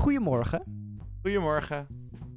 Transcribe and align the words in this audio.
Goedemorgen. 0.00 0.62
Goedemorgen. 1.22 1.86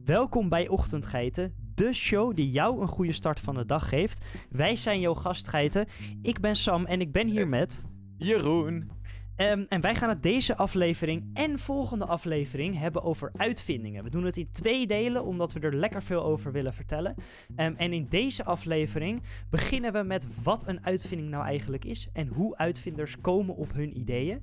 Welkom 0.06 0.50
bij 0.50 0.68
Ochtendgeiten, 0.68 1.54
de 1.76 1.94
show 1.94 2.36
die 2.36 2.52
jou 2.52 2.82
een 2.82 2.88
goede 2.88 3.12
start 3.12 3.40
van 3.40 3.56
de 3.56 3.66
dag 3.66 3.90
geeft. 3.90 4.26
Wij 4.50 4.76
zijn 4.76 5.00
jouw 5.00 5.14
gastgeiten. 5.14 5.88
Ik 6.22 6.40
ben 6.40 6.56
Sam 6.56 6.86
en 6.86 7.02
ik 7.02 7.12
ben 7.12 7.28
hier 7.28 7.48
met... 7.48 7.84
Jeroen. 8.18 8.92
Ehm, 9.36 9.64
en 9.70 9.82
wij 9.82 9.96
gaan 9.96 10.10
het 10.10 10.24
deze 10.24 10.56
aflevering 10.56 11.30
en 11.34 11.60
volgende 11.60 12.06
aflevering 12.06 12.78
hebben 12.78 13.04
over 13.04 13.32
uitvindingen. 13.38 14.04
We 14.04 14.10
doen 14.10 14.26
het 14.26 14.38
in 14.38 14.52
twee 14.52 14.88
delen, 14.88 15.26
omdat 15.26 15.54
we 15.54 15.60
er 15.60 15.76
lekker 15.76 16.04
veel 16.04 16.24
over 16.24 16.52
willen 16.52 16.74
vertellen. 16.74 17.16
Ehm, 17.56 17.74
en 17.78 17.94
in 17.94 18.08
deze 18.10 18.44
aflevering 18.44 19.22
beginnen 19.50 19.94
we 19.94 20.04
met 20.04 20.28
wat 20.44 20.68
een 20.68 20.86
uitvinding 20.86 21.30
nou 21.30 21.46
eigenlijk 21.46 21.86
is 21.86 22.08
en 22.14 22.28
hoe 22.28 22.58
uitvinders 22.58 23.22
komen 23.22 23.56
op 23.56 23.74
hun 23.74 23.98
ideeën. 23.98 24.42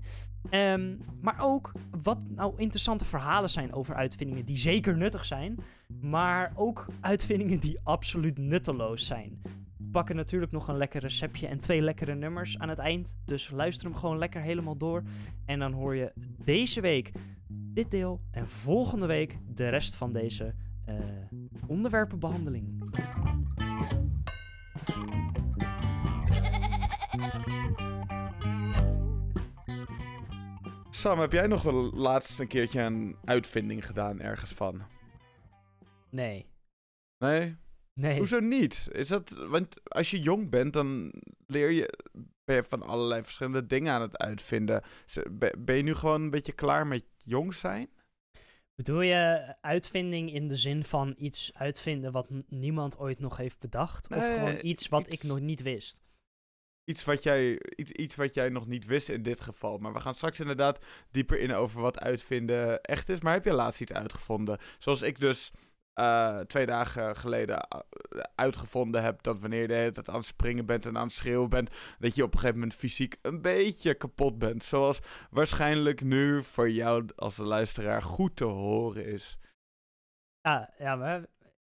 Ehm, 0.51 0.97
maar 1.21 1.37
ook 1.41 1.73
wat 2.03 2.27
nou 2.29 2.53
interessante 2.57 3.05
verhalen 3.05 3.51
zijn 3.51 3.73
over 3.73 3.95
uitvindingen 3.95 4.45
die 4.45 4.57
zeker 4.57 4.97
nuttig 4.97 5.25
zijn, 5.25 5.59
maar 6.01 6.53
ook 6.55 6.87
uitvindingen 7.01 7.61
die 7.61 7.79
absoluut 7.83 8.39
nutteloos 8.39 9.07
zijn. 9.07 9.43
Pakken 9.93 10.17
natuurlijk 10.17 10.53
nog 10.53 10.69
een 10.69 10.77
lekker 10.77 11.01
receptje 11.01 11.47
en 11.47 11.61
twee 11.61 11.81
lekkere 11.81 12.15
nummers 12.15 12.59
aan 12.59 12.69
het 12.69 12.79
eind. 12.79 13.17
Dus 13.25 13.51
luister 13.51 13.87
hem 13.87 13.97
gewoon 13.97 14.19
lekker 14.19 14.41
helemaal 14.41 14.77
door. 14.77 15.03
En 15.47 15.59
dan 15.59 15.73
hoor 15.73 15.97
je 15.97 16.13
deze 16.45 16.81
week 16.81 17.13
dit 17.49 17.91
deel 17.91 18.21
en 18.31 18.49
volgende 18.49 19.07
week 19.07 19.39
de 19.49 19.69
rest 19.69 19.97
van 19.97 20.13
deze 20.13 20.55
uh, 20.89 20.97
onderwerpenbehandeling. 21.67 22.83
Sam, 30.91 31.19
heb 31.19 31.33
jij 31.33 31.47
nog 31.47 31.63
wel 31.63 31.93
laatst 31.95 32.41
een 32.41 32.47
keertje 32.47 32.81
een 32.81 33.17
uitvinding 33.25 33.87
gedaan 33.87 34.21
ergens 34.21 34.53
van? 34.53 34.83
Nee. 36.11 36.47
Nee? 37.19 37.57
Nee. 38.01 38.19
Hoezo 38.19 38.41
niet? 38.41 38.89
Is 38.93 39.09
dat, 39.09 39.31
want 39.31 39.93
als 39.93 40.11
je 40.11 40.21
jong 40.21 40.51
bent, 40.51 40.73
dan 40.73 41.13
leer 41.47 41.71
je, 41.71 41.99
ben 42.45 42.57
je 42.57 42.63
van 42.63 42.83
allerlei 42.83 43.23
verschillende 43.23 43.67
dingen 43.67 43.93
aan 43.93 44.03
het 44.03 44.19
uitvinden. 44.19 44.83
Ben 45.59 45.77
je 45.77 45.83
nu 45.83 45.95
gewoon 45.95 46.23
een 46.23 46.31
beetje 46.31 46.53
klaar 46.53 46.87
met 46.87 47.07
jong 47.25 47.55
zijn? 47.55 47.89
Bedoel 48.75 49.01
je 49.01 49.55
uitvinding 49.61 50.33
in 50.33 50.49
de 50.49 50.57
zin 50.57 50.85
van 50.85 51.15
iets 51.19 51.51
uitvinden 51.55 52.13
wat 52.13 52.29
niemand 52.49 52.99
ooit 52.99 53.19
nog 53.19 53.37
heeft 53.37 53.59
bedacht? 53.59 54.09
of 54.09 54.35
gewoon 54.35 54.59
iets 54.61 54.89
wat 54.89 55.13
ik 55.13 55.23
nog 55.23 55.41
niet 55.41 55.63
wist? 55.63 56.03
Iets 56.85 57.05
wat, 57.05 57.23
jij, 57.23 57.61
iets, 57.77 57.91
iets 57.91 58.15
wat 58.15 58.35
jij 58.35 58.49
nog 58.49 58.67
niet 58.67 58.87
wist 58.87 59.09
in 59.09 59.23
dit 59.23 59.41
geval. 59.41 59.79
Maar 59.79 59.93
we 59.93 60.01
gaan 60.01 60.15
straks 60.15 60.41
inderdaad 60.41 60.85
dieper 61.11 61.39
in 61.39 61.53
over 61.53 61.81
wat 61.81 62.01
uitvinden 62.01 62.81
echt 62.81 63.09
is. 63.09 63.21
Maar 63.21 63.33
heb 63.33 63.45
je 63.45 63.53
laatst 63.53 63.81
iets 63.81 63.93
uitgevonden? 63.93 64.59
Zoals 64.79 65.03
ik 65.03 65.21
dus 65.21 65.51
uh, 66.01 66.39
twee 66.39 66.67
dagen 66.67 67.17
geleden 67.17 67.61
eh, 67.61 67.81
uitgevonden 68.35 69.03
heb 69.03 69.23
dat 69.23 69.41
wanneer 69.41 69.61
je 69.61 69.67
de 69.69 69.75
hele 69.75 69.91
tijd 69.91 70.09
aan 70.09 70.15
het 70.17 70.25
springen 70.25 70.67
bent 70.67 70.87
en 70.87 70.97
aan 70.97 71.07
het 71.07 71.13
schreeuwen 71.13 71.49
bent, 71.49 71.71
dat 71.99 72.15
je 72.15 72.23
op 72.23 72.33
een 72.33 72.39
gegeven 72.39 72.61
moment 72.61 72.79
fysiek 72.79 73.17
een 73.23 73.43
beetje 73.43 73.95
kapot 73.95 74.39
bent. 74.39 74.65
Zoals 74.65 75.01
waarschijnlijk 75.31 76.03
nu 76.03 76.43
voor 76.43 76.71
jou 76.71 77.09
als 77.17 77.37
luisteraar 77.37 78.03
goed 78.03 78.37
te 78.37 78.45
horen 78.45 79.05
is. 79.05 79.39
Ja, 80.41 80.75
ja, 80.79 80.97
maar, 80.97 81.27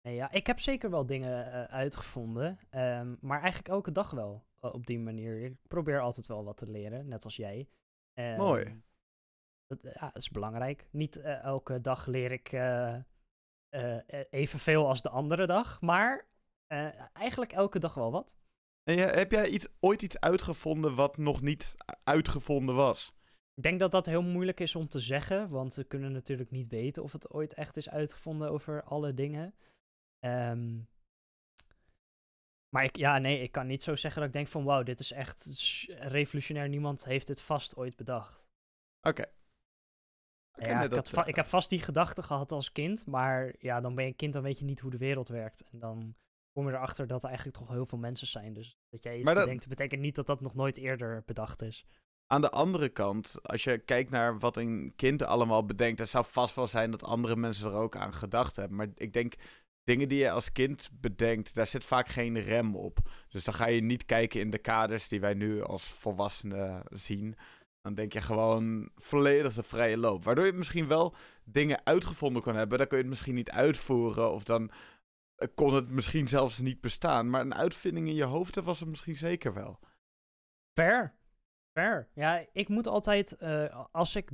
nee, 0.02 0.16
ja 0.16 0.32
ik 0.32 0.48
heb 0.48 0.60
zeker 0.60 0.90
wel 0.90 1.06
dingen 1.06 1.48
uh, 1.48 1.64
uitgevonden, 1.64 2.60
um, 2.72 3.18
maar 3.22 3.42
eigenlijk 3.42 3.68
elke 3.68 3.92
dag 3.92 4.12
wel 4.12 4.46
op 4.60 4.86
die 4.86 5.00
manier. 5.00 5.44
Ik 5.44 5.56
probeer 5.68 6.00
altijd 6.00 6.28
wel 6.28 6.44
wat 6.44 6.58
te 6.58 6.72
leren, 6.72 7.08
net 7.08 7.24
als 7.24 7.36
jij. 7.36 7.70
Um, 8.14 8.38
Mooi. 8.38 8.82
Dat, 9.68 9.82
ja, 9.82 10.06
dat 10.06 10.16
is 10.16 10.30
belangrijk. 10.30 10.88
Niet 10.92 11.22
elke 11.22 11.82
dag 11.82 12.06
leer 12.06 12.32
ik 12.32 12.52
uh, 13.76 13.98
evenveel 14.30 14.88
als 14.88 15.02
de 15.02 15.10
andere 15.10 15.46
dag, 15.46 15.82
maar 15.82 16.28
uh, 16.74 16.90
eigenlijk 17.14 17.52
elke 17.52 17.80
dag 17.80 17.94
wel 17.94 18.12
wat. 18.12 18.38
En 18.84 18.98
heb 18.98 19.32
jij 19.32 19.50
iets, 19.50 19.68
ooit 19.80 20.02
iets 20.02 20.20
uitgevonden 20.20 20.96
wat 20.96 21.18
nog 21.18 21.42
niet 21.42 21.76
uitgevonden 22.04 22.76
was? 22.76 23.14
Ik 23.54 23.64
denk 23.64 23.80
dat 23.80 23.92
dat 23.92 24.06
heel 24.06 24.24
moeilijk 24.24 24.60
is 24.60 24.76
om 24.76 24.88
te 24.88 25.00
zeggen, 25.00 25.50
want 25.50 25.76
we 25.76 25.84
kunnen 25.84 26.12
natuurlijk 26.12 26.52
niet 26.52 26.68
weten 26.68 27.04
of 27.04 27.12
het 27.12 27.32
ooit 27.32 27.54
echt 27.54 27.78
is 27.78 27.90
uitgevonden 27.90 28.50
over 28.50 28.84
alle 28.84 29.14
dingen. 29.14 29.56
Um, 30.26 30.88
maar 32.70 32.84
ik, 32.84 32.96
ja, 32.96 33.18
nee, 33.18 33.42
ik 33.42 33.52
kan 33.52 33.68
niet 33.68 33.84
zo 33.84 33.96
zeggen 33.96 34.20
dat 34.20 34.30
ik 34.30 34.36
denk 34.36 34.48
van 34.48 34.64
wauw, 34.64 34.84
dit 34.84 35.00
is 35.00 35.12
echt 35.12 35.46
revolutionair. 35.88 36.70
Niemand 36.70 37.06
heeft 37.06 37.28
dit 37.28 37.42
vast 37.42 37.76
ooit 37.76 37.96
bedacht. 37.96 38.48
Oké. 39.02 39.26
Ja, 40.56 40.82
ik, 40.84 40.94
had 40.94 41.28
ik 41.28 41.36
heb 41.36 41.48
vast 41.48 41.70
die 41.70 41.82
gedachte 41.82 42.24
gehad 42.24 42.52
als 42.52 42.72
kind, 42.72 43.06
maar 43.06 43.56
ja, 43.60 43.82
dan 43.82 43.96
ben 43.96 44.04
je 44.04 44.10
een 44.10 44.16
kind, 44.16 44.34
dan 44.34 44.44
weet 44.44 44.60
je 44.60 44.66
niet 44.66 44.80
hoe 44.80 44.92
de 44.92 44.98
wereld 44.98 45.28
werkt. 45.28 45.64
En 45.72 45.80
dan 45.80 46.16
kom 46.52 46.68
je 46.68 46.74
erachter 46.74 47.08
dat 47.08 47.22
er 47.22 47.28
eigenlijk 47.28 47.58
toch 47.58 47.70
heel 47.70 47.86
veel 47.86 47.98
mensen 47.98 48.28
zijn. 48.28 48.54
Dus 48.54 48.78
dat 48.90 49.04
jij 49.04 49.16
iets 49.16 49.26
maar 49.26 49.36
bedenkt, 49.36 49.68
betekent 49.68 50.02
niet 50.02 50.16
dat 50.16 50.28
dat 50.28 50.42
nog 50.42 50.56
nooit 50.56 50.78
eerder 50.78 51.24
bedacht 51.26 51.62
is. 51.62 51.86
Aan 52.28 52.42
de 52.42 52.50
andere 52.50 52.90
kant, 52.90 53.36
als 53.42 53.64
je 53.64 53.78
kijkt 53.78 54.10
naar 54.10 54.40
wat 54.40 54.58
een 54.58 54.94
kind 54.96 55.24
allemaal 55.24 55.66
bedenkt, 55.66 56.00
het 56.00 56.10
zou 56.10 56.26
vast 56.28 56.56
wel 56.56 56.68
zijn 56.68 56.92
dat 56.92 57.04
andere 57.04 57.36
mensen 57.36 57.68
er 57.68 57.78
ook 57.78 57.96
aan 57.96 58.14
gedacht 58.14 58.56
hebben. 58.56 58.78
Maar 58.78 58.88
ik 58.96 59.14
denk, 59.14 59.34
dingen 59.84 60.10
die 60.10 60.20
je 60.20 60.32
als 60.32 60.52
kind 60.52 60.90
bedenkt, 60.94 61.56
daar 61.56 61.68
zit 61.68 61.86
vaak 61.86 62.08
geen 62.08 62.40
rem 62.40 62.76
op. 62.76 62.98
Dus 63.28 63.44
dan 63.44 63.54
ga 63.54 63.68
je 63.68 63.82
niet 63.82 64.06
kijken 64.06 64.40
in 64.40 64.50
de 64.50 64.58
kaders 64.58 65.08
die 65.08 65.20
wij 65.20 65.34
nu 65.34 65.64
als 65.64 65.88
volwassenen 65.88 66.84
zien. 66.90 67.36
Dan 67.84 67.94
denk 67.94 68.14
je 68.14 68.22
gewoon 68.22 68.90
volledig 68.96 69.54
de 69.54 69.64
vrije 69.64 69.98
loop. 69.98 70.24
Waardoor 70.24 70.46
je 70.46 70.54
misschien 70.54 70.88
wel 70.88 71.16
dingen 71.44 71.86
uitgevonden 71.86 72.42
kan 72.42 72.56
hebben. 72.56 72.78
Dan 72.78 72.88
kun 72.88 72.98
je 72.98 73.04
het 73.04 73.12
misschien 73.12 73.36
niet 73.36 73.52
uitvoeren. 73.52 74.32
Of 74.32 74.44
dan 74.44 74.72
eh, 75.36 75.48
kon 75.56 75.74
het 75.74 75.90
misschien 75.90 76.28
zelfs 76.28 76.60
niet 76.60 76.82
bestaan. 76.82 77.30
Maar 77.30 77.42
een 77.42 77.56
uitvinding 77.56 78.08
in 78.08 78.16
je 78.16 78.24
hoofd, 78.24 78.56
was 78.56 78.80
het 78.80 78.90
misschien 78.90 79.16
zeker 79.16 79.54
wel. 79.54 79.80
Fair. 80.74 81.14
Fair. 81.72 82.10
Ja, 82.14 82.46
ik 82.54 82.68
moet 82.68 82.88
altijd, 82.88 83.38
uh, 83.40 83.86
als, 83.92 84.16
ik 84.16 84.30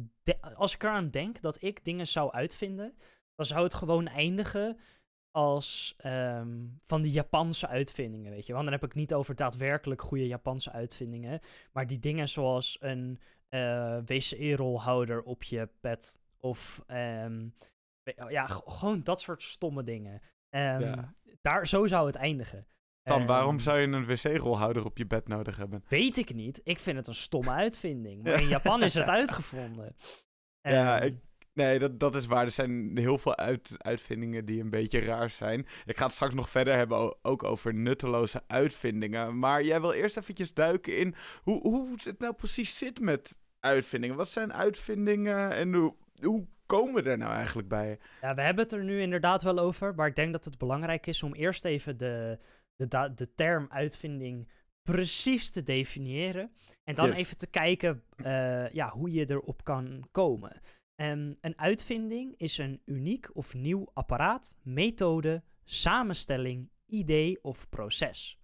als 0.53 0.73
ik 0.73 0.83
eraan 0.83 1.09
denk 1.09 1.41
dat 1.41 1.61
ik 1.61 1.85
dingen 1.85 2.07
zou 2.07 2.31
uitvinden, 2.31 2.97
dan 3.35 3.45
zou 3.45 3.63
het 3.63 3.73
gewoon 3.73 4.07
eindigen 4.07 4.79
als 5.31 5.95
um, 6.05 6.79
van 6.83 7.01
die 7.01 7.11
Japanse 7.11 7.67
uitvindingen, 7.67 8.31
weet 8.31 8.45
je. 8.45 8.53
Want 8.53 8.63
dan 8.63 8.73
heb 8.73 8.83
ik 8.83 8.95
niet 8.95 9.13
over 9.13 9.35
daadwerkelijk 9.35 10.01
goede 10.01 10.27
Japanse 10.27 10.71
uitvindingen, 10.71 11.39
maar 11.71 11.87
die 11.87 11.99
dingen 11.99 12.29
zoals 12.29 12.77
een 12.79 13.19
uh, 13.49 13.97
wc-rolhouder 14.05 15.21
op 15.21 15.43
je 15.43 15.69
bed 15.81 16.19
of 16.37 16.83
um, 16.87 17.55
ja, 18.29 18.45
gewoon 18.47 19.03
dat 19.03 19.21
soort 19.21 19.43
stomme 19.43 19.83
dingen. 19.83 20.21
Um, 20.49 20.79
ja. 20.79 21.13
Daar, 21.41 21.67
zo 21.67 21.87
zou 21.87 22.07
het 22.07 22.15
eindigen. 22.15 22.67
Dan, 23.03 23.25
waarom 23.25 23.59
zou 23.59 23.79
je 23.79 23.87
een 23.87 24.05
wc-rolhouder 24.05 24.85
op 24.85 24.97
je 24.97 25.05
bed 25.05 25.27
nodig 25.27 25.57
hebben? 25.57 25.83
Weet 25.87 26.17
ik 26.17 26.33
niet. 26.33 26.61
Ik 26.63 26.79
vind 26.79 26.97
het 26.97 27.07
een 27.07 27.15
stomme 27.15 27.51
uitvinding. 27.51 28.23
Maar 28.23 28.41
in 28.41 28.47
Japan 28.47 28.83
is 28.83 28.93
het 28.93 29.07
uitgevonden. 29.07 29.95
Ja, 30.61 30.99
ik, 30.99 31.15
Nee, 31.59 31.79
dat, 31.79 31.99
dat 31.99 32.15
is 32.15 32.25
waar. 32.25 32.43
Er 32.43 32.51
zijn 32.51 32.97
heel 32.97 33.17
veel 33.17 33.37
uit, 33.37 33.75
uitvindingen 33.77 34.45
die 34.45 34.61
een 34.61 34.69
beetje 34.69 34.99
raar 34.99 35.29
zijn. 35.29 35.67
Ik 35.85 35.97
ga 35.97 36.05
het 36.05 36.13
straks 36.13 36.33
nog 36.33 36.49
verder 36.49 36.75
hebben 36.75 37.15
ook 37.21 37.43
over 37.43 37.73
nutteloze 37.73 38.43
uitvindingen. 38.47 39.39
Maar 39.39 39.63
jij 39.63 39.81
wil 39.81 39.91
eerst 39.91 40.17
eventjes 40.17 40.53
duiken 40.53 40.97
in 40.97 41.15
hoe, 41.41 41.61
hoe 41.61 41.95
het 42.03 42.19
nou 42.19 42.33
precies 42.33 42.77
zit 42.77 42.99
met 42.99 43.37
uitvindingen. 43.59 44.15
Wat 44.15 44.29
zijn 44.29 44.53
uitvindingen 44.53 45.51
en 45.51 45.73
hoe, 45.73 45.95
hoe 46.21 46.47
komen 46.65 47.03
we 47.03 47.09
er 47.09 47.17
nou 47.17 47.33
eigenlijk 47.33 47.67
bij? 47.67 47.99
Ja, 48.21 48.33
we 48.35 48.41
hebben 48.41 48.63
het 48.63 48.73
er 48.73 48.83
nu 48.83 49.01
inderdaad 49.01 49.43
wel 49.43 49.59
over. 49.59 49.95
Maar 49.95 50.07
ik 50.07 50.15
denk 50.15 50.31
dat 50.31 50.45
het 50.45 50.57
belangrijk 50.57 51.07
is 51.07 51.23
om 51.23 51.33
eerst 51.33 51.65
even 51.65 51.97
de, 51.97 52.39
de, 52.75 53.11
de 53.15 53.33
term 53.35 53.67
uitvinding 53.69 54.49
precies 54.81 55.51
te 55.51 55.63
definiëren. 55.63 56.51
En 56.83 56.95
dan 56.95 57.11
even 57.11 57.37
te 57.37 57.47
kijken 57.47 58.03
uh, 58.17 58.69
ja, 58.69 58.89
hoe 58.89 59.11
je 59.11 59.29
erop 59.29 59.63
kan 59.63 60.07
komen. 60.11 60.61
Um, 60.95 61.35
een 61.41 61.57
uitvinding 61.57 62.33
is 62.37 62.57
een 62.57 62.81
uniek 62.85 63.29
of 63.33 63.53
nieuw 63.53 63.89
apparaat, 63.93 64.55
methode, 64.63 65.43
samenstelling, 65.63 66.69
idee 66.85 67.43
of 67.43 67.69
proces. 67.69 68.38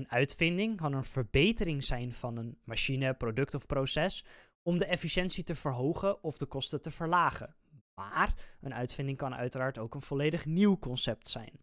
Een 0.00 0.10
uitvinding 0.10 0.76
kan 0.76 0.92
een 0.92 1.04
verbetering 1.04 1.84
zijn 1.84 2.12
van 2.12 2.36
een 2.36 2.58
machine, 2.64 3.14
product 3.14 3.54
of 3.54 3.66
proces 3.66 4.24
om 4.62 4.78
de 4.78 4.84
efficiëntie 4.84 5.44
te 5.44 5.54
verhogen 5.54 6.22
of 6.22 6.38
de 6.38 6.46
kosten 6.46 6.82
te 6.82 6.90
verlagen. 6.90 7.56
Maar 7.94 8.56
een 8.60 8.74
uitvinding 8.74 9.18
kan 9.18 9.34
uiteraard 9.34 9.78
ook 9.78 9.94
een 9.94 10.02
volledig 10.02 10.46
nieuw 10.46 10.78
concept 10.78 11.28
zijn. 11.28 11.60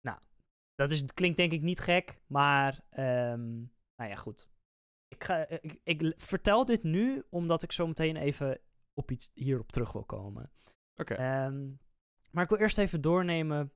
Nou, 0.00 0.18
dat 0.74 0.90
is, 0.90 1.04
klinkt 1.14 1.36
denk 1.36 1.52
ik 1.52 1.62
niet 1.62 1.80
gek, 1.80 2.20
maar 2.26 2.80
um, 2.90 3.72
nou 3.96 4.10
ja, 4.10 4.16
goed. 4.16 4.50
Ik, 5.08 5.24
ga, 5.24 5.48
ik, 5.48 5.80
ik, 5.82 6.14
vertel 6.16 6.64
dit 6.64 6.82
nu 6.82 7.24
omdat 7.30 7.62
ik 7.62 7.72
zo 7.72 7.86
meteen 7.86 8.16
even 8.16 8.60
op 8.94 9.10
iets 9.10 9.30
hierop 9.34 9.72
terug 9.72 9.92
wil 9.92 10.04
komen. 10.04 10.50
Oké. 11.00 11.14
Ehm, 11.14 11.70
maar 12.30 12.44
ik 12.44 12.50
wil 12.50 12.58
eerst 12.58 12.78
even 12.78 13.00
doornemen 13.00 13.72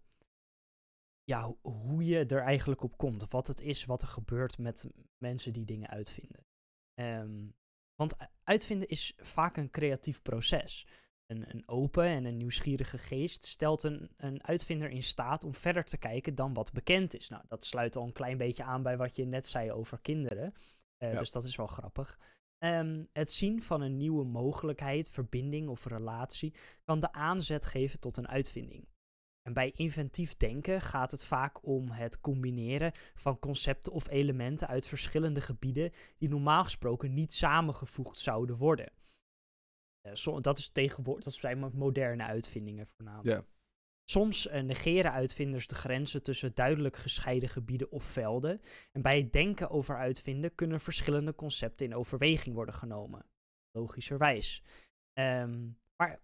ja, 1.28 1.54
hoe 1.62 2.04
je 2.04 2.26
er 2.26 2.42
eigenlijk 2.42 2.82
op 2.82 2.96
komt. 2.96 3.30
Wat 3.30 3.46
het 3.46 3.60
is 3.60 3.84
wat 3.84 4.02
er 4.02 4.08
gebeurt 4.08 4.58
met 4.58 4.90
mensen 5.18 5.52
die 5.52 5.64
dingen 5.64 5.88
uitvinden. 5.88 6.46
Um, 6.94 7.54
want 7.94 8.16
uitvinden 8.42 8.88
is 8.88 9.12
vaak 9.16 9.56
een 9.56 9.70
creatief 9.70 10.22
proces. 10.22 10.86
een, 11.26 11.50
een 11.50 11.68
open 11.68 12.04
en 12.04 12.24
een 12.24 12.36
nieuwsgierige 12.36 12.98
geest 12.98 13.44
stelt 13.44 13.82
een, 13.82 14.10
een 14.16 14.44
uitvinder 14.44 14.90
in 14.90 15.02
staat 15.02 15.44
om 15.44 15.54
verder 15.54 15.84
te 15.84 15.98
kijken 15.98 16.34
dan 16.34 16.54
wat 16.54 16.72
bekend 16.72 17.14
is. 17.14 17.28
Nou, 17.28 17.42
dat 17.48 17.64
sluit 17.64 17.96
al 17.96 18.04
een 18.04 18.12
klein 18.12 18.38
beetje 18.38 18.64
aan 18.64 18.82
bij 18.82 18.96
wat 18.96 19.16
je 19.16 19.24
net 19.24 19.46
zei 19.46 19.72
over 19.72 20.00
kinderen. 20.00 20.54
Uh, 20.98 21.16
Dus 21.18 21.30
dat 21.30 21.44
is 21.44 21.56
wel 21.56 21.66
grappig. 21.66 22.18
Um, 22.58 23.06
het 23.12 23.30
zien 23.30 23.62
van 23.62 23.80
een 23.80 23.96
nieuwe 23.96 24.24
mogelijkheid, 24.24 25.10
verbinding 25.10 25.68
of 25.68 25.84
relatie 25.84 26.54
kan 26.84 27.00
de 27.00 27.12
aanzet 27.12 27.64
geven 27.64 28.00
tot 28.00 28.16
een 28.16 28.28
uitvinding. 28.28 28.88
En 29.48 29.54
bij 29.54 29.72
inventief 29.76 30.36
denken 30.36 30.80
gaat 30.80 31.10
het 31.10 31.24
vaak 31.24 31.66
om 31.66 31.90
het 31.90 32.20
combineren 32.20 32.92
van 33.14 33.38
concepten 33.38 33.92
of 33.92 34.08
elementen 34.08 34.68
uit 34.68 34.86
verschillende 34.86 35.40
gebieden 35.40 35.92
die 36.18 36.28
normaal 36.28 36.64
gesproken 36.64 37.14
niet 37.14 37.32
samengevoegd 37.32 38.18
zouden 38.18 38.56
worden. 38.56 38.92
Uh, 40.02 40.40
dat 40.40 40.58
is 40.58 40.68
tegenwoordig, 40.68 41.24
dat 41.24 41.34
zijn 41.34 41.58
moderne 41.58 42.22
uitvindingen 42.22 42.86
voornamelijk. 42.86 43.46
Soms 44.10 44.46
uh, 44.46 44.60
negeren 44.60 45.12
uitvinders 45.12 45.66
de 45.66 45.74
grenzen 45.74 46.22
tussen 46.22 46.54
duidelijk 46.54 46.96
gescheiden 46.96 47.48
gebieden 47.48 47.90
of 47.90 48.04
velden. 48.04 48.60
En 48.92 49.02
bij 49.02 49.18
het 49.18 49.32
denken 49.32 49.70
over 49.70 49.96
uitvinden 49.96 50.54
kunnen 50.54 50.80
verschillende 50.80 51.34
concepten 51.34 51.86
in 51.86 51.94
overweging 51.94 52.54
worden 52.54 52.74
genomen. 52.74 53.26
Logischerwijs. 53.70 54.62
Um, 55.18 55.78
maar 55.96 56.20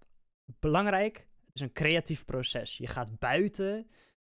belangrijk, 0.59 1.29
is 1.55 1.61
een 1.61 1.73
creatief 1.73 2.25
proces. 2.25 2.77
Je 2.77 2.87
gaat 2.87 3.19
buiten, 3.19 3.87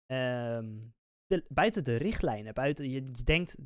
um, 0.06 0.94
de, 1.26 1.44
buiten 1.48 1.84
de 1.84 1.96
richtlijnen. 1.96 2.54
Buiten, 2.54 2.90
je, 2.90 3.02
denkt, 3.24 3.56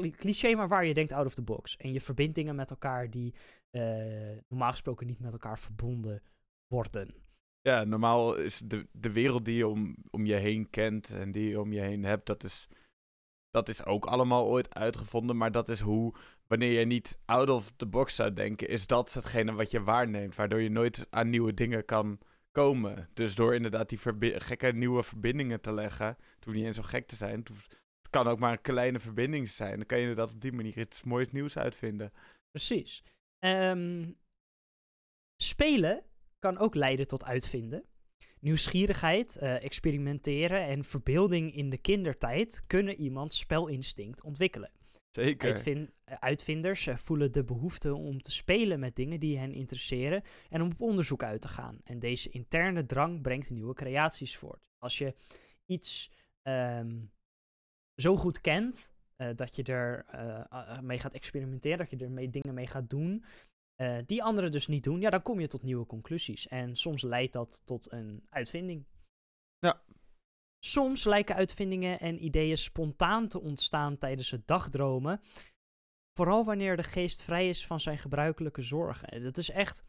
cliché 0.00 0.54
maar 0.54 0.68
waar, 0.68 0.86
je 0.86 0.94
denkt 0.94 1.12
out 1.12 1.26
of 1.26 1.34
the 1.34 1.42
box. 1.42 1.76
En 1.76 1.92
je 1.92 2.00
verbindt 2.00 2.34
dingen 2.34 2.54
met 2.54 2.70
elkaar 2.70 3.10
die 3.10 3.34
uh, 3.70 4.36
normaal 4.48 4.70
gesproken 4.70 5.06
niet 5.06 5.20
met 5.20 5.32
elkaar 5.32 5.58
verbonden 5.58 6.22
worden. 6.66 7.14
Ja, 7.60 7.84
normaal 7.84 8.36
is 8.36 8.58
de, 8.58 8.86
de 8.92 9.12
wereld 9.12 9.44
die 9.44 9.56
je 9.56 9.66
om, 9.66 9.96
om 10.10 10.26
je 10.26 10.34
heen 10.34 10.70
kent 10.70 11.12
en 11.12 11.32
die 11.32 11.48
je 11.48 11.60
om 11.60 11.72
je 11.72 11.80
heen 11.80 12.04
hebt, 12.04 12.26
dat 12.26 12.42
is, 12.42 12.68
dat 13.50 13.68
is 13.68 13.84
ook 13.84 14.06
allemaal 14.06 14.46
ooit 14.46 14.74
uitgevonden. 14.74 15.36
Maar 15.36 15.52
dat 15.52 15.68
is 15.68 15.80
hoe, 15.80 16.14
wanneer 16.46 16.78
je 16.78 16.84
niet 16.84 17.18
out 17.24 17.48
of 17.48 17.72
the 17.76 17.86
box 17.86 18.14
zou 18.14 18.32
denken, 18.32 18.68
is 18.68 18.86
dat 18.86 19.12
hetgene 19.12 19.52
wat 19.52 19.70
je 19.70 19.82
waarneemt. 19.82 20.34
Waardoor 20.34 20.60
je 20.60 20.70
nooit 20.70 21.06
aan 21.10 21.30
nieuwe 21.30 21.54
dingen 21.54 21.84
kan 21.84 22.18
komen. 22.54 23.08
Dus 23.14 23.34
door 23.34 23.54
inderdaad 23.54 23.88
die 23.88 23.98
gekke 24.40 24.72
nieuwe 24.72 25.02
verbindingen 25.02 25.60
te 25.60 25.72
leggen, 25.72 26.06
het 26.06 26.44
hoeft 26.44 26.56
niet 26.56 26.66
eens 26.66 26.76
zo 26.76 26.82
gek 26.82 27.06
te 27.06 27.16
zijn. 27.16 27.38
Het, 27.38 27.50
kan 28.10 28.26
ook 28.26 28.38
maar 28.38 28.52
een 28.52 28.60
kleine 28.60 28.98
verbinding 28.98 29.48
zijn. 29.48 29.76
Dan 29.76 29.86
kan 29.86 29.98
je 29.98 30.08
inderdaad 30.08 30.34
op 30.34 30.40
die 30.40 30.52
manier 30.52 30.78
iets 30.78 31.02
moois 31.02 31.32
nieuws 31.32 31.58
uitvinden. 31.58 32.12
Precies. 32.50 33.02
Um, 33.38 34.16
spelen 35.36 36.04
kan 36.38 36.58
ook 36.58 36.74
leiden 36.74 37.06
tot 37.06 37.24
uitvinden. 37.24 37.84
Nieuwsgierigheid, 38.40 39.38
uh, 39.42 39.64
experimenteren 39.64 40.66
en 40.66 40.84
verbeelding 40.84 41.54
in 41.54 41.70
de 41.70 41.78
kindertijd 41.78 42.62
kunnen 42.66 43.00
iemands 43.00 43.38
spelinstinct 43.38 44.22
ontwikkelen. 44.22 44.70
Zeker. 45.14 45.48
Uitvin 45.48 45.92
uitvinders 46.04 46.86
uh, 46.86 46.96
voelen 46.96 47.32
de 47.32 47.44
behoefte 47.44 47.94
om 47.94 48.22
te 48.22 48.32
spelen 48.32 48.80
met 48.80 48.96
dingen 48.96 49.20
die 49.20 49.38
hen 49.38 49.52
interesseren 49.52 50.22
en 50.48 50.62
om 50.62 50.70
op 50.70 50.80
onderzoek 50.80 51.22
uit 51.22 51.40
te 51.40 51.48
gaan. 51.48 51.80
En 51.84 51.98
deze 51.98 52.30
interne 52.30 52.86
drang 52.86 53.22
brengt 53.22 53.50
nieuwe 53.50 53.74
creaties 53.74 54.36
voort. 54.36 54.68
Als 54.78 54.98
je 54.98 55.14
iets 55.66 56.10
um, 56.42 57.12
zo 57.94 58.16
goed 58.16 58.40
kent 58.40 58.94
uh, 59.16 59.28
dat 59.34 59.56
je 59.56 59.62
er 59.62 60.06
uh, 60.14 60.80
mee 60.80 60.98
gaat 60.98 61.14
experimenteren, 61.14 61.78
dat 61.78 61.90
je 61.90 61.96
er 61.96 62.10
mee 62.10 62.30
dingen 62.30 62.54
mee 62.54 62.66
gaat 62.66 62.90
doen, 62.90 63.24
uh, 63.80 63.98
die 64.06 64.22
anderen 64.22 64.50
dus 64.50 64.66
niet 64.66 64.84
doen, 64.84 65.00
ja, 65.00 65.10
dan 65.10 65.22
kom 65.22 65.40
je 65.40 65.46
tot 65.46 65.62
nieuwe 65.62 65.86
conclusies. 65.86 66.48
En 66.48 66.76
soms 66.76 67.02
leidt 67.02 67.32
dat 67.32 67.62
tot 67.64 67.92
een 67.92 68.26
uitvinding. 68.28 68.84
Ja. 69.58 69.82
Soms 70.64 71.04
lijken 71.04 71.34
uitvindingen 71.34 72.00
en 72.00 72.24
ideeën 72.24 72.56
spontaan 72.56 73.28
te 73.28 73.40
ontstaan 73.40 73.98
tijdens 73.98 74.30
het 74.30 74.46
dagdromen. 74.46 75.20
Vooral 76.18 76.44
wanneer 76.44 76.76
de 76.76 76.82
geest 76.82 77.22
vrij 77.22 77.48
is 77.48 77.66
van 77.66 77.80
zijn 77.80 77.98
gebruikelijke 77.98 78.62
zorgen. 78.62 79.22
Dat 79.22 79.36
is 79.36 79.50
echt 79.50 79.84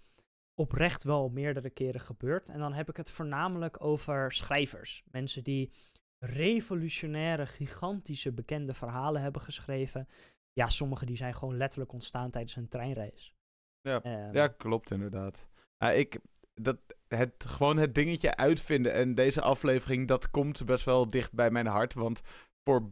oprecht 0.54 1.04
wel 1.04 1.30
meerdere 1.30 1.70
keren 1.70 2.02
gebeurd. 2.02 2.50
En 2.50 2.60
dan 2.60 2.74
heb 2.74 2.90
ik 2.90 2.98
het 2.98 3.12
voornamelijk 3.12 3.84
over 3.84 4.32
schrijvers. 4.32 5.04
Mensen 5.12 5.44
die 5.44 5.72
revolutionaire, 6.20 7.46
gigantische, 7.46 8.32
bekende 8.32 8.74
verhalen 8.74 9.22
hebben 9.22 9.42
geschreven. 9.42 10.08
Ja, 10.54 10.70
sommige 10.70 11.06
die 11.06 11.18
zijn 11.18 11.36
gewoon 11.36 11.58
letterlijk 11.58 11.94
ontstaan 11.94 12.32
tijdens 12.32 12.56
een 12.56 12.68
treinreis. 12.68 13.34
Ja, 13.82 14.02
ehm, 14.02 14.34
ja 14.34 14.48
klopt 14.48 14.92
inderdaad. 14.92 15.48
Uh, 15.84 15.98
ik, 15.98 16.20
dat, 16.54 16.78
het, 17.08 17.46
gewoon 17.48 17.78
het 17.78 17.96
dingetje 17.96 18.36
uitvinden 18.36 18.94
en 18.94 19.16
deze 19.16 19.42
aflevering, 19.42 20.08
dat 20.08 20.32
komt 20.32 20.66
best 20.66 20.86
wel 20.86 21.08
dicht 21.08 21.34
bij 21.34 21.52
mijn 21.52 21.68
hart. 21.68 21.94
Want 21.94 22.22
voor 22.64 22.90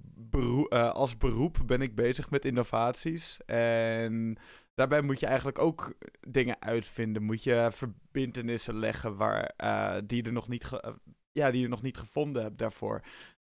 uh, 0.70 0.92
als 0.92 1.18
beroep 1.18 1.58
ben 1.66 1.82
ik 1.82 1.96
bezig 1.96 2.30
met 2.30 2.46
innovaties. 2.46 3.40
En 3.46 4.38
daarbij 4.74 5.02
moet 5.02 5.20
je 5.20 5.26
eigenlijk 5.26 5.60
ook 5.60 5.94
dingen 6.28 6.62
uitvinden. 6.62 7.24
Moet 7.24 7.44
je 7.44 7.70
verbindenissen 7.72 8.76
leggen 8.76 9.16
waar, 9.16 9.54
uh, 9.64 9.98
die, 10.06 10.24
er 10.24 10.34
nog 10.34 10.48
niet 10.48 10.70
ja, 11.32 11.52
die 11.52 11.62
je 11.62 11.68
nog 11.68 11.82
niet 11.82 11.98
gevonden 11.98 12.44
hebt 12.44 12.58
daarvoor. 12.58 13.02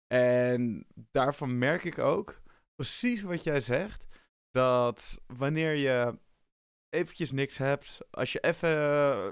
En 0.07 0.85
daarvan 1.11 1.57
merk 1.57 1.83
ik 1.83 1.99
ook, 1.99 2.41
precies 2.75 3.21
wat 3.21 3.43
jij 3.43 3.59
zegt, 3.59 4.07
dat 4.51 5.21
wanneer 5.25 5.75
je 5.75 6.19
eventjes 6.89 7.31
niks 7.31 7.57
hebt. 7.57 7.99
Als 8.09 8.31
je 8.31 8.39
even 8.39 8.69
eh, 8.69 9.27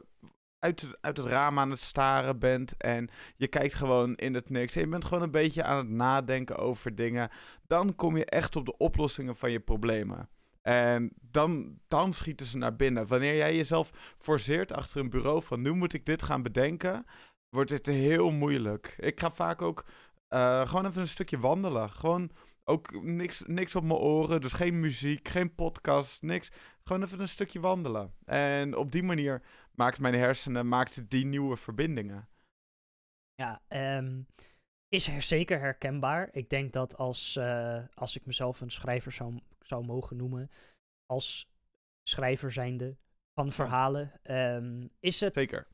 uit, 0.59 0.87
uit 1.01 1.17
het 1.17 1.25
raam 1.25 1.59
aan 1.59 1.69
het 1.69 1.79
staren 1.79 2.39
bent 2.39 2.77
en 2.77 3.09
je 3.35 3.47
kijkt 3.47 3.73
gewoon 3.73 4.15
in 4.15 4.33
het 4.33 4.49
niks 4.49 4.75
en 4.75 4.81
je 4.81 4.87
bent 4.87 5.05
gewoon 5.05 5.23
een 5.23 5.31
beetje 5.31 5.63
aan 5.63 5.77
het 5.77 5.89
nadenken 5.89 6.57
over 6.57 6.95
dingen, 6.95 7.29
dan 7.67 7.95
kom 7.95 8.17
je 8.17 8.25
echt 8.25 8.55
op 8.55 8.65
de 8.65 8.77
oplossingen 8.77 9.35
van 9.35 9.51
je 9.51 9.59
problemen. 9.59 10.29
En 10.61 11.11
dan, 11.21 11.77
dan 11.87 12.13
schieten 12.13 12.45
ze 12.45 12.57
naar 12.57 12.75
binnen. 12.75 13.07
Wanneer 13.07 13.35
jij 13.35 13.55
jezelf 13.55 13.91
forceert 14.17 14.73
achter 14.73 14.99
een 14.99 15.09
bureau 15.09 15.43
van 15.43 15.61
nu 15.61 15.71
moet 15.73 15.93
ik 15.93 16.05
dit 16.05 16.23
gaan 16.23 16.41
bedenken, 16.41 17.05
wordt 17.49 17.69
het 17.69 17.85
heel 17.85 18.31
moeilijk. 18.31 18.95
Ik 18.99 19.19
ga 19.19 19.31
vaak 19.31 19.61
ook 19.61 19.85
uh, 20.29 20.67
gewoon 20.67 20.85
even 20.85 21.01
een 21.01 21.07
stukje 21.07 21.39
wandelen. 21.39 21.89
Gewoon 21.89 22.31
ook 22.63 23.03
niks, 23.03 23.43
niks 23.45 23.75
op 23.75 23.83
mijn 23.83 23.99
oren. 23.99 24.41
Dus 24.41 24.53
geen 24.53 24.79
muziek, 24.79 25.27
geen 25.27 25.55
podcast, 25.55 26.21
niks. 26.21 26.49
Gewoon 26.83 27.03
even 27.03 27.19
een 27.19 27.27
stukje 27.27 27.59
wandelen. 27.59 28.13
En 28.25 28.75
op 28.75 28.91
die 28.91 29.03
manier 29.03 29.41
maakt 29.75 29.99
mijn 29.99 30.13
hersenen 30.13 30.67
maakt 30.67 31.09
die 31.09 31.25
nieuwe 31.25 31.57
verbindingen. 31.57 32.29
Ja, 33.35 33.61
um, 33.97 34.27
is 34.87 35.07
er 35.07 35.21
zeker 35.21 35.59
herkenbaar. 35.59 36.29
Ik 36.31 36.49
denk 36.49 36.73
dat 36.73 36.97
als, 36.97 37.35
uh, 37.35 37.83
als 37.93 38.15
ik 38.15 38.25
mezelf 38.25 38.61
een 38.61 38.71
schrijver 38.71 39.11
zou, 39.11 39.39
zou 39.59 39.85
mogen 39.85 40.17
noemen, 40.17 40.49
als 41.05 41.49
schrijver 42.09 42.51
zijnde 42.51 42.97
van 43.33 43.51
verhalen, 43.51 44.11
um, 44.23 44.89
is 44.99 45.19
het 45.19 45.33
zeker. 45.33 45.67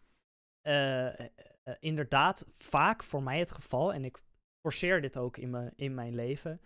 Uh, 0.67 1.13
inderdaad 1.79 2.45
vaak 2.51 3.03
voor 3.03 3.23
mij 3.23 3.39
het 3.39 3.51
geval, 3.51 3.93
en 3.93 4.05
ik 4.05 4.17
forceer 4.67 5.01
dit 5.01 5.17
ook 5.17 5.37
in, 5.37 5.49
me, 5.49 5.71
in 5.75 5.93
mijn 5.93 6.15
leven, 6.15 6.61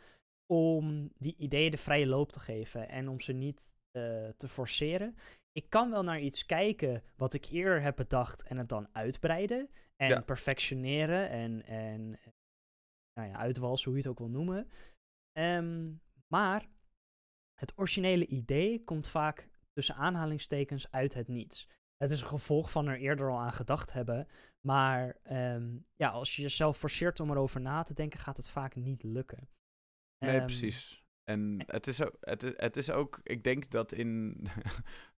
om 0.45 1.11
die 1.17 1.35
ideeën 1.37 1.71
de 1.71 1.77
vrije 1.77 2.07
loop 2.07 2.31
te 2.31 2.39
geven 2.39 2.89
en 2.89 3.09
om 3.09 3.19
ze 3.19 3.33
niet 3.33 3.71
uh, 3.91 4.29
te 4.29 4.47
forceren. 4.47 5.15
Ik 5.51 5.69
kan 5.69 5.89
wel 5.91 6.03
naar 6.03 6.19
iets 6.19 6.45
kijken 6.45 7.03
wat 7.15 7.33
ik 7.33 7.45
eerder 7.45 7.81
heb 7.81 7.95
bedacht 7.95 8.43
en 8.43 8.57
het 8.57 8.69
dan 8.69 8.87
uitbreiden 8.91 9.69
en 9.95 10.25
perfectioneren 10.25 11.29
en, 11.29 11.65
en 11.65 12.19
nou 13.13 13.29
ja, 13.29 13.35
uitwalsen, 13.35 13.91
hoe 13.91 13.99
je 13.99 14.07
het 14.07 14.11
ook 14.11 14.27
wil 14.27 14.29
noemen. 14.29 14.69
Um, 15.37 16.01
maar 16.27 16.69
het 17.59 17.77
originele 17.77 18.27
idee 18.27 18.83
komt 18.83 19.07
vaak 19.07 19.49
tussen 19.73 19.95
aanhalingstekens 19.95 20.91
uit 20.91 21.13
het 21.13 21.27
niets. 21.27 21.67
Het 21.97 22.11
is 22.11 22.21
een 22.21 22.27
gevolg 22.27 22.71
van 22.71 22.87
er 22.87 22.97
eerder 22.97 23.29
al 23.29 23.39
aan 23.39 23.53
gedacht 23.53 23.93
hebben. 23.93 24.27
Maar 24.65 25.17
um, 25.31 25.85
ja, 25.95 26.09
als 26.09 26.35
je 26.35 26.41
jezelf 26.41 26.77
forceert 26.77 27.19
om 27.19 27.31
erover 27.31 27.61
na 27.61 27.83
te 27.83 27.93
denken, 27.93 28.19
gaat 28.19 28.37
het 28.37 28.49
vaak 28.49 28.75
niet 28.75 29.03
lukken. 29.03 29.49
Nee, 30.25 30.39
um, 30.39 30.45
precies. 30.45 31.03
En 31.23 31.63
het 31.65 31.87
is, 31.87 32.03
ook, 32.03 32.17
het, 32.19 32.43
is, 32.43 32.53
het 32.55 32.77
is 32.77 32.91
ook, 32.91 33.19
ik 33.23 33.43
denk 33.43 33.71
dat 33.71 33.91
in 33.91 34.41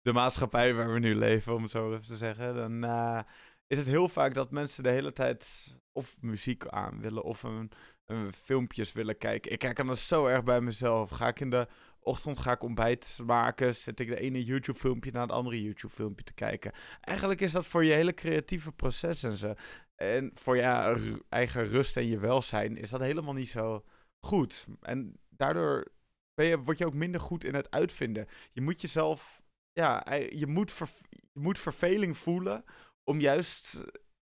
de 0.02 0.12
maatschappij 0.12 0.74
waar 0.74 0.92
we 0.92 0.98
nu 0.98 1.14
leven, 1.14 1.54
om 1.54 1.62
het 1.62 1.70
zo 1.70 1.92
even 1.92 2.06
te 2.06 2.16
zeggen, 2.16 2.54
dan 2.54 2.84
uh, 2.84 3.20
is 3.66 3.78
het 3.78 3.86
heel 3.86 4.08
vaak 4.08 4.34
dat 4.34 4.50
mensen 4.50 4.82
de 4.82 4.90
hele 4.90 5.12
tijd 5.12 5.78
of 5.92 6.22
muziek 6.22 6.66
aan 6.66 7.00
willen 7.00 7.22
of 7.22 7.42
een, 7.42 7.70
een 8.06 8.32
filmpjes 8.32 8.92
willen 8.92 9.18
kijken. 9.18 9.52
Ik 9.52 9.62
herken 9.62 9.86
dat 9.86 9.98
zo 9.98 10.26
erg 10.26 10.44
bij 10.44 10.60
mezelf. 10.60 11.10
Ga 11.10 11.28
ik 11.28 11.40
in 11.40 11.50
de 11.50 11.68
ochtend 12.00 12.38
ga 12.38 12.52
ik 12.52 12.62
ontbijt 12.62 13.18
maken, 13.26 13.74
zet 13.74 14.00
ik 14.00 14.08
de 14.08 14.20
ene 14.20 14.44
YouTube-filmpje 14.44 15.10
naar 15.10 15.22
het 15.22 15.30
andere 15.30 15.62
YouTube-filmpje 15.62 16.24
te 16.24 16.34
kijken. 16.34 16.72
Eigenlijk 17.00 17.40
is 17.40 17.52
dat 17.52 17.66
voor 17.66 17.84
je 17.84 17.92
hele 17.92 18.14
creatieve 18.14 18.72
proces 18.72 19.22
en 19.22 19.36
zo. 19.36 19.54
En 19.94 20.30
voor 20.34 20.56
je 20.56 21.20
eigen 21.28 21.64
rust 21.64 21.96
en 21.96 22.06
je 22.06 22.18
welzijn 22.18 22.76
is 22.76 22.90
dat 22.90 23.00
helemaal 23.00 23.34
niet 23.34 23.50
zo 23.50 23.84
goed. 24.20 24.66
En 24.80 25.16
daardoor 25.28 25.92
ben 26.34 26.46
je, 26.46 26.58
word 26.58 26.78
je 26.78 26.86
ook 26.86 26.94
minder 26.94 27.20
goed 27.20 27.44
in 27.44 27.54
het 27.54 27.70
uitvinden. 27.70 28.26
Je 28.52 28.60
moet 28.60 28.80
jezelf, 28.80 29.42
ja, 29.72 30.12
je 30.14 30.46
moet, 30.46 30.78
je 31.08 31.40
moet 31.40 31.58
verveling 31.58 32.18
voelen 32.18 32.64
om 33.04 33.20
juist 33.20 33.82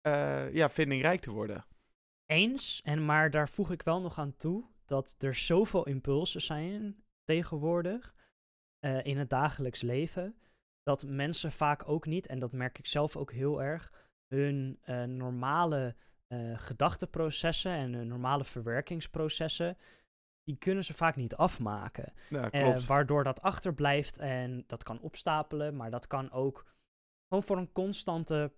uh, 0.07 0.53
ja, 0.53 0.69
vindingrijk 0.69 1.21
te 1.21 1.31
worden. 1.31 1.65
Eens, 2.25 2.81
en 2.81 3.05
maar 3.05 3.29
daar 3.29 3.49
voeg 3.49 3.71
ik 3.71 3.81
wel 3.81 4.01
nog 4.01 4.19
aan 4.19 4.37
toe 4.37 4.65
dat 4.85 5.15
er 5.17 5.35
zoveel 5.35 5.87
impulsen 5.87 6.41
zijn 6.41 7.03
tegenwoordig 7.23 8.15
uh, 8.85 9.03
in 9.03 9.17
het 9.17 9.29
dagelijks 9.29 9.81
leven, 9.81 10.35
dat 10.83 11.05
mensen 11.05 11.51
vaak 11.51 11.89
ook 11.89 12.05
niet, 12.05 12.27
en 12.27 12.39
dat 12.39 12.51
merk 12.51 12.79
ik 12.79 12.85
zelf 12.85 13.15
ook 13.15 13.31
heel 13.31 13.63
erg, 13.63 13.91
hun 14.27 14.79
uh, 14.85 15.03
normale 15.03 15.95
gedachteprocessen 16.55 17.71
en 17.71 17.93
hun 17.93 18.07
normale 18.07 18.43
verwerkingsprocessen, 18.43 19.77
die 20.43 20.57
kunnen 20.57 20.83
ze 20.83 20.93
vaak 20.93 21.15
niet 21.15 21.35
afmaken. 21.35 22.13
Ja, 22.29 22.79
waardoor 22.79 23.23
dat 23.23 23.41
achterblijft 23.41 24.17
en 24.17 24.63
dat 24.67 24.83
kan 24.83 24.99
opstapelen, 24.99 25.75
maar 25.75 25.91
dat 25.91 26.07
kan 26.07 26.31
ook 26.31 26.65
gewoon 27.27 27.43
voor 27.43 27.57
een 27.57 27.71
constante 27.71 28.51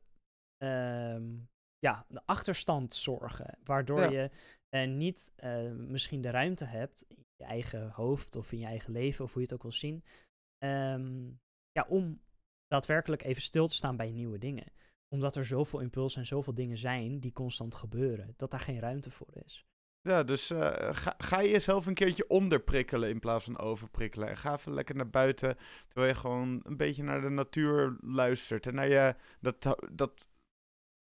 Ehm, 0.57 1.37
ja, 1.79 2.05
achterstand 2.25 2.93
zorgen. 2.93 3.57
Waardoor 3.63 4.11
je 4.11 4.31
uh, 4.69 4.87
niet 4.87 5.31
uh, 5.43 5.71
misschien 5.71 6.21
de 6.21 6.29
ruimte 6.29 6.65
hebt 6.65 7.05
in 7.07 7.25
je 7.35 7.43
eigen 7.43 7.89
hoofd 7.89 8.35
of 8.35 8.51
in 8.51 8.59
je 8.59 8.65
eigen 8.65 8.91
leven, 8.91 9.25
of 9.25 9.33
hoe 9.33 9.41
je 9.41 9.47
het 9.47 9.55
ook 9.55 9.61
wil 9.61 9.71
zien, 9.71 10.03
um, 10.63 11.39
ja, 11.71 11.85
om 11.87 12.21
daadwerkelijk 12.67 13.23
even 13.23 13.41
stil 13.41 13.67
te 13.67 13.73
staan 13.73 13.97
bij 13.97 14.11
nieuwe 14.11 14.37
dingen. 14.37 14.71
Omdat 15.07 15.35
er 15.35 15.45
zoveel 15.45 15.79
impulsen 15.79 16.19
en 16.19 16.27
zoveel 16.27 16.53
dingen 16.53 16.77
zijn 16.77 17.19
die 17.19 17.31
constant 17.31 17.75
gebeuren, 17.75 18.33
dat 18.37 18.51
daar 18.51 18.59
geen 18.59 18.79
ruimte 18.79 19.11
voor 19.11 19.35
is. 19.43 19.65
Ja, 20.05 20.23
dus 20.23 20.51
uh, 20.51 20.71
ga, 20.91 21.15
ga 21.17 21.39
je 21.39 21.49
jezelf 21.49 21.85
een 21.85 21.93
keertje 21.93 22.27
onderprikkelen 22.27 23.09
in 23.09 23.19
plaats 23.19 23.45
van 23.45 23.57
overprikkelen. 23.57 24.29
En 24.29 24.37
ga 24.37 24.53
even 24.53 24.73
lekker 24.73 24.95
naar 24.95 25.09
buiten, 25.09 25.57
terwijl 25.87 26.13
je 26.13 26.19
gewoon 26.19 26.59
een 26.63 26.77
beetje 26.77 27.03
naar 27.03 27.21
de 27.21 27.29
natuur 27.29 27.97
luistert. 28.01 28.67
En 28.67 28.75
naar 28.75 28.87
je, 28.87 29.15
dat, 29.39 29.75
dat 29.91 30.27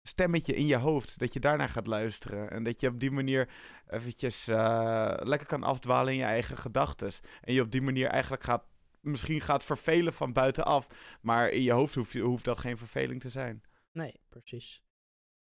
stemmetje 0.03 0.55
in 0.55 0.67
je 0.67 0.77
hoofd, 0.77 1.19
dat 1.19 1.33
je 1.33 1.41
daarnaar 1.41 1.69
gaat 1.69 1.87
luisteren. 1.87 2.51
En 2.51 2.65
dat 2.65 2.81
je 2.81 2.89
op 2.89 3.01
die 3.01 3.11
manier 3.11 3.49
eventjes 3.89 4.49
uh, 4.49 5.15
lekker 5.17 5.47
kan 5.47 5.63
afdwalen 5.63 6.13
in 6.13 6.19
je 6.19 6.25
eigen 6.25 6.57
gedachten. 6.57 7.11
En 7.41 7.55
je 7.55 7.63
op 7.63 7.71
die 7.71 7.83
manier 7.83 8.09
eigenlijk 8.09 8.43
gaat, 8.43 8.65
misschien 9.01 9.41
gaat 9.41 9.65
vervelen 9.65 10.13
van 10.13 10.33
buitenaf. 10.33 10.87
Maar 11.21 11.49
in 11.49 11.63
je 11.63 11.73
hoofd 11.73 11.95
hoeft, 11.95 12.15
hoeft 12.15 12.45
dat 12.45 12.59
geen 12.59 12.79
verveling 12.79 13.21
te 13.21 13.31
zijn. 13.31 13.63
Nee, 13.93 14.21
precies. 14.29 14.83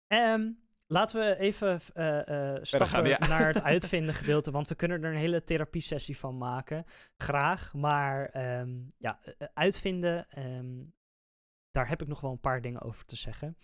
Um, 0.07 0.68
laten 0.89 1.21
we 1.21 1.37
even 1.37 1.81
uh, 1.95 2.21
uh, 2.29 2.59
stappen 2.63 3.03
naar 3.29 3.47
het 3.47 3.63
uitvinden 3.73 4.15
gedeelte, 4.15 4.51
want 4.51 4.69
we 4.69 4.75
kunnen 4.75 5.05
er 5.05 5.11
een 5.11 5.19
hele 5.19 5.45
therapie-sessie 5.45 6.19
van 6.19 6.39
maken. 6.39 6.85
Graag, 7.17 7.75
maar 7.75 8.37
um, 8.61 8.93
ja, 8.99 9.21
uitvinden, 9.55 10.27
um, 10.39 10.93
daar 11.71 11.89
heb 11.89 12.03
ik 12.03 12.09
nog 12.09 12.21
wel 12.21 12.31
een 12.31 12.41
paar 12.41 12.61
dingen 12.61 12.83
over 12.83 13.05
te 13.05 13.17
zeggen. 13.17 13.57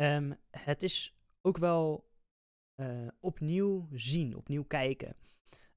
Um, 0.00 0.38
het 0.50 0.82
is 0.82 1.14
ook 1.40 1.58
wel 1.58 2.10
uh, 2.80 3.08
opnieuw 3.20 3.88
zien, 3.92 4.36
opnieuw 4.36 4.64
kijken. 4.64 5.16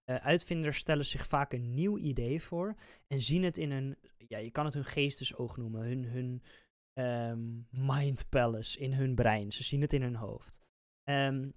Uitvinders 0.06 0.78
stellen 0.78 1.06
zich 1.06 1.28
vaak 1.28 1.54
een 1.54 1.74
nieuw 1.74 1.98
idee 1.98 2.42
voor 2.42 2.76
en 3.08 3.22
zien 3.22 3.44
het 3.44 3.58
in 3.58 3.72
hun, 3.72 3.98
ja, 4.18 4.38
je 4.38 4.52
kan 4.52 4.66
het 4.66 4.74
hun 4.74 4.86
geestesoog 4.86 5.58
noemen, 5.58 5.82
hun, 5.82 6.04
hun 6.04 7.68
mind 7.70 8.30
palace 8.30 8.80
in 8.80 8.94
hun 8.94 9.16
brein. 9.16 9.52
Ze 9.52 9.64
zien 9.64 9.82
het 9.82 9.94
in 9.94 10.02
hun 10.02 10.16
hoofd. 10.16 10.65
Um, 11.10 11.54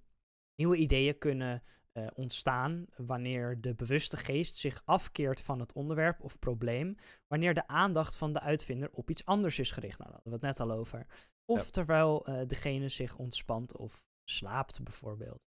nieuwe 0.55 0.75
ideeën 0.75 1.17
kunnen 1.17 1.63
uh, 1.93 2.07
ontstaan 2.13 2.85
wanneer 2.95 3.61
de 3.61 3.75
bewuste 3.75 4.17
geest 4.17 4.55
zich 4.55 4.81
afkeert 4.85 5.41
van 5.41 5.59
het 5.59 5.73
onderwerp 5.73 6.21
of 6.21 6.39
probleem, 6.39 6.95
wanneer 7.27 7.53
de 7.53 7.67
aandacht 7.67 8.17
van 8.17 8.33
de 8.33 8.39
uitvinder 8.39 8.89
op 8.91 9.09
iets 9.09 9.25
anders 9.25 9.59
is 9.59 9.71
gericht. 9.71 9.97
Nou, 9.99 10.11
daar 10.11 10.21
hadden 10.21 10.39
we 10.39 10.47
het 10.47 10.57
net 10.57 10.67
al 10.67 10.75
over. 10.75 11.05
Of 11.45 11.71
terwijl 11.71 12.29
uh, 12.29 12.41
degene 12.47 12.89
zich 12.89 13.17
ontspant 13.17 13.77
of 13.77 14.03
slaapt, 14.23 14.83
bijvoorbeeld. 14.83 15.47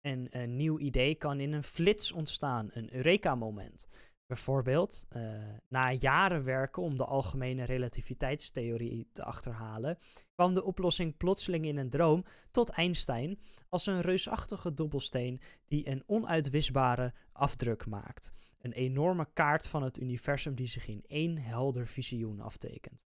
En 0.00 0.26
een 0.30 0.56
nieuw 0.56 0.78
idee 0.78 1.14
kan 1.14 1.40
in 1.40 1.52
een 1.52 1.62
flits 1.62 2.12
ontstaan, 2.12 2.70
een 2.72 2.94
Eureka-moment. 2.94 3.88
Bijvoorbeeld, 4.26 5.06
uh, 5.16 5.54
na 5.68 5.92
jaren 5.92 6.44
werken 6.44 6.82
om 6.82 6.96
de 6.96 7.04
algemene 7.04 7.64
relativiteitstheorie 7.64 9.08
te 9.12 9.24
achterhalen, 9.24 9.98
kwam 10.34 10.54
de 10.54 10.64
oplossing 10.64 11.16
plotseling 11.16 11.64
in 11.64 11.76
een 11.76 11.90
droom 11.90 12.24
tot 12.50 12.70
Einstein 12.70 13.40
als 13.68 13.86
een 13.86 14.00
reusachtige 14.00 14.74
dobbelsteen 14.74 15.40
die 15.66 15.88
een 15.88 16.02
onuitwisbare 16.06 17.14
afdruk 17.32 17.86
maakt. 17.86 18.32
Een 18.58 18.72
enorme 18.72 19.28
kaart 19.32 19.68
van 19.68 19.82
het 19.82 20.00
universum 20.00 20.54
die 20.54 20.66
zich 20.66 20.88
in 20.88 21.04
één 21.06 21.38
helder 21.38 21.86
visioen 21.86 22.40
aftekent. 22.40 23.06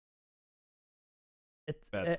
Het, 1.64 1.88
uh, 1.92 2.14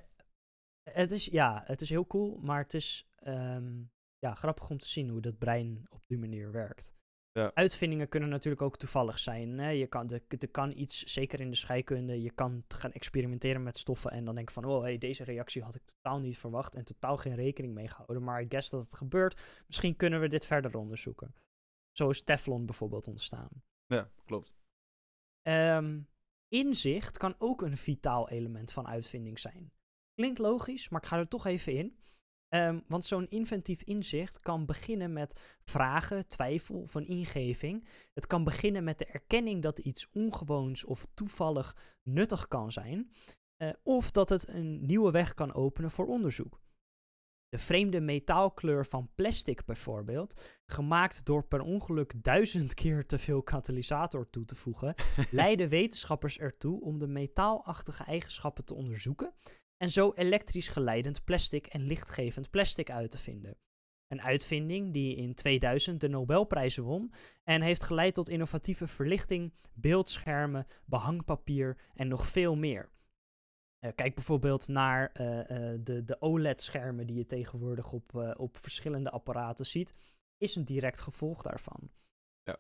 het, 0.83 1.11
is, 1.11 1.25
ja, 1.25 1.63
het 1.67 1.81
is 1.81 1.89
heel 1.89 2.07
cool, 2.07 2.39
maar 2.41 2.63
het 2.63 2.75
is 2.75 3.11
um, 3.27 3.91
ja, 4.19 4.35
grappig 4.35 4.71
om 4.71 4.79
te 4.79 4.87
zien 4.87 5.09
hoe 5.09 5.21
dat 5.21 5.39
brein 5.39 5.87
op 5.89 6.07
die 6.07 6.19
manier 6.19 6.53
werkt. 6.53 6.95
Ja. 7.39 7.51
Uitvindingen 7.55 8.09
kunnen 8.09 8.29
natuurlijk 8.29 8.63
ook 8.63 8.77
toevallig 8.77 9.19
zijn. 9.19 9.59
Hè? 9.59 9.69
Je 9.69 9.87
kan, 9.87 10.11
er, 10.11 10.49
kan 10.51 10.73
iets, 10.79 11.03
zeker 11.03 11.41
in 11.41 11.51
de 11.51 11.57
scheikunde, 11.57 12.23
je 12.23 12.31
kan 12.31 12.65
gaan 12.69 12.93
experimenteren 12.93 13.63
met 13.63 13.79
stoffen 13.79 14.11
en 14.11 14.25
dan 14.25 14.35
denk 14.35 14.51
van, 14.51 14.65
oh 14.65 14.83
hey, 14.83 14.99
deze 14.99 15.25
reactie 15.25 15.63
had 15.63 15.75
ik 15.75 15.85
totaal 15.85 16.19
niet 16.21 16.39
verwacht 16.39 16.75
en 16.75 16.85
totaal 16.85 17.17
geen 17.17 17.35
rekening 17.35 17.75
mee 17.75 17.89
gehouden. 17.89 18.23
Maar 18.23 18.41
ik 18.41 18.51
guess 18.53 18.71
dat 18.71 18.83
het 18.83 18.95
gebeurt. 18.95 19.41
Misschien 19.67 19.97
kunnen 19.97 20.21
we 20.21 20.29
dit 20.29 20.47
verder 20.47 20.77
onderzoeken. 20.77 21.35
Zo 21.93 22.11
is 22.11 22.23
Teflon 22.23 22.67
bijvoorbeeld 22.67 23.09
ontstaan. 23.09 23.63
Ja, 23.87 24.11
klopt. 24.25 24.53
Um, 25.43 26.09
Inzicht 26.49 27.19
kan 27.19 27.35
ook 27.39 27.63
een 27.63 27.77
vitaal 27.77 28.29
element 28.29 28.73
van 28.73 28.87
uitvinding 28.87 29.39
zijn. 29.39 29.73
Klinkt 30.15 30.39
logisch, 30.39 30.89
maar 30.89 31.03
ik 31.03 31.09
ga 31.09 31.19
er 31.19 31.29
toch 31.29 31.47
even 31.47 31.73
in. 31.73 31.99
Um, 32.55 32.85
want 32.87 33.05
zo'n 33.05 33.29
inventief 33.29 33.83
inzicht 33.83 34.41
kan 34.41 34.67
beginnen 34.67 35.13
met 35.13 35.41
vragen, 35.65 36.29
twijfel 36.29 36.81
of 36.81 36.95
een 36.95 37.07
ingeving. 37.07 37.89
Het 38.15 38.27
kan 38.27 38.45
beginnen 38.45 38.85
met 38.85 38.99
de 38.99 39.07
erkenning 39.07 39.63
dat 39.63 39.79
iets 39.79 40.11
ongewoons 40.13 40.85
of 40.85 41.07
toevallig 41.15 41.77
nuttig 42.03 42.49
kan 42.49 42.73
zijn. 42.73 43.11
Uh, 43.63 43.71
of 43.83 44.11
dat 44.11 44.29
het 44.29 44.49
een 44.49 44.87
nieuwe 44.87 45.11
weg 45.11 45.35
kan 45.35 45.55
openen 45.55 45.91
voor 45.91 46.07
onderzoek. 46.07 46.61
De 47.49 47.59
vreemde 47.59 48.01
metaalkleur 48.01 48.87
van 48.87 49.11
plastic 49.15 49.65
bijvoorbeeld, 49.65 50.59
gemaakt 50.67 51.25
door 51.25 51.47
per 51.47 51.61
ongeluk 51.61 52.25
duizend 52.25 52.75
keer 52.75 53.07
te 53.07 53.19
veel 53.19 53.43
katalysator 53.43 54.31
toe 54.31 54.45
te 54.45 54.55
voegen, 54.55 54.95
leiden 55.31 55.69
wetenschappers 55.69 56.39
ertoe 56.39 56.81
om 56.81 56.99
de 56.99 57.07
metaalachtige 57.07 58.05
eigenschappen 58.05 58.65
te 58.65 58.75
onderzoeken 58.75 59.35
en 59.79 59.91
zo 59.91 60.13
elektrisch 60.15 60.69
geleidend 60.69 61.25
plastic 61.25 61.67
en 61.67 61.83
lichtgevend 61.83 62.51
plastic 62.51 62.91
uit 62.91 63.11
te 63.11 63.19
vinden. 63.19 63.57
Een 64.09 64.23
uitvinding 64.23 64.93
die 64.93 65.17
in 65.17 65.35
2000 65.35 66.01
de 66.01 66.09
Nobelprijzen 66.09 66.83
won 66.83 67.13
en 67.45 67.63
heeft 67.63 67.83
geleid 67.83 68.15
tot 68.15 68.29
innovatieve 68.29 68.87
verlichting, 68.87 69.53
beeldschermen, 69.75 70.67
behangpapier 70.85 71.79
en 71.95 72.09
nog 72.09 72.27
veel 72.27 72.57
meer. 72.57 72.91
Uh, 73.85 73.91
kijk 73.95 74.15
bijvoorbeeld 74.15 74.69
naar 74.69 75.13
uh, 75.21 75.39
uh, 75.39 75.79
de, 75.81 76.05
de 76.05 76.21
OLED-schermen 76.21 77.07
die 77.07 77.17
je 77.17 77.27
tegenwoordig 77.27 77.93
op, 77.93 78.35
op 78.37 78.57
verschillende 78.57 79.11
apparaten 79.11 79.67
ziet, 79.67 79.95
is 80.37 80.55
een 80.55 80.65
direct 80.65 81.01
gevolg 81.01 81.43
daarvan. 81.43 81.91
Ja. 82.43 82.57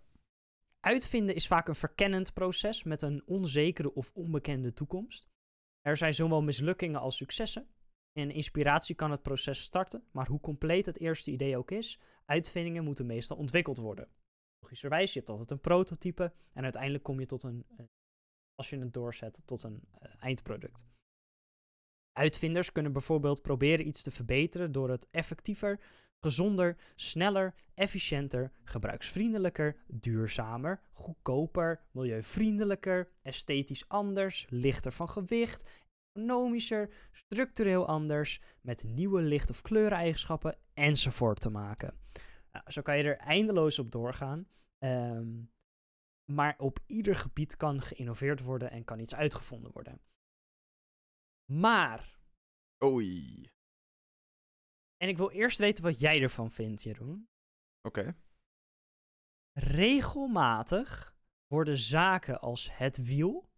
Uitvinden 0.81 1.35
is 1.35 1.47
vaak 1.47 1.69
een 1.69 1.75
verkennend 1.75 2.33
proces 2.33 2.83
met 2.83 3.03
een 3.03 3.23
onzekere 3.27 3.95
of 3.95 4.11
onbekende 4.15 4.73
toekomst. 4.73 5.29
Er 5.89 5.97
zijn 5.97 6.15
zowel 6.15 6.43
mislukkingen 6.43 7.01
als 7.01 7.17
successen. 7.17 7.69
En 8.13 8.31
inspiratie 8.31 8.95
kan 8.95 9.11
het 9.11 9.23
proces 9.23 9.61
starten, 9.63 10.05
maar 10.11 10.27
hoe 10.29 10.41
compleet 10.41 10.87
het 10.87 11.01
eerste 11.01 11.31
idee 11.31 11.57
ook 11.57 11.71
is, 11.71 12.01
uitvindingen 12.25 12.85
moeten 12.85 13.07
meestal 13.07 13.37
ontwikkeld 13.37 13.79
worden. 13.79 14.09
Logischerwijs, 14.61 15.13
je 15.13 15.19
hebt 15.19 15.31
altijd 15.31 15.51
een 15.51 15.61
prototype 15.61 16.33
en 16.53 16.63
uiteindelijk 16.63 17.05
kom 17.05 17.21
je 17.21 17.27
tot 17.27 17.43
een, 17.43 17.67
als 18.55 18.71
je 18.71 18.79
het 18.79 18.93
doorzet, 18.93 19.41
tot 19.45 19.63
een 19.63 19.83
eindproduct. 20.19 20.87
Uitvinders 22.13 22.73
kunnen 22.73 22.93
bijvoorbeeld 22.93 23.43
proberen 23.43 23.87
iets 23.87 24.03
te 24.03 24.11
verbeteren 24.11 24.73
door 24.73 24.91
het 24.91 25.09
effectiever, 25.11 25.81
gezonder, 26.21 26.77
sneller, 26.95 27.55
efficiënter, 27.75 28.53
gebruiksvriendelijker, 28.65 29.77
duurzamer, 29.87 30.81
goedkoper, 30.93 31.81
milieuvriendelijker, 31.91 33.09
esthetisch 33.23 33.89
anders, 33.89 34.47
lichter 34.49 34.93
van 34.93 35.09
gewicht, 35.09 35.71
economischer, 36.13 36.91
structureel 37.13 37.87
anders, 37.87 38.41
met 38.61 38.85
nieuwe 38.85 39.23
licht- 39.23 39.51
of 39.51 39.63
kleureneigenschappen 39.63 40.59
enzovoort 40.75 41.41
te 41.41 41.51
maken. 41.51 41.95
Nou, 42.53 42.71
zo 42.71 42.83
kan 42.83 42.97
je 42.99 43.03
er 43.03 43.17
eindeloos 43.17 43.79
op 43.79 43.91
doorgaan. 43.91 44.47
Um, 44.79 45.51
maar 46.33 46.55
op 46.59 46.79
ieder 46.87 47.17
gebied 47.17 47.57
kan 47.57 47.81
geïnnoveerd 47.81 48.41
worden 48.41 48.71
en 48.71 48.85
kan 48.85 48.99
iets 48.99 49.15
uitgevonden 49.15 49.73
worden. 49.73 50.01
Maar. 51.53 52.19
Oei. 52.85 53.51
En 54.99 55.09
ik 55.09 55.17
wil 55.17 55.31
eerst 55.31 55.59
weten 55.59 55.85
wat 55.85 56.01
jij 56.01 56.23
ervan 56.23 56.51
vindt, 56.51 56.83
Jeroen. 56.83 57.29
Oké. 57.83 58.17
Regelmatig 59.53 61.17
worden 61.47 61.79
zaken 61.79 62.41
als 62.41 62.77
het 62.77 63.05
wiel, 63.05 63.51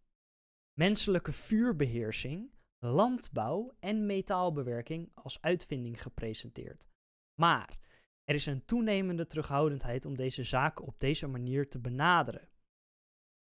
menselijke 0.73 1.33
vuurbeheersing, 1.33 2.53
landbouw 2.79 3.77
en 3.79 4.07
metaalbewerking 4.07 5.11
als 5.15 5.41
uitvinding 5.41 6.03
gepresenteerd. 6.03 6.89
Maar 7.35 7.79
er 8.25 8.35
is 8.35 8.47
een 8.47 8.65
toenemende 8.65 9.27
terughoudendheid 9.27 10.05
om 10.05 10.17
deze 10.17 10.45
zaken 10.45 10.85
op 10.85 11.01
deze 11.01 11.27
manier 11.27 11.69
te 11.69 11.81
benaderen. 11.81 12.49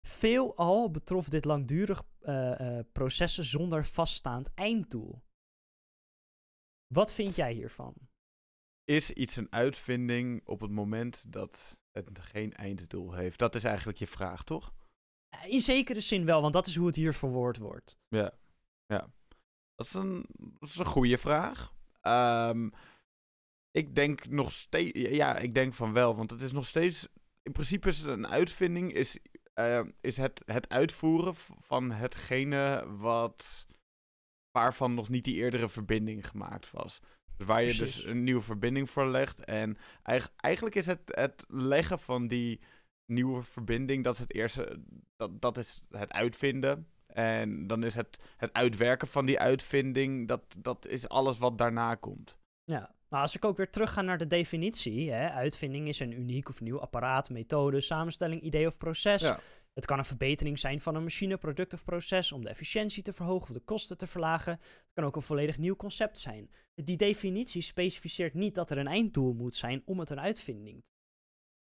Veelal 0.07 0.91
betrof 0.91 1.29
dit 1.29 1.45
langdurig 1.45 2.03
uh, 2.21 2.79
processen 2.91 3.43
zonder 3.43 3.85
vaststaand 3.85 4.53
einddoel. 4.53 5.23
Wat 6.93 7.13
vind 7.13 7.35
jij 7.35 7.53
hiervan? 7.53 7.93
Is 8.83 9.11
iets 9.11 9.35
een 9.35 9.51
uitvinding 9.51 10.41
op 10.45 10.61
het 10.61 10.71
moment 10.71 11.31
dat 11.31 11.79
het 11.91 12.19
geen 12.19 12.53
einddoel 12.53 13.13
heeft? 13.13 13.39
Dat 13.39 13.55
is 13.55 13.63
eigenlijk 13.63 13.97
je 13.97 14.07
vraag, 14.07 14.43
toch? 14.43 14.73
In 15.45 15.61
zekere 15.61 15.99
zin 15.99 16.25
wel, 16.25 16.41
want 16.41 16.53
dat 16.53 16.67
is 16.67 16.75
hoe 16.75 16.87
het 16.87 16.95
hier 16.95 17.13
verwoord 17.13 17.57
wordt. 17.57 17.97
Ja, 18.07 18.33
ja. 18.85 19.11
Dat 19.75 19.85
is 19.85 19.93
een, 19.93 20.25
dat 20.59 20.69
is 20.69 20.77
een 20.77 20.85
goede 20.85 21.17
vraag. 21.17 21.73
Um, 22.01 22.71
ik 23.71 23.95
denk 23.95 24.27
nog 24.27 24.51
steeds, 24.51 24.99
ja, 24.99 25.37
ik 25.37 25.53
denk 25.53 25.73
van 25.73 25.93
wel, 25.93 26.15
want 26.15 26.31
het 26.31 26.41
is 26.41 26.51
nog 26.51 26.65
steeds, 26.65 27.07
in 27.41 27.51
principe 27.51 27.87
is 27.87 27.97
het 27.97 28.07
een 28.07 28.27
uitvinding, 28.27 28.93
is, 28.93 29.19
uh, 29.55 29.81
is 30.01 30.17
het, 30.17 30.41
het 30.45 30.69
uitvoeren 30.69 31.35
van 31.35 31.91
hetgene 31.91 32.85
wat, 32.97 33.67
waarvan 34.51 34.93
nog 34.93 35.09
niet 35.09 35.23
die 35.23 35.35
eerdere 35.35 35.69
verbinding 35.69 36.27
gemaakt 36.27 36.71
was. 36.71 36.99
Dus 37.37 37.47
waar 37.47 37.63
je 37.63 37.73
dus 37.73 38.03
een 38.03 38.23
nieuwe 38.23 38.41
verbinding 38.41 38.89
voor 38.89 39.07
legt. 39.07 39.45
En 39.45 39.77
eigenlijk 40.35 40.75
is 40.75 40.85
het 40.85 41.01
het 41.05 41.45
leggen 41.47 41.99
van 41.99 42.27
die 42.27 42.59
nieuwe 43.05 43.43
verbinding, 43.43 44.03
dat 44.03 44.13
is 44.13 44.19
het 44.19 44.33
eerste, 44.33 44.79
dat, 45.15 45.41
dat 45.41 45.57
is 45.57 45.81
het 45.89 46.11
uitvinden. 46.11 46.87
En 47.07 47.67
dan 47.67 47.83
is 47.83 47.95
het, 47.95 48.19
het 48.37 48.53
uitwerken 48.53 49.07
van 49.07 49.25
die 49.25 49.39
uitvinding, 49.39 50.27
dat, 50.27 50.41
dat 50.57 50.87
is 50.87 51.09
alles 51.09 51.37
wat 51.37 51.57
daarna 51.57 51.95
komt. 51.95 52.37
Ja, 52.63 52.95
maar 53.07 53.21
als 53.21 53.35
ik 53.35 53.45
ook 53.45 53.57
weer 53.57 53.69
terug 53.69 53.93
ga 53.93 54.01
naar 54.01 54.17
de 54.17 54.27
definitie, 54.27 55.11
hè, 55.11 55.29
uitvinding 55.29 55.87
is 55.87 55.99
een 55.99 56.11
uniek 56.11 56.49
of 56.49 56.61
nieuw 56.61 56.79
apparaat, 56.79 57.29
methode, 57.29 57.81
samenstelling, 57.81 58.41
idee 58.41 58.67
of 58.67 58.77
proces. 58.77 59.31
Het 59.79 59.87
kan 59.87 59.97
een 59.97 60.05
verbetering 60.05 60.59
zijn 60.59 60.81
van 60.81 60.95
een 60.95 61.03
machine, 61.03 61.37
product 61.37 61.73
of 61.73 61.83
proces 61.83 62.31
om 62.31 62.43
de 62.43 62.49
efficiëntie 62.49 63.03
te 63.03 63.13
verhogen 63.13 63.47
of 63.47 63.53
de 63.53 63.59
kosten 63.59 63.97
te 63.97 64.07
verlagen. 64.07 64.51
Het 64.51 64.91
kan 64.93 65.03
ook 65.03 65.15
een 65.15 65.21
volledig 65.21 65.57
nieuw 65.57 65.75
concept 65.75 66.17
zijn. 66.17 66.51
Die 66.75 66.97
definitie 66.97 67.61
specificeert 67.61 68.33
niet 68.33 68.55
dat 68.55 68.69
er 68.69 68.77
een 68.77 68.87
einddoel 68.87 69.33
moet 69.33 69.55
zijn 69.55 69.81
om 69.85 69.99
het 69.99 70.09
een 70.09 70.19
uitvinding 70.19 70.83
te 70.83 70.91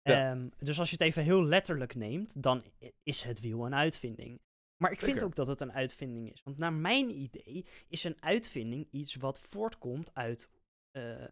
ja. 0.02 0.32
um, 0.32 0.52
dus 0.58 0.80
als 0.80 0.90
je 0.90 0.96
het 0.96 1.06
even 1.06 1.24
heel 1.24 1.44
letterlijk 1.44 1.96
neemt, 1.96 2.44
dan 2.44 2.64
is 3.04 3.22
het 3.22 3.40
wiel 3.40 3.66
een 3.66 3.76
uitvinding. 3.76 4.42
Maar 4.78 4.92
ik 4.92 5.02
vind 5.02 5.24
ook 5.24 5.36
dat 5.36 5.48
het 5.48 5.62
een 5.62 5.74
uitvinding 5.74 6.32
is. 6.32 6.44
Want 6.44 6.58
naar 6.58 6.74
mijn 6.74 7.10
idee 7.10 7.66
is 7.88 8.04
een 8.04 8.18
uitvinding 8.24 8.88
iets 8.92 9.16
wat 9.16 9.40
voortkomt 9.40 10.14
uit 10.14 10.50
uh, 10.92 11.24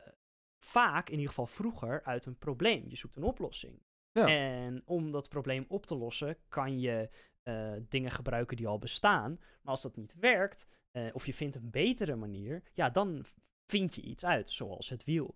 vaak, 0.57 1.07
in 1.07 1.13
ieder 1.13 1.29
geval 1.29 1.48
vroeger, 1.48 2.03
uit 2.03 2.25
een 2.25 2.38
probleem. 2.38 2.86
Je 2.88 2.96
zoekt 2.96 3.15
een 3.15 3.24
oplossing. 3.24 3.81
Ja. 4.18 4.28
En 4.28 4.82
om 4.86 5.12
dat 5.12 5.30
probleem 5.30 5.66
op 5.68 5.86
te 5.86 5.96
lossen, 5.96 6.38
kan 6.50 6.80
je 6.80 7.10
uh, 7.44 7.72
dingen 7.90 8.12
gebruiken 8.12 8.58
die 8.58 8.68
al 8.68 8.80
bestaan. 8.80 9.32
Maar 9.62 9.72
als 9.72 9.82
dat 9.82 9.96
niet 9.96 10.16
werkt, 10.20 10.68
uh, 10.92 11.10
of 11.14 11.26
je 11.26 11.34
vindt 11.34 11.56
een 11.56 11.70
betere 11.70 12.16
manier, 12.16 12.64
ja, 12.74 12.90
dan 12.90 13.26
vind 13.66 13.96
je 13.96 14.02
iets 14.02 14.26
uit, 14.26 14.50
zoals 14.50 14.90
het 14.90 15.04
wiel. 15.04 15.36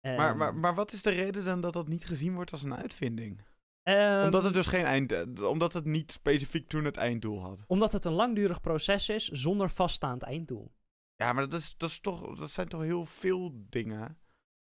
Um, 0.00 0.16
maar, 0.16 0.36
maar, 0.36 0.54
maar 0.54 0.74
wat 0.74 0.92
is 0.92 1.02
de 1.02 1.10
reden 1.10 1.44
dan 1.44 1.60
dat 1.60 1.72
dat 1.72 1.88
niet 1.88 2.04
gezien 2.04 2.34
wordt 2.34 2.50
als 2.50 2.62
een 2.62 2.74
uitvinding? 2.74 3.42
Um, 3.82 4.24
omdat 4.24 4.44
het 4.44 4.54
dus 4.54 4.66
geen 4.66 4.84
eind, 4.84 5.40
omdat 5.42 5.72
het 5.72 5.84
niet 5.84 6.12
specifiek 6.12 6.68
toen 6.68 6.84
het 6.84 6.96
einddoel 6.96 7.40
had. 7.40 7.64
Omdat 7.66 7.92
het 7.92 8.04
een 8.04 8.12
langdurig 8.12 8.60
proces 8.60 9.08
is 9.08 9.28
zonder 9.28 9.70
vaststaand 9.70 10.22
einddoel. 10.22 10.72
Ja, 11.16 11.32
maar 11.32 11.48
dat, 11.48 11.60
is, 11.60 11.76
dat, 11.76 11.90
is 11.90 12.00
toch, 12.00 12.38
dat 12.38 12.50
zijn 12.50 12.68
toch 12.68 12.82
heel 12.82 13.06
veel 13.06 13.50
dingen. 13.54 14.18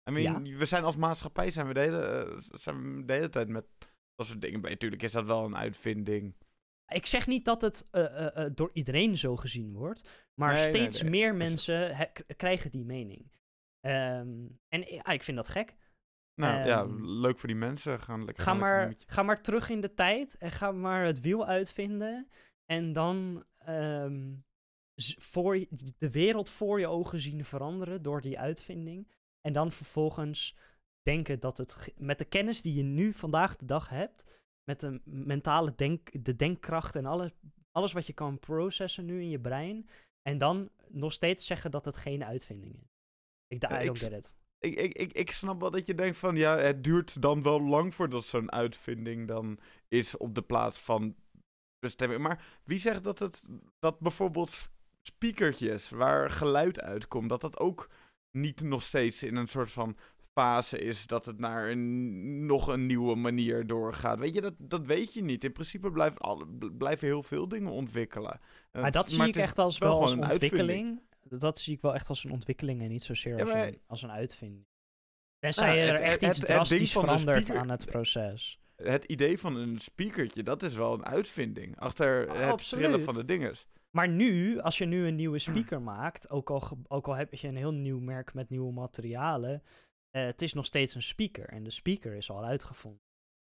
I 0.10 0.12
mean, 0.12 0.58
we 0.58 0.66
zijn 0.66 0.84
als 0.84 0.96
maatschappij 0.96 1.52
zijn 1.52 1.68
we, 1.68 1.74
de 1.74 1.80
hele, 1.80 2.32
uh, 2.32 2.42
zijn 2.60 2.96
we 2.96 3.06
de 3.06 3.14
hele 3.14 3.30
tijd 3.30 3.48
met 3.48 3.66
dat 4.16 4.28
soort 4.28 4.42
dingen. 4.42 4.62
Natuurlijk 4.62 5.04
is 5.04 5.12
dat 5.12 5.26
wel 5.26 5.46
een 5.46 5.58
uitvinding. 5.58 6.36
Ik 6.88 7.06
zeg 7.06 7.28
niet 7.28 7.46
dat 7.46 7.62
het 7.62 7.88
uh, 7.92 8.02
uh, 8.02 8.46
door 8.54 8.70
iedereen 8.74 9.18
zo 9.18 9.36
gezien 9.36 9.74
wordt, 9.74 10.28
maar 10.34 10.58
steeds 10.58 11.02
nee, 11.02 11.12
nee. 11.12 11.22
meer 11.22 11.36
mensen 11.36 12.10
krijgen 12.38 12.72
die 12.72 12.86
mening. 12.86 13.32
Um, 13.82 14.60
en 14.70 15.12
ik 15.12 15.24
vind 15.24 15.38
dat 15.38 15.48
gek. 15.48 15.76
Nou 16.36 16.60
um, 16.60 16.66
ja, 16.66 16.86
leuk 17.22 17.40
voor 17.40 17.50
die 17.50 17.58
mensen. 17.58 18.00
Gaan 18.00 18.26
lekker 18.26 18.44
ga, 18.44 18.54
maar, 18.54 18.94
ga 19.06 19.24
maar 19.24 19.42
terug 19.42 19.70
in 19.70 19.82
de 19.82 19.94
tijd 19.94 20.38
en 20.38 20.52
ga 20.52 20.72
maar 20.72 21.06
het 21.06 21.22
wiel 21.22 21.46
uitvinden. 21.46 22.30
En 22.66 22.94
dan 22.94 23.46
um, 23.70 24.46
voor 25.18 25.66
de 25.98 26.10
wereld 26.12 26.50
voor 26.50 26.80
je 26.80 26.88
ogen 26.88 27.20
zien 27.20 27.46
veranderen 27.46 28.02
door 28.02 28.22
die 28.22 28.40
uitvinding. 28.40 29.12
En 29.46 29.54
dan 29.54 29.72
vervolgens 29.72 30.56
denken 31.02 31.40
dat 31.40 31.58
het 31.58 31.94
met 31.98 32.18
de 32.18 32.26
kennis 32.26 32.62
die 32.62 32.74
je 32.74 32.84
nu 32.84 33.14
vandaag 33.14 33.56
de 33.56 33.66
dag 33.66 33.90
hebt, 33.90 34.26
met 34.64 34.80
de 34.80 35.02
mentale 35.04 35.76
denk, 35.76 36.24
de 36.26 36.36
denkkracht 36.36 36.96
en 36.96 37.06
alles, 37.06 37.32
alles 37.72 37.94
wat 37.94 38.08
je 38.08 38.14
kan 38.14 38.40
processen 38.40 39.06
nu 39.06 39.22
in 39.22 39.30
je 39.30 39.40
brein, 39.40 39.90
en 40.22 40.38
dan 40.38 40.70
nog 40.88 41.14
steeds 41.14 41.46
zeggen 41.46 41.72
dat 41.72 41.86
het 41.86 41.98
geen 41.98 42.24
uitvinding 42.24 42.76
is. 42.76 42.94
Ik, 43.48 43.64
I 43.64 43.86
don't 43.86 44.00
get 44.00 44.12
it. 44.12 44.36
Ik, 44.60 44.76
ik, 44.76 44.94
ik, 44.94 45.14
ik 45.14 45.32
snap 45.32 45.60
wel 45.62 45.72
dat 45.72 45.86
je 45.86 45.96
denkt 45.96 46.18
van 46.18 46.36
ja, 46.36 46.58
het 46.58 46.84
duurt 46.84 47.22
dan 47.22 47.42
wel 47.42 47.62
lang 47.62 47.96
voordat 47.96 48.26
zo'n 48.26 48.52
uitvinding 48.52 49.28
dan 49.28 49.60
is 49.88 50.18
op 50.18 50.36
de 50.36 50.42
plaats 50.42 50.80
van 50.80 51.16
bestemming. 51.80 52.22
Maar 52.22 52.62
wie 52.64 52.80
zegt 52.80 53.04
dat 53.04 53.20
het 53.20 53.46
dat 53.80 54.00
bijvoorbeeld 54.00 54.70
speakertjes 55.02 55.90
waar 55.90 56.30
geluid 56.30 56.82
uitkomt, 56.82 57.30
dat 57.30 57.42
dat 57.42 57.60
ook 57.60 57.90
niet 58.36 58.62
nog 58.62 58.82
steeds 58.82 59.24
in 59.24 59.36
een 59.36 59.48
soort 59.48 59.72
van 59.72 59.98
fase 60.34 60.80
is 60.80 61.08
dat 61.08 61.26
het 61.26 61.40
naar 61.40 61.70
een, 61.70 62.46
nog 62.46 62.68
een 62.68 62.86
nieuwe 62.86 63.16
manier 63.16 63.68
doorgaat. 63.68 64.20
Weet 64.20 64.34
je, 64.34 64.42
dat, 64.42 64.54
dat 64.58 64.86
weet 64.86 65.14
je 65.14 65.24
niet. 65.24 65.44
In 65.44 65.52
principe 65.52 65.92
blijven, 65.92 66.22
al, 66.22 66.46
blijven 66.78 67.08
heel 67.08 67.24
veel 67.24 67.48
dingen 67.48 67.72
ontwikkelen. 67.72 68.40
Maar 68.72 68.92
dat 68.92 69.10
zie 69.10 69.28
ik 69.28 69.36
echt 69.36 69.60
als 69.60 69.78
wel 69.78 70.02
als 70.02 70.14
een 70.14 70.24
ontwikkeling. 70.24 71.02
Dat 71.24 71.60
zie 71.60 71.74
ik 71.74 71.82
wel 71.82 71.94
echt 71.94 72.10
als 72.10 72.24
een 72.24 72.32
ontwikkeling 72.32 72.82
en 72.82 72.90
niet 72.90 73.04
zozeer 73.04 73.42
als, 73.42 73.54
een, 73.54 73.82
als 73.88 74.02
een 74.02 74.12
uitvinding. 74.12 74.66
Tenzij 75.40 75.76
nou, 75.76 75.90
er 75.90 76.02
echt 76.02 76.24
iets 76.24 76.40
drastisch 76.40 76.92
verandert 76.92 77.52
aan 77.52 77.70
het 77.70 77.86
proces. 77.86 78.60
Het 78.76 79.04
idee 79.04 79.40
van 79.40 79.56
een 79.56 79.80
speakertje, 79.80 80.44
dat 80.44 80.64
is 80.64 80.76
wel 80.76 80.94
een 80.94 81.06
uitvinding. 81.06 81.80
Achter 81.80 82.30
oh, 82.30 82.40
het 82.40 82.52
absoluut. 82.52 82.84
trillen 82.84 83.04
van 83.04 83.16
de 83.16 83.26
dinges. 83.26 83.68
Maar 83.96 84.10
nu, 84.10 84.60
als 84.60 84.78
je 84.78 84.86
nu 84.86 85.08
een 85.08 85.16
nieuwe 85.16 85.40
speaker 85.40 85.82
maakt, 85.82 86.30
ook 86.30 86.50
al, 86.50 86.64
ook 86.88 87.08
al 87.08 87.14
heb 87.14 87.34
je 87.34 87.48
een 87.48 87.56
heel 87.56 87.72
nieuw 87.72 88.00
merk 88.00 88.34
met 88.34 88.50
nieuwe 88.50 88.74
materialen, 88.74 89.64
uh, 90.12 90.26
het 90.26 90.42
is 90.42 90.54
nog 90.54 90.66
steeds 90.66 90.96
een 90.96 91.04
speaker 91.04 91.48
en 91.50 91.64
de 91.64 91.70
speaker 91.70 92.14
is 92.14 92.30
al 92.30 92.44
uitgevonden. 92.44 93.02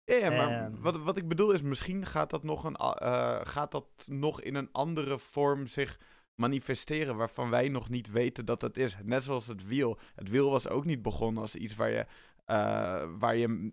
Ja, 0.03 0.29
maar 0.29 0.65
um, 0.65 0.81
wat, 0.81 0.97
wat 0.97 1.17
ik 1.17 1.27
bedoel 1.27 1.51
is, 1.51 1.61
misschien 1.61 2.05
gaat 2.05 2.29
dat, 2.29 2.43
nog 2.43 2.63
een, 2.63 2.77
uh, 2.81 3.39
gaat 3.43 3.71
dat 3.71 4.07
nog 4.07 4.41
in 4.41 4.55
een 4.55 4.69
andere 4.71 5.19
vorm 5.19 5.67
zich 5.67 5.99
manifesteren 6.35 7.15
waarvan 7.15 7.49
wij 7.49 7.69
nog 7.69 7.89
niet 7.89 8.11
weten 8.11 8.45
dat 8.45 8.61
het 8.61 8.77
is. 8.77 8.97
Net 9.03 9.23
zoals 9.23 9.47
het 9.47 9.67
wiel. 9.67 9.99
Het 10.15 10.29
wiel 10.29 10.49
was 10.49 10.67
ook 10.67 10.85
niet 10.85 11.01
begonnen 11.01 11.41
als 11.41 11.55
iets 11.55 11.75
waar 11.75 11.91
je, 11.91 12.05
uh, 12.47 13.19
waar 13.19 13.35
je 13.35 13.71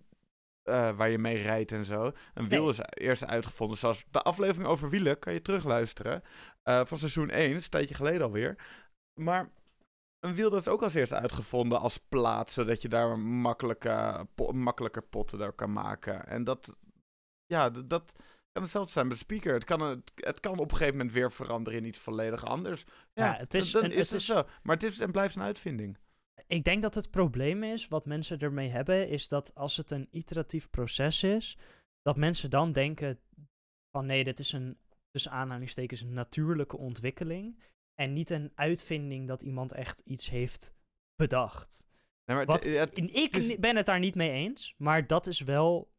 uh, 0.69 0.97
waar 0.97 1.09
je 1.09 1.19
mee 1.19 1.37
rijdt 1.37 1.73
en 1.73 1.85
zo. 1.85 2.13
Een 2.35 2.49
wiel 2.49 2.69
is 2.69 2.79
eerst 2.91 3.27
uitgevonden. 3.27 3.79
Zoals 3.79 4.05
de 4.11 4.23
aflevering 4.23 4.71
over 4.71 4.91
wielen 4.91 5.19
kan 5.19 5.33
je 5.33 5.43
terugluisteren. 5.43 6.23
Uh, 6.65 6.81
van 6.85 6.99
seizoen 6.99 7.31
1, 7.31 7.55
een 7.55 7.69
tijdje 7.69 7.95
geleden 7.95 8.23
alweer. 8.23 8.57
Maar 9.21 9.51
een 10.21 10.35
wiel 10.35 10.51
dat 10.51 10.61
is 10.61 10.69
ook 10.69 10.83
als 10.83 10.95
eerste 10.95 11.15
uitgevonden 11.15 11.81
als 11.81 11.99
plaat, 12.09 12.51
zodat 12.51 12.83
je 12.83 12.89
daar 12.89 13.19
makkelijke, 13.19 14.27
po 14.35 14.53
makkelijker 14.53 15.03
potten 15.03 15.39
door 15.39 15.53
kan 15.53 15.73
maken. 15.73 16.27
En 16.27 16.45
dat, 16.45 16.77
ja, 17.47 17.71
dat 17.71 18.13
kan 18.53 18.63
hetzelfde 18.63 18.93
zijn 18.93 19.07
met 19.07 19.17
de 19.17 19.25
speaker. 19.25 19.53
Het 19.53 19.65
kan, 19.65 19.81
het, 19.81 20.13
het 20.15 20.41
kan 20.41 20.59
op 20.59 20.71
een 20.71 20.77
gegeven 20.77 20.97
moment 20.97 21.15
weer 21.15 21.33
veranderen 21.33 21.79
in 21.79 21.85
iets 21.85 21.99
volledig 21.99 22.45
anders. 22.45 22.85
Ja, 23.13 23.25
ja 23.25 23.37
het 23.37 23.55
is, 23.55 23.71
dan 23.71 23.83
is 23.83 23.89
het, 23.89 24.07
het 24.07 24.15
is, 24.15 24.27
zo. 24.27 24.47
Maar 24.63 24.75
het 24.75 24.85
is 24.85 24.99
en 24.99 25.11
blijft 25.11 25.37
een 25.37 25.43
uitvinding. 25.43 25.99
Ik 26.47 26.65
denk 26.65 26.83
dat 26.83 26.95
het 26.95 27.11
probleem 27.11 27.63
is, 27.63 27.89
wat 27.89 28.07
mensen 28.07 28.39
ermee 28.39 28.69
hebben, 28.69 29.09
is 29.09 29.29
dat 29.29 29.55
als 29.55 29.77
het 29.77 29.91
een 29.91 30.09
iteratief 30.11 30.71
proces 30.71 31.23
is, 31.23 31.59
dat 32.03 32.17
mensen 32.17 32.51
dan 32.51 32.73
denken 32.73 33.21
van 33.91 34.07
nee, 34.07 34.25
dit 34.25 34.39
is 34.39 34.53
een, 34.53 34.79
tussen 35.11 35.33
aanhalingstekens, 35.33 36.01
een 36.01 36.13
natuurlijke 36.13 36.77
ontwikkeling. 36.77 37.63
En 37.95 38.13
niet 38.13 38.31
een 38.31 38.53
uitvinding 38.55 39.29
dat 39.29 39.43
iemand 39.43 39.73
echt 39.73 40.01
iets 40.01 40.31
heeft 40.31 40.75
bedacht. 41.15 41.87
Nee, 42.25 42.37
maar 42.37 42.47
wat, 42.47 42.65
ik 42.65 43.57
ben 43.61 43.77
het 43.77 43.87
daar 43.87 43.99
niet 43.99 44.15
mee 44.15 44.31
eens, 44.31 44.75
maar 44.77 45.07
dat 45.07 45.27
is 45.27 45.41
wel 45.41 45.93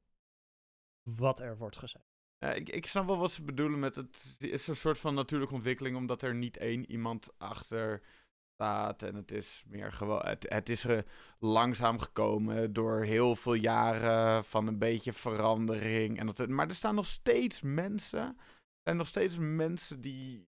wat 1.01 1.39
er 1.39 1.57
wordt 1.57 1.77
gezegd. 1.77 2.05
Ja, 2.37 2.53
ik, 2.53 2.69
ik 2.69 2.85
snap 2.85 3.05
wel 3.05 3.17
wat 3.17 3.31
ze 3.31 3.43
bedoelen 3.43 3.79
met 3.79 3.95
het. 3.95 4.35
Het 4.39 4.51
is 4.51 4.67
een 4.67 4.75
soort 4.75 4.99
van 4.99 5.13
natuurlijke 5.13 5.53
ontwikkeling, 5.53 5.95
omdat 5.95 6.21
er 6.21 6.35
niet 6.35 6.57
één 6.57 6.91
iemand 6.91 7.29
achter 7.37 8.01
En 8.59 9.15
het 9.15 9.31
is 9.31 9.63
meer 9.67 9.91
gewoon. 9.91 10.25
Het, 10.25 10.45
het 10.49 10.69
is 10.69 10.85
langzaam 11.39 11.99
gekomen 11.99 12.73
door 12.73 13.03
heel 13.03 13.35
veel 13.35 13.53
jaren 13.53 14.45
van 14.45 14.67
een 14.67 14.77
beetje 14.77 15.13
verandering. 15.13 16.19
En 16.19 16.25
dat, 16.25 16.47
maar 16.47 16.67
er 16.67 16.75
staan 16.75 16.95
nog 16.95 17.05
steeds 17.05 17.61
mensen. 17.61 18.37
Zijn 18.83 18.97
nog 18.97 19.07
steeds 19.07 19.37
mensen 19.37 20.01
die 20.01 20.47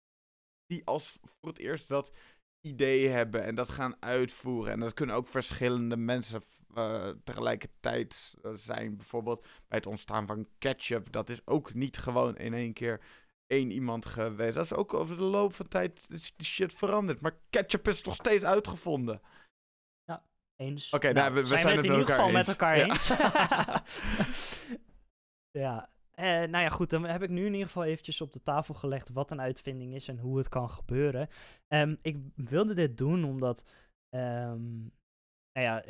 die 0.66 0.86
als 0.86 1.18
voor 1.22 1.48
het 1.48 1.58
eerst 1.58 1.88
dat 1.88 2.12
idee 2.60 3.08
hebben 3.08 3.44
en 3.44 3.54
dat 3.54 3.68
gaan 3.68 4.02
uitvoeren. 4.02 4.72
En 4.72 4.80
dat 4.80 4.92
kunnen 4.92 5.16
ook 5.16 5.26
verschillende 5.26 5.96
mensen 5.96 6.42
uh, 6.74 7.08
tegelijkertijd 7.24 8.34
zijn. 8.54 8.96
Bijvoorbeeld 8.96 9.40
bij 9.42 9.78
het 9.78 9.86
ontstaan 9.86 10.26
van 10.26 10.48
ketchup. 10.58 11.12
Dat 11.12 11.28
is 11.28 11.46
ook 11.46 11.74
niet 11.74 11.96
gewoon 11.96 12.36
in 12.36 12.54
één 12.54 12.72
keer 12.72 13.00
één 13.48 13.70
iemand 13.70 14.06
geweest. 14.06 14.54
Dat 14.54 14.64
is 14.64 14.74
ook 14.74 14.94
over 14.94 15.16
de 15.16 15.22
loop 15.22 15.54
van 15.54 15.68
tijd 15.68 16.06
shit 16.42 16.74
veranderd. 16.74 17.20
Maar 17.20 17.38
ketchup 17.50 17.88
is 17.88 18.02
nog 18.02 18.14
steeds 18.14 18.44
uitgevonden. 18.44 19.20
Ja, 20.04 20.24
eens. 20.56 20.92
Oké, 20.92 21.12
nou, 21.12 21.32
nou, 21.32 21.42
we, 21.42 21.58
zijn, 21.58 21.76
het, 21.76 21.84
in 21.84 21.90
ieder 21.90 22.06
geval 22.06 22.30
met 22.30 22.48
elkaar 22.48 22.76
eens. 22.76 23.08
ja, 25.50 25.90
uh, 26.24 26.24
nou 26.24 26.58
ja, 26.58 26.68
goed, 26.68 26.90
dan 26.90 27.04
heb 27.04 27.22
ik 27.22 27.30
nu 27.30 27.46
in 27.46 27.52
ieder 27.52 27.66
geval 27.66 27.84
eventjes 27.84 28.20
op 28.20 28.32
de 28.32 28.42
tafel 28.42 28.74
gelegd 28.74 29.10
wat 29.10 29.30
een 29.30 29.40
uitvinding 29.40 29.94
is 29.94 30.08
en 30.08 30.18
hoe 30.18 30.36
het 30.36 30.48
kan 30.48 30.70
gebeuren. 30.70 31.28
Um, 31.68 31.96
ik 32.02 32.16
wilde 32.34 32.74
dit 32.74 32.98
doen 32.98 33.24
omdat, 33.24 33.70
um, 34.14 34.92
nou 35.52 35.66
ja, 35.66 35.84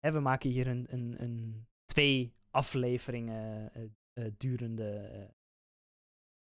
we 0.00 0.20
maken 0.20 0.50
hier 0.50 0.66
een, 0.66 0.86
een, 0.90 1.14
een 1.18 1.66
twee 1.84 2.34
afleveringen 2.50 3.72
uh, 3.76 3.82
uh, 4.14 4.30
durende 4.36 5.10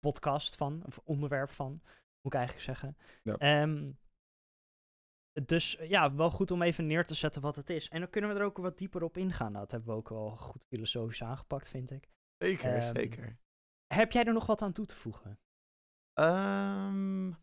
podcast 0.02 0.56
van, 0.56 0.82
of 0.86 1.00
onderwerp 1.04 1.50
van, 1.50 1.70
moet 2.20 2.32
ik 2.32 2.34
eigenlijk 2.34 2.64
zeggen. 2.64 2.96
Ja. 3.22 3.62
Um, 3.62 3.98
dus 5.44 5.78
ja, 5.82 6.14
wel 6.14 6.30
goed 6.30 6.50
om 6.50 6.62
even 6.62 6.86
neer 6.86 7.04
te 7.04 7.14
zetten 7.14 7.42
wat 7.42 7.56
het 7.56 7.70
is. 7.70 7.88
En 7.88 8.00
dan 8.00 8.10
kunnen 8.10 8.34
we 8.34 8.38
er 8.38 8.44
ook 8.44 8.56
wat 8.56 8.78
dieper 8.78 9.02
op 9.02 9.16
ingaan. 9.16 9.52
Nou, 9.52 9.64
dat 9.64 9.70
hebben 9.70 9.90
we 9.90 9.96
ook 9.96 10.08
wel 10.08 10.30
goed 10.30 10.64
filosofisch 10.64 11.22
aangepakt, 11.22 11.70
vind 11.70 11.90
ik. 11.90 12.08
Zeker, 12.38 12.76
um, 12.76 12.94
zeker. 12.94 13.38
Heb 13.94 14.12
jij 14.12 14.24
er 14.24 14.32
nog 14.32 14.46
wat 14.46 14.62
aan 14.62 14.72
toe 14.72 14.86
te 14.86 14.96
voegen? 14.96 15.38
Um, 16.20 17.36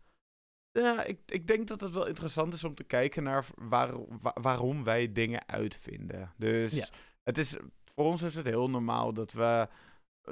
ja, 0.71 1.03
ik, 1.03 1.19
ik 1.25 1.47
denk 1.47 1.67
dat 1.67 1.81
het 1.81 1.93
wel 1.93 2.07
interessant 2.07 2.53
is 2.53 2.63
om 2.63 2.75
te 2.75 2.83
kijken 2.83 3.23
naar 3.23 3.45
waar, 3.55 3.93
waarom 4.33 4.83
wij 4.83 5.11
dingen 5.11 5.47
uitvinden. 5.47 6.33
Dus 6.37 6.73
ja. 6.73 6.87
het 7.23 7.37
is, 7.37 7.57
voor 7.85 8.05
ons 8.05 8.21
is 8.21 8.35
het 8.35 8.45
heel 8.45 8.69
normaal 8.69 9.13
dat 9.13 9.31
we, 9.31 9.67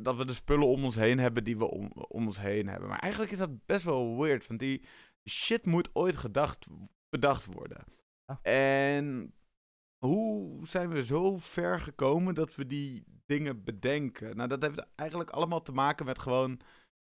dat 0.01 0.15
we 0.17 0.25
de 0.25 0.33
spullen 0.33 0.67
om 0.67 0.83
ons 0.83 0.95
heen 0.95 1.19
hebben 1.19 1.43
die 1.43 1.57
we 1.57 1.65
om, 1.65 1.91
om 1.93 2.25
ons 2.25 2.39
heen 2.39 2.67
hebben. 2.67 2.89
Maar 2.89 2.99
eigenlijk 2.99 3.31
is 3.31 3.37
dat 3.37 3.65
best 3.65 3.83
wel 3.83 4.17
weird, 4.17 4.47
want 4.47 4.59
die 4.59 4.85
shit 5.29 5.65
moet 5.65 5.89
ooit 5.93 6.15
gedacht, 6.15 6.67
bedacht 7.09 7.45
worden. 7.45 7.83
En 8.41 9.33
hoe 9.97 10.67
zijn 10.67 10.89
we 10.89 11.03
zo 11.03 11.37
ver 11.37 11.79
gekomen 11.79 12.35
dat 12.35 12.55
we 12.55 12.65
die 12.65 13.03
dingen 13.25 13.63
bedenken? 13.63 14.35
Nou, 14.35 14.49
dat 14.49 14.61
heeft 14.61 14.87
eigenlijk 14.95 15.29
allemaal 15.29 15.61
te 15.61 15.71
maken 15.71 16.05
met 16.05 16.19
gewoon 16.19 16.59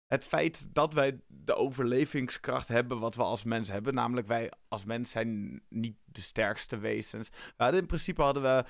het 0.05 0.25
feit 0.25 0.67
dat 0.73 0.93
wij 0.93 1.21
de 1.27 1.55
overlevingskracht 1.55 2.67
hebben 2.67 2.99
wat 2.99 3.15
we 3.15 3.23
als 3.23 3.43
mens 3.43 3.69
hebben. 3.69 3.93
Namelijk, 3.93 4.27
wij 4.27 4.51
als 4.67 4.85
mens 4.85 5.11
zijn 5.11 5.61
niet 5.69 5.97
de 6.05 6.21
sterkste 6.21 6.77
wezens. 6.77 7.29
We 7.29 7.63
hadden 7.63 7.79
in 7.79 7.87
principe 7.87 8.21
hadden 8.21 8.43
we. 8.43 8.63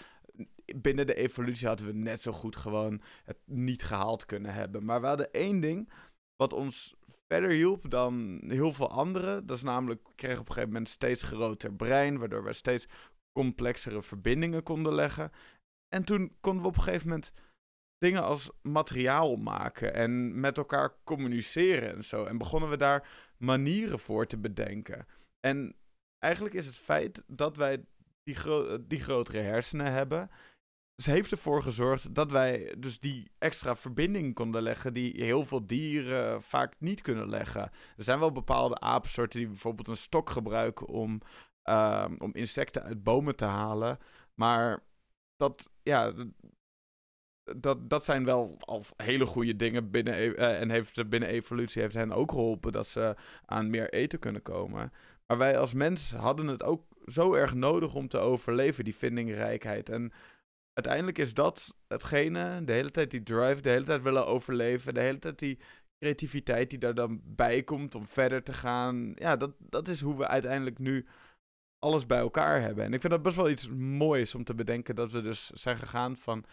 Binnen 0.76 1.06
de 1.06 1.16
evolutie 1.16 1.68
hadden 1.68 1.86
we 1.86 1.94
net 1.94 2.22
zo 2.22 2.32
goed 2.32 2.56
gewoon 2.56 3.02
het 3.24 3.38
niet 3.46 3.84
gehaald 3.84 4.26
kunnen 4.26 4.54
hebben. 4.54 4.86
Maar 4.86 5.02
we 5.02 5.08
hadden 5.08 5.32
één 5.32 5.60
ding 5.60 5.92
wat 6.36 6.54
ons 6.54 6.96
verder 7.28 7.50
hielp 7.50 7.90
dan 7.90 8.42
heel 8.48 8.74
veel 8.74 8.90
anderen. 8.90 9.46
Dat 9.46 9.58
is 9.58 9.64
namelijk, 9.64 10.08
we 10.08 10.14
kregen 10.16 10.40
op 10.40 10.48
een 10.48 10.54
gegeven 10.54 10.74
moment 10.74 10.90
steeds 10.90 11.22
groter 11.22 11.74
brein, 11.74 12.18
waardoor 12.18 12.44
we 12.44 12.54
steeds 12.54 12.88
complexere 13.32 14.02
verbindingen 14.02 14.64
konden 14.64 14.94
leggen. 14.94 15.32
En 15.90 16.04
toen 16.04 16.36
konden 16.40 16.62
we 16.62 16.68
op 16.68 16.78
een 16.78 16.84
gegeven 16.84 17.08
moment 17.08 17.32
dingen 17.98 18.24
als 18.24 18.52
materiaal 18.62 19.36
maken 19.36 19.94
en 19.94 20.40
met 20.40 20.58
elkaar 20.58 20.94
communiceren 21.04 21.96
en 21.96 22.04
zo. 22.04 22.26
En 22.26 22.38
begonnen 22.38 22.70
we 22.70 22.78
daar 22.78 23.08
manieren 23.38 24.00
voor 24.00 24.26
te 24.26 24.38
bedenken. 24.38 25.08
En 25.40 25.76
eigenlijk 26.20 26.56
is 26.56 26.66
het 26.66 26.76
feit 26.76 27.24
dat 27.28 27.58
wij 27.58 27.84
die, 28.24 28.36
die 28.88 29.02
grotere 29.02 29.40
hersenen 29.40 29.92
hebben, 29.92 30.30
dus 31.00 31.08
heeft 31.08 31.32
ervoor 31.32 31.64
gezorgd 31.64 32.16
dat 32.16 32.32
wij 32.32 32.76
dus 32.78 33.00
die 33.00 33.32
extra 33.38 33.76
verbinding 33.76 34.34
konden 34.34 34.62
leggen 34.62 34.94
die 34.94 35.24
heel 35.24 35.46
veel 35.46 35.68
dieren 35.68 36.42
vaak 36.42 36.76
niet 36.80 37.02
kunnen 37.02 37.30
leggen. 37.30 37.62
Er 37.98 38.04
zijn 38.04 38.20
wel 38.20 38.32
bepaalde 38.32 38.80
apensoorten 38.80 39.40
die 39.40 39.48
bijvoorbeeld 39.48 39.88
een 39.88 39.98
stok 39.98 40.30
gebruiken 40.30 40.88
om, 40.88 41.22
uh, 41.70 42.06
om 42.18 42.34
insecten 42.34 42.84
uit 42.84 43.04
bomen 43.04 43.36
te 43.36 43.46
halen. 43.46 43.98
Maar 44.34 44.84
dat, 45.38 45.70
ja, 45.84 46.14
dat, 47.58 47.90
dat 47.90 48.04
zijn 48.04 48.26
wel 48.26 48.58
al 48.60 48.84
hele 48.96 49.26
goede 49.26 49.56
dingen 49.56 49.92
binnen. 49.92 50.14
E- 50.14 50.34
eh, 50.34 50.62
en 50.62 50.70
heeft 50.70 51.10
binnen 51.10 51.30
evolutie 51.30 51.82
heeft 51.82 51.96
hen 51.96 52.12
ook 52.12 52.32
geholpen 52.32 52.72
dat 52.72 52.88
ze 52.88 53.16
aan 53.46 53.70
meer 53.70 53.94
eten 53.94 54.20
kunnen 54.20 54.42
komen. 54.42 54.92
Maar 55.28 55.38
wij 55.38 55.58
als 55.58 55.74
mens 55.74 56.14
hadden 56.14 56.48
het 56.48 56.64
ook 56.64 56.84
zo 57.06 57.34
erg 57.34 57.54
nodig 57.54 57.94
om 57.94 58.08
te 58.08 58.18
overleven, 58.18 58.84
die 58.84 58.96
vindingrijkheid. 58.96 59.90
En 59.90 60.12
uiteindelijk 60.80 61.18
is 61.18 61.34
dat 61.34 61.76
hetgene, 61.88 62.64
de 62.64 62.74
hele 62.74 62.92
tijd 62.92 63.12
die 63.12 63.24
drive, 63.24 63.62
de 63.62 63.70
hele 63.70 63.86
tijd 63.86 64.02
willen 64.02 64.28
overleven, 64.28 64.94
de 64.94 65.00
hele 65.00 65.20
tijd 65.20 65.40
die 65.40 65.60
creativiteit 66.00 66.70
die 66.70 66.80
daar 66.80 66.94
dan 66.94 67.22
bij 67.24 67.64
komt 67.64 67.96
om 67.96 68.08
verder 68.08 68.44
te 68.44 68.54
gaan. 68.54 69.12
Ja, 69.16 69.36
dat, 69.36 69.52
dat 69.60 69.88
is 69.88 70.02
hoe 70.02 70.18
we 70.18 70.28
uiteindelijk 70.28 70.80
nu 70.80 71.08
alles 71.80 72.06
bij 72.06 72.20
elkaar 72.20 72.62
hebben. 72.62 72.84
En 72.84 72.94
ik 72.94 73.02
vind 73.02 73.14
dat 73.14 73.22
best 73.22 73.36
wel 73.36 73.50
iets 73.50 73.70
moois 73.78 74.36
om 74.36 74.44
te 74.44 74.56
bedenken 74.56 74.96
dat 74.96 75.12
we 75.12 75.22
dus 75.22 75.50
zijn 75.50 75.78
gegaan 75.78 76.18
van 76.18 76.46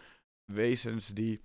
wezens 0.45 1.07
die 1.07 1.41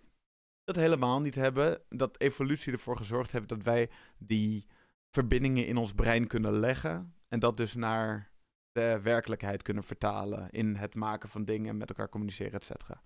dat 0.65 0.77
helemaal 0.77 1.21
niet 1.21 1.35
hebben. 1.35 1.83
Dat 1.89 2.21
evolutie 2.21 2.73
ervoor 2.73 2.97
gezorgd 2.97 3.33
heeft 3.33 3.49
dat 3.49 3.63
wij 3.63 3.91
die 4.19 4.67
verbindingen 5.11 5.67
in 5.67 5.77
ons 5.77 5.93
brein 5.93 6.27
kunnen 6.27 6.59
leggen. 6.59 7.15
En 7.29 7.39
dat 7.39 7.57
dus 7.57 7.75
naar 7.75 8.32
de 8.73 9.01
werkelijkheid 9.03 9.63
kunnen 9.63 9.85
vertalen 9.85 10.51
in 10.51 10.75
het 10.77 10.95
maken 10.95 11.29
van 11.29 11.45
dingen, 11.45 11.77
met 11.77 11.89
elkaar 11.89 12.09
communiceren, 12.09 12.53
et 12.53 12.65
cetera. 12.65 13.03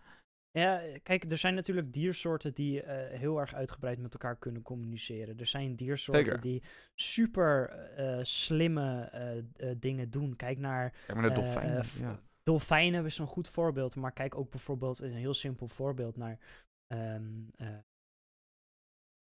Ja, 0.50 0.82
kijk, 1.02 1.30
er 1.30 1.36
zijn 1.36 1.54
natuurlijk 1.54 1.92
diersoorten 1.92 2.54
die 2.54 2.82
uh, 2.82 2.88
heel 3.08 3.40
erg 3.40 3.54
uitgebreid 3.54 3.98
met 3.98 4.12
elkaar 4.12 4.36
kunnen 4.36 4.62
communiceren. 4.62 5.38
Er 5.38 5.46
zijn 5.46 5.76
diersoorten 5.76 6.40
die 6.40 6.62
super 6.94 7.88
uh, 7.98 8.18
slimme 8.22 9.10
uh, 9.56 9.74
dingen 9.76 10.10
doen. 10.10 10.36
Kijk 10.36 10.58
naar. 10.58 10.90
Kijk 10.90 11.18
maar 11.18 11.26
naar 11.26 11.34
dolfijnen. 11.34 11.84
Ja. 12.00 12.20
Dolfijnen 12.42 13.04
is 13.04 13.18
een 13.18 13.26
goed 13.26 13.48
voorbeeld, 13.48 13.96
maar 13.96 14.12
kijk 14.12 14.34
ook 14.34 14.50
bijvoorbeeld 14.50 14.98
een 14.98 15.12
heel 15.12 15.34
simpel 15.34 15.68
voorbeeld 15.68 16.16
naar 16.16 16.38
um, 16.86 17.50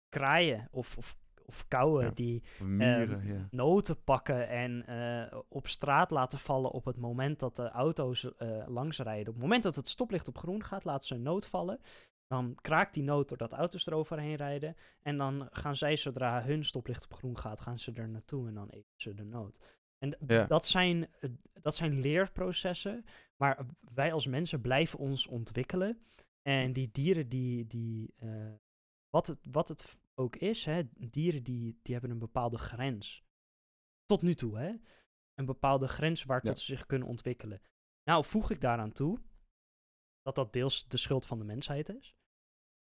kraaien 0.10 0.68
of, 0.72 0.98
of, 0.98 1.18
of 1.52 1.68
kauwen 1.68 2.14
die 2.14 2.44
um, 2.62 3.48
noten 3.52 4.04
pakken 4.04 4.48
en 4.48 4.86
uh, 4.90 5.40
op 5.50 5.68
straat 5.68 6.12
laten 6.12 6.40
vallen 6.40 6.72
op 6.72 6.86
het 6.86 6.98
moment 6.98 7.40
dat 7.40 7.56
de 7.56 7.70
auto's 7.70 8.24
uh, 8.24 8.64
langs 8.68 9.00
rijden. 9.00 9.28
Op 9.28 9.34
het 9.34 9.44
moment 9.44 9.64
dat 9.64 9.76
het 9.76 9.88
stoplicht 9.88 10.28
op 10.28 10.38
groen 10.38 10.64
gaat, 10.64 10.84
laten 10.84 11.08
ze 11.08 11.16
een 11.16 11.22
noot 11.22 11.48
vallen. 11.48 11.80
Dan 12.28 12.56
kraakt 12.62 12.94
die 12.94 13.04
noot 13.04 13.30
doordat 13.30 13.52
auto's 13.52 13.88
eroverheen 13.88 14.36
rijden. 14.36 14.76
En 15.02 15.18
dan 15.18 15.48
gaan 15.52 15.76
zij, 15.76 15.96
zodra 15.96 16.44
hun 16.44 16.64
stoplicht 16.64 17.04
op 17.04 17.14
groen 17.14 17.38
gaat, 17.38 17.62
gaan 17.62 17.80
ze 17.80 17.92
er 17.92 18.10
naartoe 18.10 18.48
en 18.48 18.54
dan 18.54 18.70
eten 18.70 18.94
ze 18.96 19.14
de 19.14 19.24
noot. 19.24 19.60
En 19.98 20.18
dat, 20.48 20.66
zijn, 20.66 21.10
dat 21.62 21.76
zijn 21.76 22.00
leerprocessen, 22.00 23.06
maar 23.36 23.66
wij 23.94 24.14
als 24.14 24.28
mensen 24.28 24.62
blijven 24.62 25.00
ons 25.00 25.28
ontwikkelen. 25.28 26.02
En 26.42 26.74
die 26.74 26.90
dieren, 26.92 27.30
die, 27.30 27.68
die, 27.68 28.14
uh, 28.24 28.52
wat, 29.10 29.28
het, 29.28 29.40
wat 29.52 29.68
het 29.68 29.98
ook 30.22 30.36
is, 30.36 30.66
hè, 30.66 30.84
dieren 30.94 31.44
die, 31.44 31.80
die 31.82 31.94
hebben 31.94 32.12
een 32.12 32.20
bepaalde 32.20 32.58
grens. 32.58 33.24
Tot 34.06 34.22
nu 34.22 34.34
toe, 34.34 34.58
hè? 34.58 34.76
Een 35.34 35.46
bepaalde 35.46 35.88
grens 35.88 36.24
waar 36.24 36.42
tot 36.42 36.60
ze 36.60 36.66
zich 36.66 36.86
kunnen 36.86 37.08
ontwikkelen. 37.08 37.62
Nou, 38.04 38.26
voeg 38.26 38.52
ik 38.52 38.62
daaraan 38.62 38.92
toe 38.92 39.20
dat 40.22 40.36
dat 40.36 40.54
deels 40.54 40.88
de 40.88 40.98
schuld 40.98 41.26
van 41.26 41.40
de 41.40 41.46
mensheid 41.46 41.90
is. 41.90 42.16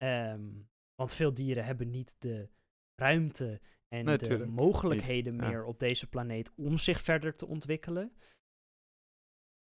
Um, 0.03 0.69
want 0.95 1.13
veel 1.13 1.33
dieren 1.33 1.65
hebben 1.65 1.89
niet 1.89 2.15
de 2.19 2.49
ruimte 2.95 3.61
en 3.87 4.05
de 4.05 4.45
mogelijkheden 4.47 5.35
meer 5.35 5.65
op 5.65 5.79
deze 5.79 6.09
planeet 6.09 6.53
om 6.55 6.77
zich 6.77 7.01
verder 7.01 7.35
te 7.35 7.45
ontwikkelen. 7.45 8.13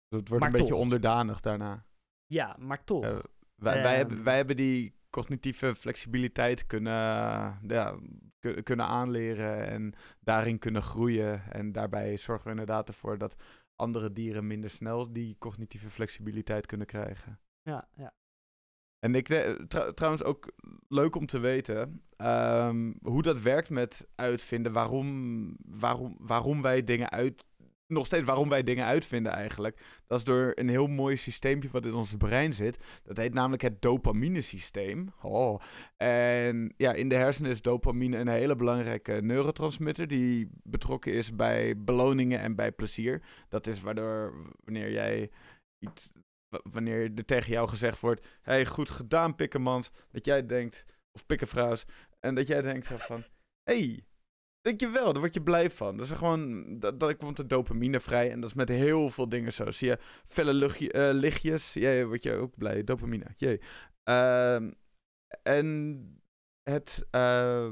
Dus 0.07 0.19
het 0.19 0.29
wordt 0.29 0.45
een 0.45 0.51
beetje 0.51 0.75
onderdanig 0.75 1.39
daarna. 1.39 1.85
Ja, 2.25 2.55
maar 2.59 2.83
toch. 2.83 3.03
Uh, 3.03 3.19
wij, 3.55 3.81
wij, 3.81 3.95
hebben, 3.95 4.23
wij 4.23 4.35
hebben 4.35 4.55
die 4.55 4.95
cognitieve 5.17 5.75
flexibiliteit 5.75 6.65
kunnen, 6.65 6.93
ja, 7.67 7.99
kunnen 8.63 8.85
aanleren 8.85 9.67
en 9.67 9.93
daarin 10.19 10.59
kunnen 10.59 10.81
groeien. 10.81 11.51
En 11.51 11.71
daarbij 11.71 12.17
zorgen 12.17 12.45
we 12.45 12.51
inderdaad 12.51 12.87
ervoor 12.87 13.17
dat 13.17 13.35
andere 13.75 14.13
dieren 14.13 14.47
minder 14.47 14.69
snel 14.69 15.13
die 15.13 15.35
cognitieve 15.39 15.89
flexibiliteit 15.89 16.65
kunnen 16.65 16.87
krijgen. 16.87 17.39
Ja, 17.61 17.87
ja. 17.95 18.13
En 18.99 19.15
ik, 19.15 19.29
eh, 19.29 19.53
trouwens 19.93 20.23
ook 20.23 20.51
leuk 20.87 21.15
om 21.15 21.25
te 21.25 21.39
weten 21.39 22.03
um, 22.17 22.97
hoe 23.01 23.21
dat 23.21 23.41
werkt 23.41 23.69
met 23.69 24.07
uitvinden. 24.15 24.71
Waarom, 24.71 25.55
waarom, 25.65 26.15
waarom 26.19 26.61
wij 26.61 26.83
dingen 26.83 27.09
uit, 27.09 27.45
nog 27.87 28.05
steeds 28.05 28.25
waarom 28.25 28.49
wij 28.49 28.63
dingen 28.63 28.85
uitvinden 28.85 29.31
eigenlijk. 29.31 29.81
Dat 30.07 30.17
is 30.17 30.23
door 30.23 30.51
een 30.55 30.69
heel 30.69 30.87
mooi 30.87 31.17
systeempje 31.17 31.69
wat 31.71 31.85
in 31.85 31.93
ons 31.93 32.15
brein 32.17 32.53
zit. 32.53 32.77
Dat 33.03 33.17
heet 33.17 33.33
namelijk 33.33 33.61
het 33.61 33.81
dopamine-systeem. 33.81 35.13
Oh. 35.21 35.61
En 35.97 36.73
ja, 36.77 36.93
in 36.93 37.09
de 37.09 37.15
hersenen 37.15 37.51
is 37.51 37.61
dopamine 37.61 38.17
een 38.17 38.27
hele 38.27 38.55
belangrijke 38.55 39.11
neurotransmitter 39.21 40.07
die 40.07 40.49
betrokken 40.63 41.13
is 41.13 41.35
bij 41.35 41.83
beloningen 41.83 42.39
en 42.39 42.55
bij 42.55 42.71
plezier. 42.71 43.21
Dat 43.49 43.67
is 43.67 43.81
waardoor 43.81 44.33
wanneer 44.63 44.91
jij 44.91 45.31
iets, 45.79 46.09
wanneer 46.49 47.11
er 47.15 47.25
tegen 47.25 47.51
jou 47.51 47.69
gezegd 47.69 47.99
wordt: 47.99 48.27
hey, 48.41 48.65
goed 48.65 48.89
gedaan, 48.89 49.35
pikkenmans, 49.35 49.91
dat 50.11 50.25
jij 50.25 50.45
denkt, 50.45 50.85
of 51.11 51.25
pikkenvrouws, 51.25 51.85
en 52.19 52.35
dat 52.35 52.47
jij 52.47 52.61
denkt 52.61 52.87
van: 52.87 53.23
hey, 53.63 54.06
Denk 54.67 54.79
je 54.79 54.89
wel, 54.89 55.11
daar 55.13 55.21
word 55.21 55.33
je 55.33 55.41
blij 55.41 55.71
van. 55.71 55.97
Dat 55.97 56.05
is 56.05 56.11
gewoon, 56.11 56.65
dat, 56.79 56.99
dat 56.99 57.17
komt 57.17 57.37
de 57.37 57.45
dopamine 57.45 57.99
vrij. 57.99 58.31
En 58.31 58.39
dat 58.39 58.49
is 58.49 58.55
met 58.55 58.69
heel 58.69 59.09
veel 59.09 59.29
dingen 59.29 59.53
zo. 59.53 59.71
Zie 59.71 59.87
je 59.87 59.97
felle 60.25 60.53
luchtje, 60.53 60.93
uh, 60.93 61.09
lichtjes, 61.11 61.73
ja, 61.73 62.05
word 62.05 62.23
je 62.23 62.33
ook 62.33 62.57
blij. 62.57 62.83
Dopamine, 62.83 63.25
jee. 63.35 63.61
Uh, 64.09 64.55
en 65.43 66.21
het, 66.63 67.07
uh, 67.11 67.71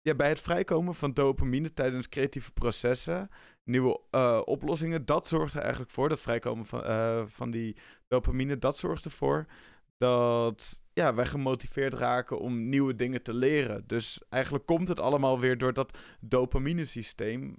ja, 0.00 0.14
bij 0.16 0.28
het 0.28 0.40
vrijkomen 0.40 0.94
van 0.94 1.12
dopamine 1.12 1.72
tijdens 1.72 2.08
creatieve 2.08 2.52
processen, 2.52 3.28
nieuwe 3.62 4.00
uh, 4.10 4.40
oplossingen, 4.44 5.04
dat 5.04 5.26
zorgt 5.26 5.54
er 5.54 5.60
eigenlijk 5.60 5.90
voor, 5.90 6.08
dat 6.08 6.20
vrijkomen 6.20 6.66
van, 6.66 6.82
van 7.30 7.50
die 7.50 7.76
dopamine, 8.08 8.58
dat 8.58 8.76
zorgt 8.76 9.04
ervoor 9.04 9.46
dat 9.96 10.83
ja, 10.94 11.14
wij 11.14 11.26
gemotiveerd 11.26 11.94
raken 11.94 12.38
om 12.38 12.68
nieuwe 12.68 12.96
dingen 12.96 13.22
te 13.22 13.34
leren. 13.34 13.84
Dus 13.86 14.20
eigenlijk 14.28 14.66
komt 14.66 14.88
het 14.88 15.00
allemaal 15.00 15.40
weer 15.40 15.58
door 15.58 15.72
dat 15.72 15.98
dopamine-systeem. 16.20 17.56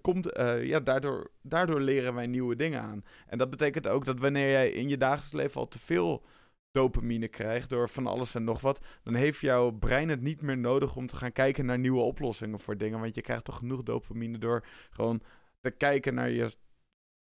Komt, 0.00 0.38
uh, 0.38 0.64
ja, 0.64 0.80
daardoor, 0.80 1.30
daardoor 1.42 1.80
leren 1.80 2.14
wij 2.14 2.26
nieuwe 2.26 2.56
dingen 2.56 2.82
aan. 2.82 3.04
En 3.26 3.38
dat 3.38 3.50
betekent 3.50 3.86
ook 3.86 4.04
dat 4.04 4.18
wanneer 4.18 4.50
jij 4.50 4.70
in 4.70 4.88
je 4.88 4.96
dagelijks 4.96 5.32
leven 5.32 5.60
al 5.60 5.68
te 5.68 5.78
veel 5.78 6.24
dopamine 6.70 7.28
krijgt 7.28 7.68
door 7.68 7.88
van 7.88 8.06
alles 8.06 8.34
en 8.34 8.44
nog 8.44 8.60
wat, 8.60 8.80
dan 9.02 9.14
heeft 9.14 9.40
jouw 9.40 9.70
brein 9.70 10.08
het 10.08 10.20
niet 10.20 10.42
meer 10.42 10.58
nodig 10.58 10.96
om 10.96 11.06
te 11.06 11.16
gaan 11.16 11.32
kijken 11.32 11.66
naar 11.66 11.78
nieuwe 11.78 12.00
oplossingen 12.00 12.60
voor 12.60 12.76
dingen. 12.76 13.00
Want 13.00 13.14
je 13.14 13.20
krijgt 13.20 13.44
toch 13.44 13.56
genoeg 13.56 13.82
dopamine 13.82 14.38
door 14.38 14.66
gewoon 14.90 15.22
te 15.60 15.70
kijken 15.70 16.14
naar 16.14 16.30
je 16.30 16.50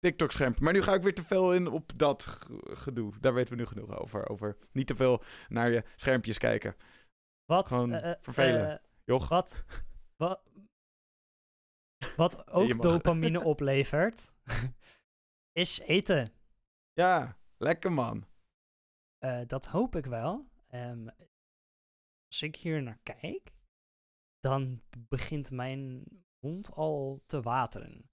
TikTok-schermpje. 0.03 0.65
Maar 0.65 0.73
nu 0.73 0.83
ga 0.83 0.95
ik 0.95 1.03
weer 1.03 1.15
te 1.15 1.23
veel 1.23 1.55
in 1.55 1.67
op 1.67 1.99
dat 1.99 2.23
gedoe. 2.65 3.13
Daar 3.21 3.35
weten 3.35 3.55
we 3.55 3.61
nu 3.61 3.67
genoeg 3.67 3.99
over. 3.99 4.29
over 4.29 4.57
niet 4.73 4.87
te 4.87 4.95
veel 4.95 5.23
naar 5.49 5.71
je 5.71 5.85
schermpjes 5.97 6.39
kijken. 6.39 6.77
Wat? 7.45 7.67
Gewoon 7.69 7.93
uh, 7.93 8.13
vervelen. 8.21 8.71
Uh, 8.71 8.77
Joch. 9.05 9.29
Wat? 9.29 9.65
Wat? 10.17 10.43
Wat 12.17 12.51
ook 12.51 12.83
dopamine 12.83 13.41
oplevert, 13.53 14.35
is 15.53 15.79
eten. 15.79 16.33
Ja, 16.93 17.39
lekker 17.57 17.93
man. 17.93 18.27
Uh, 19.25 19.41
dat 19.47 19.67
hoop 19.67 19.97
ik 19.97 20.07
wel. 20.07 20.49
Um, 20.75 21.11
als 22.27 22.43
ik 22.43 22.57
hier 22.57 22.83
naar 22.83 22.99
kijk, 23.03 23.55
dan 24.41 24.83
begint 25.09 25.51
mijn 25.51 26.05
mond 26.39 26.73
al 26.73 27.23
te 27.27 27.41
wateren. 27.41 28.11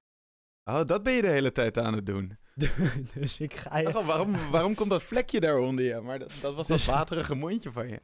Oh, 0.64 0.84
dat 0.86 1.04
ben 1.04 1.14
je 1.14 1.22
de 1.22 1.28
hele 1.28 1.52
tijd 1.52 1.78
aan 1.78 1.94
het 1.94 2.06
doen. 2.06 2.38
dus 3.14 3.40
ik 3.40 3.54
ga 3.54 3.78
je... 3.78 3.88
Oh, 3.88 4.08
waarom, 4.08 4.50
waarom 4.52 4.76
komt 4.76 4.90
dat 4.90 5.04
vlekje 5.04 5.40
daar 5.40 5.58
onder 5.58 5.86
je? 5.86 6.00
Maar 6.00 6.20
dat, 6.20 6.38
dat 6.42 6.56
was 6.56 6.68
dus... 6.68 6.86
dat 6.86 6.96
waterige 6.96 7.36
mondje 7.36 7.72
van 7.72 7.88
je. 7.88 8.02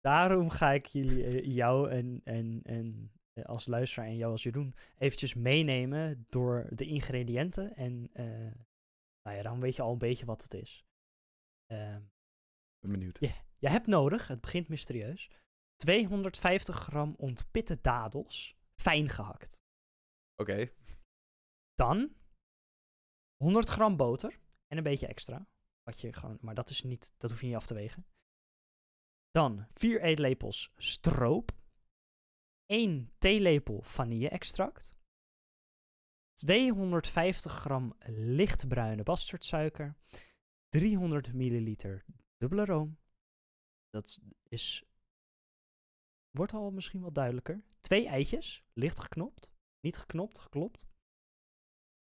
Daarom 0.00 0.50
ga 0.50 0.70
ik 0.72 0.86
jullie, 0.86 1.42
uh, 1.42 1.54
jou 1.54 1.90
en, 1.90 2.20
en, 2.24 2.60
en 2.62 3.12
uh, 3.34 3.44
als 3.44 3.66
luisteraar 3.66 4.06
en 4.06 4.16
jou 4.16 4.32
als 4.32 4.42
Jeroen 4.42 4.74
eventjes 4.98 5.34
meenemen 5.34 6.26
door 6.28 6.66
de 6.70 6.86
ingrediënten. 6.86 7.74
En 7.76 8.10
uh, 8.14 8.52
nou 9.22 9.36
ja, 9.36 9.42
dan 9.42 9.60
weet 9.60 9.76
je 9.76 9.82
al 9.82 9.92
een 9.92 9.98
beetje 9.98 10.26
wat 10.26 10.42
het 10.42 10.54
is. 10.54 10.84
Ehm, 11.66 12.00
ben 12.80 12.90
benieuwd. 12.90 13.16
Je, 13.20 13.32
je 13.58 13.68
hebt 13.68 13.86
nodig, 13.86 14.28
het 14.28 14.40
begint 14.40 14.68
mysterieus, 14.68 15.30
250 15.76 16.76
gram 16.76 17.14
ontpitte 17.16 17.78
dadels, 17.80 18.56
fijn 18.74 19.08
gehakt. 19.08 19.62
Oké. 20.36 20.52
Okay. 20.52 20.72
Dan 21.74 22.16
100 23.36 23.68
gram 23.68 23.96
boter 23.96 24.40
en 24.66 24.76
een 24.76 24.82
beetje 24.82 25.06
extra. 25.06 25.46
Wat 25.82 26.00
je 26.00 26.12
gewoon, 26.12 26.38
maar 26.40 26.54
dat, 26.54 26.70
is 26.70 26.82
niet, 26.82 27.14
dat 27.18 27.30
hoef 27.30 27.40
je 27.40 27.46
niet 27.46 27.56
af 27.56 27.66
te 27.66 27.74
wegen. 27.74 28.06
Dan 29.30 29.66
4 29.72 30.00
eetlepels 30.02 30.72
stroop. 30.76 31.50
1 32.66 33.12
theelepel 33.18 33.82
vanille-extract. 33.82 34.96
250 36.34 37.52
gram 37.52 37.94
lichtbruine 38.08 39.02
bastardsuiker. 39.02 39.96
300 40.68 41.32
milliliter 41.32 42.04
dubbele 42.36 42.64
room. 42.64 42.98
Dat 43.90 44.20
is. 44.48 44.84
Wordt 46.30 46.52
al 46.52 46.70
misschien 46.70 47.00
wat 47.00 47.14
duidelijker. 47.14 47.62
Twee 47.80 48.06
eitjes, 48.06 48.64
licht 48.72 49.00
geknopt. 49.00 49.50
Niet 49.80 49.96
geknopt, 49.96 50.38
geklopt. 50.38 50.86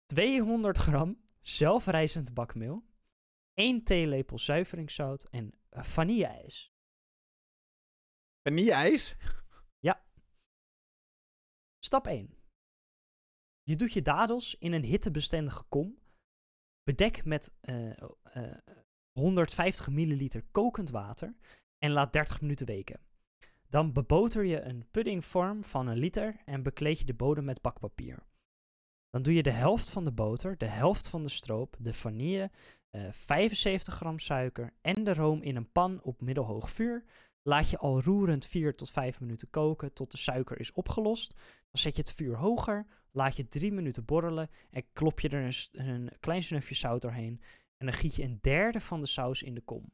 200 0.07 0.77
gram 0.77 1.23
zelfrijzend 1.41 2.33
bakmeel, 2.33 2.85
1 3.53 3.83
theelepel 3.83 4.39
zuiveringszout 4.39 5.23
en 5.23 5.53
vanilleijs. 5.69 6.71
Vanilleijs? 8.47 9.15
Ja. 9.79 10.05
Stap 11.79 12.07
1. 12.07 12.35
Je 13.63 13.75
doet 13.75 13.93
je 13.93 14.01
dadels 14.01 14.55
in 14.55 14.73
een 14.73 14.83
hittebestendige 14.83 15.63
kom. 15.69 15.99
Bedek 16.83 17.25
met 17.25 17.53
uh, 17.61 17.97
uh, 18.35 18.57
150 19.19 19.89
milliliter 19.89 20.43
kokend 20.51 20.89
water 20.89 21.35
en 21.77 21.91
laat 21.91 22.13
30 22.13 22.41
minuten 22.41 22.65
weken. 22.65 22.99
Dan 23.69 23.93
beboter 23.93 24.45
je 24.45 24.61
een 24.61 24.87
puddingvorm 24.91 25.63
van 25.63 25.87
een 25.87 25.97
liter 25.97 26.41
en 26.45 26.63
bekleed 26.63 26.99
je 26.99 27.05
de 27.05 27.13
bodem 27.13 27.45
met 27.45 27.61
bakpapier. 27.61 28.25
Dan 29.17 29.25
doe 29.25 29.35
je 29.35 29.43
de 29.43 29.51
helft 29.51 29.89
van 29.89 30.03
de 30.03 30.11
boter, 30.11 30.57
de 30.57 30.65
helft 30.65 31.09
van 31.09 31.23
de 31.23 31.29
stroop, 31.29 31.75
de 31.79 31.93
vanille, 31.93 32.51
uh, 32.91 33.07
eh, 33.07 33.13
75 33.13 33.93
gram 33.93 34.19
suiker 34.19 34.73
en 34.81 35.03
de 35.03 35.13
room 35.13 35.41
in 35.41 35.55
een 35.55 35.71
pan 35.71 35.99
op 36.03 36.21
middelhoog 36.21 36.69
vuur. 36.69 37.03
Laat 37.41 37.69
je 37.69 37.77
al 37.77 38.01
roerend 38.01 38.45
4 38.45 38.75
tot 38.75 38.91
5 38.91 39.19
minuten 39.19 39.49
koken 39.49 39.93
tot 39.93 40.11
de 40.11 40.17
suiker 40.17 40.59
is 40.59 40.71
opgelost. 40.71 41.33
Dan 41.35 41.81
zet 41.81 41.95
je 41.95 42.01
het 42.01 42.13
vuur 42.13 42.37
hoger, 42.37 42.85
laat 43.11 43.35
je 43.35 43.47
3 43.47 43.71
minuten 43.71 44.05
borrelen 44.05 44.49
en 44.69 44.83
klop 44.93 45.19
je 45.19 45.29
er 45.29 45.69
een, 45.71 46.11
klein 46.19 46.43
snufje 46.43 46.75
zout 46.75 47.01
doorheen. 47.01 47.41
En 47.77 47.85
dan 47.85 47.95
giet 47.95 48.15
je 48.15 48.23
een 48.23 48.39
derde 48.41 48.79
van 48.79 48.99
de 48.99 49.07
saus 49.07 49.43
in 49.43 49.53
de 49.53 49.61
kom. 49.61 49.91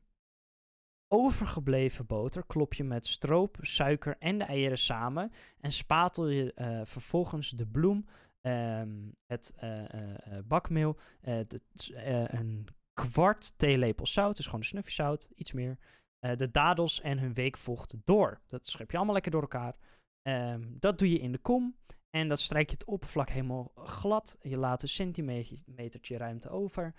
Overgebleven 1.07 2.05
boter 2.05 2.45
klop 2.45 2.73
je 2.73 2.83
met 2.83 3.07
stroop, 3.07 3.57
suiker 3.61 4.15
en 4.19 4.37
de 4.37 4.43
eieren 4.43 4.77
samen 4.77 5.31
en 5.59 5.71
spatel 5.71 6.27
je 6.27 6.53
uh, 6.55 6.81
vervolgens 6.83 7.49
de 7.49 7.67
bloem, 7.67 8.05
um, 8.47 9.15
het 9.25 9.53
uh, 9.63 10.39
bakmeel, 10.45 10.97
een 11.21 12.67
kwart 12.93 13.57
theelepel 13.57 14.05
zout, 14.05 14.35
dus 14.35 14.45
gewoon 14.45 14.59
een 14.59 14.65
snufje 14.65 14.91
zout, 14.91 15.29
iets 15.35 15.51
meer. 15.51 15.77
de 16.35 16.51
dadels 16.51 17.01
en 17.01 17.19
hun 17.19 17.33
weekvocht 17.33 17.95
door. 18.05 18.41
Dat 18.45 18.67
schep 18.67 18.91
je 18.91 18.95
allemaal 18.95 19.13
lekker 19.13 19.31
door 19.31 19.41
elkaar. 19.41 19.75
Um, 20.27 20.75
dat 20.79 20.99
doe 20.99 21.09
je 21.09 21.19
in 21.19 21.31
de 21.31 21.37
kom. 21.37 21.77
En 22.09 22.27
dat 22.27 22.39
strijk 22.39 22.69
je 22.69 22.75
het 22.75 22.85
oppervlak 22.85 23.29
helemaal 23.29 23.71
glad. 23.75 24.37
Je 24.41 24.57
laat 24.57 24.81
een 24.81 24.87
centimetertje 24.87 26.17
ruimte 26.17 26.49
over. 26.49 26.93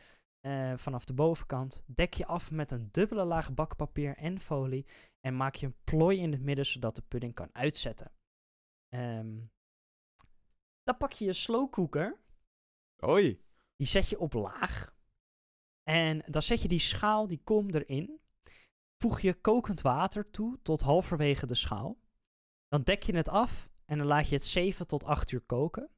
Vanaf 0.74 1.04
de 1.04 1.14
bovenkant. 1.14 1.82
Dek 1.86 2.14
je 2.14 2.26
af 2.26 2.50
met 2.50 2.70
een 2.70 2.88
dubbele 2.90 3.24
laag 3.24 3.54
bakpapier 3.54 4.16
en 4.16 4.40
folie. 4.40 4.86
En 5.20 5.36
maak 5.36 5.54
je 5.54 5.66
een 5.66 5.76
plooi 5.84 6.18
in 6.18 6.32
het 6.32 6.42
midden 6.42 6.66
zodat 6.66 6.96
de 6.96 7.02
pudding 7.08 7.34
kan 7.34 7.48
uitzetten. 7.52 8.12
Um, 8.94 9.50
dan 10.84 10.96
pak 10.96 11.12
je 11.12 11.24
je 11.24 11.32
slowcooker. 11.32 12.18
Hoi. 12.96 13.42
Die 13.76 13.86
zet 13.86 14.08
je 14.08 14.18
op 14.18 14.32
laag. 14.32 14.94
En 15.82 16.22
dan 16.26 16.42
zet 16.42 16.62
je 16.62 16.68
die 16.68 16.78
schaal, 16.78 17.26
die 17.26 17.40
kom 17.44 17.70
erin. 17.70 18.20
Voeg 19.02 19.20
je 19.20 19.34
kokend 19.34 19.80
water 19.80 20.30
toe 20.30 20.58
tot 20.62 20.80
halverwege 20.80 21.46
de 21.46 21.54
schaal. 21.54 21.98
Dan 22.68 22.82
dek 22.82 23.02
je 23.02 23.16
het 23.16 23.28
af 23.28 23.68
en 23.84 23.98
dan 23.98 24.06
laat 24.06 24.28
je 24.28 24.34
het 24.34 24.44
7 24.44 24.86
tot 24.86 25.04
8 25.04 25.30
uur 25.30 25.40
koken. 25.40 25.90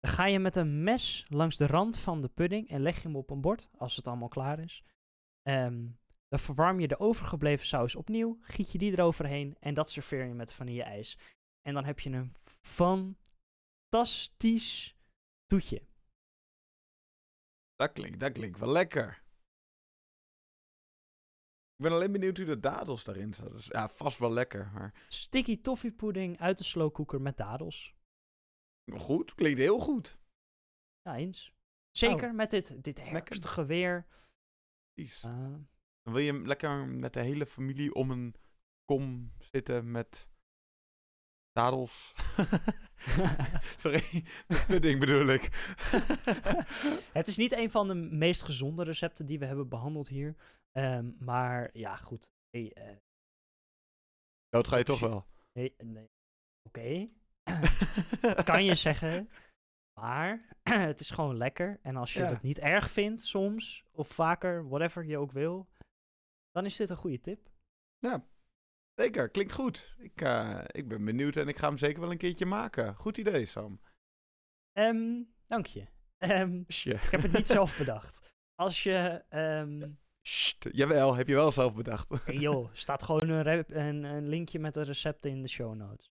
Dan 0.00 0.12
ga 0.12 0.26
je 0.26 0.38
met 0.38 0.56
een 0.56 0.82
mes 0.82 1.26
langs 1.28 1.56
de 1.56 1.66
rand 1.66 1.98
van 1.98 2.20
de 2.20 2.28
pudding 2.28 2.68
en 2.68 2.80
leg 2.80 2.96
je 2.96 3.02
hem 3.02 3.16
op 3.16 3.30
een 3.30 3.40
bord 3.40 3.68
als 3.76 3.96
het 3.96 4.06
allemaal 4.06 4.28
klaar 4.28 4.58
is. 4.58 4.84
Um, 5.42 5.98
dan 6.28 6.38
verwarm 6.38 6.80
je 6.80 6.88
de 6.88 6.98
overgebleven 6.98 7.66
saus 7.66 7.96
opnieuw, 7.96 8.38
giet 8.40 8.72
je 8.72 8.78
die 8.78 8.92
eroverheen 8.92 9.56
en 9.60 9.74
dat 9.74 9.90
serveer 9.90 10.24
je 10.24 10.34
met 10.34 10.52
vanille-ijs. 10.52 11.18
En 11.62 11.74
dan 11.74 11.84
heb 11.84 12.00
je 12.00 12.10
een 12.10 12.34
van 12.62 13.16
fantastisch 13.90 14.96
toetje. 15.46 15.82
Dat 17.74 17.92
klinkt, 17.92 18.20
dat 18.20 18.32
klinkt 18.32 18.58
wel 18.58 18.72
lekker. 18.72 19.22
Ik 21.76 21.86
ben 21.86 21.92
alleen 21.92 22.12
benieuwd 22.12 22.36
hoe 22.36 22.46
de 22.46 22.60
dadels 22.60 23.04
daarin 23.04 23.34
zitten. 23.34 23.54
Dus 23.54 23.66
ja, 23.66 23.88
vast 23.88 24.18
wel 24.18 24.32
lekker. 24.32 24.70
Maar... 24.72 25.04
Sticky 25.08 25.60
toffee 25.60 25.92
pudding 25.92 26.38
uit 26.38 26.58
de 26.58 26.64
slowcooker 26.64 27.20
met 27.20 27.36
dadels. 27.36 27.94
Goed, 28.92 29.34
klinkt 29.34 29.58
heel 29.58 29.78
goed. 29.78 30.18
Ja, 31.02 31.16
eens. 31.16 31.54
Zeker 31.90 32.28
oh. 32.28 32.34
met 32.34 32.50
dit, 32.50 32.84
dit 32.84 32.98
herfstige 32.98 33.64
weer. 33.64 34.06
Precies. 34.92 35.24
Uh, 35.24 35.32
dan 36.02 36.12
wil 36.12 36.18
je 36.18 36.32
lekker 36.32 36.86
met 36.86 37.12
de 37.12 37.20
hele 37.20 37.46
familie 37.46 37.94
om 37.94 38.10
een 38.10 38.34
kom 38.84 39.32
zitten 39.38 39.90
met 39.90 40.28
dadels. 41.52 42.12
Sorry, 43.76 44.24
pudding 44.66 45.00
bedoel 45.00 45.26
ik. 45.26 45.48
het 47.18 47.28
is 47.28 47.36
niet 47.36 47.52
een 47.52 47.70
van 47.70 47.88
de 47.88 47.94
meest 47.94 48.42
gezonde 48.42 48.84
recepten 48.84 49.26
die 49.26 49.38
we 49.38 49.44
hebben 49.44 49.68
behandeld 49.68 50.08
hier. 50.08 50.36
Um, 50.72 51.16
maar 51.18 51.70
ja, 51.72 51.96
goed. 51.96 52.32
Hey, 52.50 52.72
uh, 52.78 52.96
Dood 54.48 54.68
ga 54.68 54.76
je 54.76 54.84
toch 54.84 55.00
wel? 55.00 55.26
Nee, 55.52 55.74
nee. 55.78 56.10
Oké. 56.68 57.08
kan 58.44 58.64
je 58.64 58.74
zeggen. 58.74 59.30
Maar 60.00 60.40
het 60.90 61.00
is 61.00 61.10
gewoon 61.10 61.36
lekker. 61.36 61.78
En 61.82 61.96
als 61.96 62.12
je 62.12 62.20
ja. 62.20 62.28
dat 62.28 62.42
niet 62.42 62.58
erg 62.58 62.90
vindt 62.90 63.22
soms, 63.22 63.84
of 63.90 64.08
vaker, 64.08 64.68
whatever 64.68 65.04
je 65.04 65.18
ook 65.18 65.32
wil, 65.32 65.68
dan 66.50 66.64
is 66.64 66.76
dit 66.76 66.90
een 66.90 66.96
goede 66.96 67.20
tip. 67.20 67.50
Ja, 67.98 68.24
zeker. 68.94 69.28
Klinkt 69.28 69.52
goed. 69.52 69.94
Ik, 69.98 70.22
uh, 70.22 70.60
ik 70.66 70.88
ben 70.88 71.04
benieuwd 71.04 71.36
en 71.36 71.48
ik 71.48 71.58
ga 71.58 71.68
hem 71.68 71.78
zeker 71.78 72.00
wel 72.00 72.10
een 72.10 72.18
keertje 72.18 72.46
maken. 72.46 72.94
Goed 72.94 73.18
idee, 73.18 73.44
Sam. 73.44 73.80
Um, 74.78 75.32
dank 75.46 75.66
je. 75.66 75.86
Um, 76.18 76.64
ik 76.66 77.00
heb 77.10 77.22
het 77.22 77.32
niet 77.32 77.46
zelf 77.46 77.78
bedacht. 77.78 78.28
Als 78.54 78.82
je... 78.82 79.24
Um, 79.30 79.98
Sst, 80.22 80.68
jawel, 80.72 81.14
heb 81.14 81.28
je 81.28 81.34
wel 81.34 81.50
zelf 81.50 81.74
bedacht. 81.74 82.08
hey 82.24 82.34
joh, 82.34 82.68
staat 82.72 83.02
gewoon 83.02 83.28
een, 83.28 83.78
een, 83.78 84.04
een 84.04 84.28
linkje 84.28 84.58
met 84.58 84.74
de 84.74 84.82
recepten 84.82 85.30
in 85.30 85.42
de 85.42 85.48
show 85.48 85.74
notes. 85.74 86.10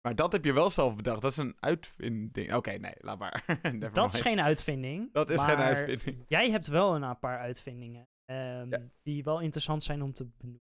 Maar 0.00 0.16
dat 0.16 0.32
heb 0.32 0.44
je 0.44 0.52
wel 0.52 0.70
zelf 0.70 0.96
bedacht. 0.96 1.22
Dat 1.22 1.30
is 1.30 1.36
een 1.36 1.56
uitvinding. 1.60 2.54
Oké, 2.54 2.70
nee, 2.70 2.94
laat 2.98 3.18
maar. 3.18 3.60
dat 3.92 4.14
is 4.14 4.20
geen 4.20 4.40
uitvinding. 4.40 5.12
Dat 5.12 5.30
is 5.30 5.42
geen 5.42 5.56
uitvinding. 5.56 6.24
Jij 6.28 6.50
hebt 6.50 6.66
wel 6.66 6.94
een 6.94 7.18
paar 7.18 7.38
uitvindingen. 7.38 8.08
Um, 8.30 8.92
Die 9.02 9.24
wel 9.24 9.40
interessant 9.40 9.82
zijn 9.82 10.02
om 10.02 10.12
te 10.12 10.24
benoemen. 10.24 10.66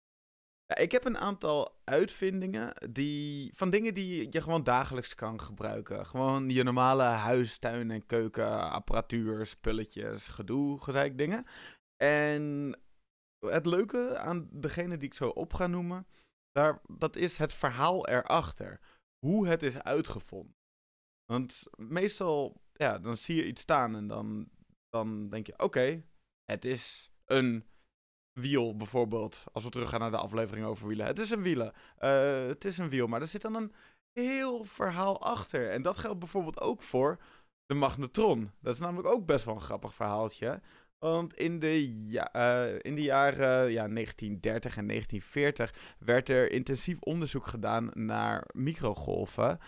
Ik 0.67 0.91
heb 0.91 1.05
een 1.05 1.17
aantal 1.17 1.79
uitvindingen 1.83 2.91
die, 2.91 3.51
van 3.55 3.69
dingen 3.69 3.93
die 3.93 4.27
je 4.31 4.41
gewoon 4.41 4.63
dagelijks 4.63 5.15
kan 5.15 5.41
gebruiken. 5.41 6.05
Gewoon 6.05 6.49
je 6.49 6.63
normale 6.63 7.03
huis, 7.03 7.57
tuin 7.57 7.91
en 7.91 8.05
keukenapparatuur, 8.05 9.45
spulletjes, 9.45 10.27
gedoe, 10.27 10.81
gezeik 10.81 11.17
dingen. 11.17 11.45
En 12.03 12.75
het 13.39 13.65
leuke 13.65 14.17
aan 14.17 14.49
degene 14.51 14.97
die 14.97 15.07
ik 15.07 15.13
zo 15.13 15.29
op 15.29 15.53
ga 15.53 15.67
noemen, 15.67 16.07
daar, 16.51 16.81
dat 16.87 17.15
is 17.15 17.37
het 17.37 17.53
verhaal 17.53 18.07
erachter. 18.07 18.79
Hoe 19.25 19.47
het 19.47 19.63
is 19.63 19.81
uitgevonden. 19.81 20.55
Want 21.25 21.63
meestal, 21.77 22.61
ja, 22.73 22.99
dan 22.99 23.17
zie 23.17 23.35
je 23.35 23.47
iets 23.47 23.61
staan 23.61 23.95
en 23.95 24.07
dan, 24.07 24.49
dan 24.89 25.29
denk 25.29 25.47
je, 25.47 25.59
oké, 25.59 26.03
het 26.51 26.65
is 26.65 27.11
een 27.25 27.65
wiel 28.37 28.75
bijvoorbeeld. 28.75 29.43
Als 29.51 29.63
we 29.63 29.69
teruggaan 29.69 29.99
naar 29.99 30.11
de 30.11 30.17
aflevering 30.17 30.65
over 30.65 30.87
wielen. 30.87 31.05
Het 31.05 31.19
is 31.19 31.29
een 31.29 31.41
wielen. 31.41 31.73
Uh, 31.99 32.47
het 32.47 32.65
is 32.65 32.77
een 32.77 32.89
wiel. 32.89 33.07
Maar 33.07 33.21
er 33.21 33.27
zit 33.27 33.41
dan 33.41 33.55
een 33.55 33.73
heel 34.13 34.63
verhaal 34.63 35.21
achter. 35.21 35.69
En 35.69 35.81
dat 35.81 35.97
geldt 35.97 36.19
bijvoorbeeld 36.19 36.59
ook 36.59 36.81
voor 36.81 37.17
de 37.65 37.73
magnetron. 37.73 38.51
Dat 38.61 38.73
is 38.73 38.79
namelijk 38.79 39.07
ook 39.07 39.25
best 39.25 39.45
wel 39.45 39.55
een 39.55 39.61
grappig 39.61 39.93
verhaaltje. 39.93 40.61
Want 40.99 41.33
in 41.33 41.59
de, 41.59 42.07
ja, 42.09 42.29
uh, 42.35 42.75
in 42.81 42.95
de 42.95 43.01
jaren 43.01 43.71
ja, 43.71 43.87
1930 43.87 44.77
en 44.77 44.87
1940 44.87 45.95
werd 45.99 46.29
er 46.29 46.51
intensief 46.51 46.99
onderzoek 46.99 47.47
gedaan 47.47 47.91
naar 47.93 48.47
microgolven 48.53 49.59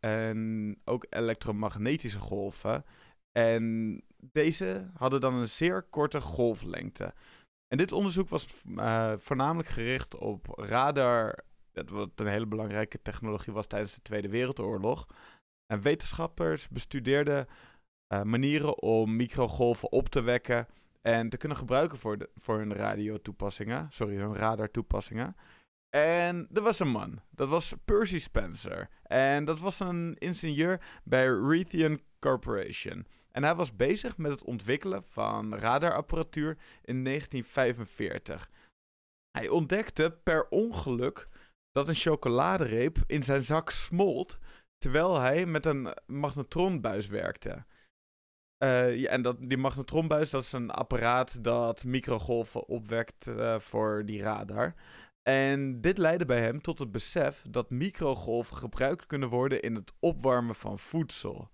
en 0.00 0.78
ook 0.84 1.06
elektromagnetische 1.08 2.18
golven. 2.18 2.84
En 3.32 4.02
deze 4.18 4.90
hadden 4.94 5.20
dan 5.20 5.34
een 5.34 5.48
zeer 5.48 5.82
korte 5.82 6.20
golflengte. 6.20 7.14
En 7.72 7.78
dit 7.78 7.92
onderzoek 7.92 8.28
was 8.28 8.64
uh, 8.68 9.12
voornamelijk 9.18 9.68
gericht 9.68 10.16
op 10.16 10.46
radar, 10.58 11.44
wat 11.72 12.10
een 12.14 12.26
hele 12.26 12.46
belangrijke 12.46 13.02
technologie 13.02 13.52
was 13.52 13.66
tijdens 13.66 13.94
de 13.94 14.02
Tweede 14.02 14.28
Wereldoorlog. 14.28 15.06
En 15.66 15.80
wetenschappers 15.80 16.68
bestudeerden 16.68 17.46
uh, 18.08 18.22
manieren 18.22 18.82
om 18.82 19.16
microgolven 19.16 19.92
op 19.92 20.08
te 20.08 20.20
wekken 20.22 20.66
en 21.02 21.28
te 21.28 21.36
kunnen 21.36 21.58
gebruiken 21.58 21.98
voor, 21.98 22.18
de, 22.18 22.30
voor 22.34 22.58
hun 22.58 22.74
radiotoepassingen, 22.74 23.86
sorry, 23.90 24.16
hun 24.16 24.34
radartoepassingen. 24.34 25.36
En 25.96 26.48
er 26.52 26.62
was 26.62 26.80
een 26.80 26.90
man, 26.90 27.20
dat 27.30 27.48
was 27.48 27.74
Percy 27.84 28.18
Spencer. 28.18 28.88
En 29.02 29.44
dat 29.44 29.60
was 29.60 29.80
een 29.80 30.16
ingenieur 30.18 30.80
bij 31.04 31.26
Raytheon 31.26 32.00
Corporation. 32.18 33.06
En 33.32 33.42
hij 33.44 33.54
was 33.54 33.76
bezig 33.76 34.16
met 34.18 34.30
het 34.30 34.44
ontwikkelen 34.44 35.02
van 35.02 35.54
radarapparatuur 35.54 36.58
in 36.82 37.04
1945. 37.04 38.50
Hij 39.38 39.48
ontdekte 39.48 40.18
per 40.22 40.48
ongeluk 40.48 41.28
dat 41.70 41.88
een 41.88 41.94
chocoladereep 41.94 42.98
in 43.06 43.22
zijn 43.22 43.44
zak 43.44 43.70
smolt 43.70 44.38
terwijl 44.78 45.20
hij 45.20 45.46
met 45.46 45.66
een 45.66 45.94
magnetronbuis 46.06 47.06
werkte. 47.06 47.64
Ja, 48.58 49.08
en 49.08 49.22
dat, 49.22 49.36
die 49.40 49.58
magnetronbuis 49.58 50.30
dat 50.30 50.42
is 50.42 50.52
een 50.52 50.70
apparaat 50.70 51.44
dat 51.44 51.84
microgolven 51.84 52.66
opwekt 52.66 53.26
uh, 53.26 53.58
voor 53.58 54.04
die 54.04 54.22
radar. 54.22 54.74
En 55.22 55.80
dit 55.80 55.98
leidde 55.98 56.24
bij 56.24 56.40
hem 56.40 56.60
tot 56.60 56.78
het 56.78 56.92
besef 56.92 57.44
dat 57.48 57.70
microgolven 57.70 58.56
gebruikt 58.56 59.06
kunnen 59.06 59.28
worden 59.28 59.62
in 59.62 59.74
het 59.74 59.92
opwarmen 59.98 60.54
van 60.54 60.78
voedsel. 60.78 61.50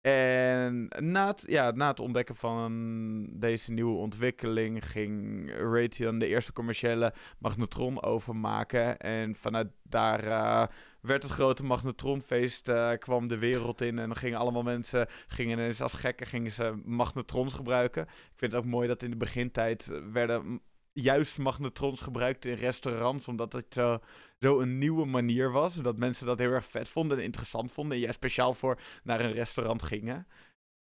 En 0.00 0.88
na 0.98 1.26
het, 1.26 1.44
ja, 1.46 1.70
na 1.70 1.88
het 1.88 2.00
ontdekken 2.00 2.34
van 2.34 3.28
deze 3.30 3.72
nieuwe 3.72 3.96
ontwikkeling 3.96 4.90
ging 4.90 5.50
Raytheon 5.56 6.18
de 6.18 6.26
eerste 6.26 6.52
commerciële 6.52 7.14
magnetron 7.38 8.02
overmaken. 8.02 8.98
En 8.98 9.34
vanuit 9.34 9.68
daar 9.82 10.26
uh, 10.26 10.66
werd 11.00 11.22
het 11.22 11.32
grote 11.32 11.64
magnetronfeest, 11.64 12.68
uh, 12.68 12.92
kwam 12.92 13.26
de 13.26 13.38
wereld 13.38 13.80
in. 13.80 13.98
En 13.98 14.06
dan 14.06 14.16
gingen 14.16 14.38
allemaal 14.38 14.62
mensen, 14.62 15.06
gingen 15.26 15.58
ineens 15.58 15.80
als 15.80 15.94
gekken, 15.94 16.26
gingen 16.26 16.50
ze 16.50 16.80
magnetrons 16.84 17.54
gebruiken. 17.54 18.02
Ik 18.02 18.38
vind 18.38 18.52
het 18.52 18.60
ook 18.60 18.70
mooi 18.70 18.88
dat 18.88 19.02
in 19.02 19.10
de 19.10 19.16
begintijd 19.16 19.92
werden 20.12 20.60
juist 20.92 21.38
magnetrons 21.38 22.00
gebruikt 22.00 22.44
in 22.44 22.54
restaurants, 22.54 23.28
omdat 23.28 23.52
het 23.52 23.74
zo, 23.74 23.98
zo 24.38 24.60
een 24.60 24.78
nieuwe 24.78 25.04
manier 25.04 25.52
was. 25.52 25.74
Dat 25.74 25.96
mensen 25.96 26.26
dat 26.26 26.38
heel 26.38 26.50
erg 26.50 26.64
vet 26.64 26.88
vonden 26.88 27.18
en 27.18 27.24
interessant 27.24 27.72
vonden. 27.72 27.96
En 27.96 28.02
jij 28.02 28.12
speciaal 28.12 28.54
voor 28.54 28.80
naar 29.02 29.20
een 29.20 29.32
restaurant 29.32 29.82
gingen. 29.82 30.26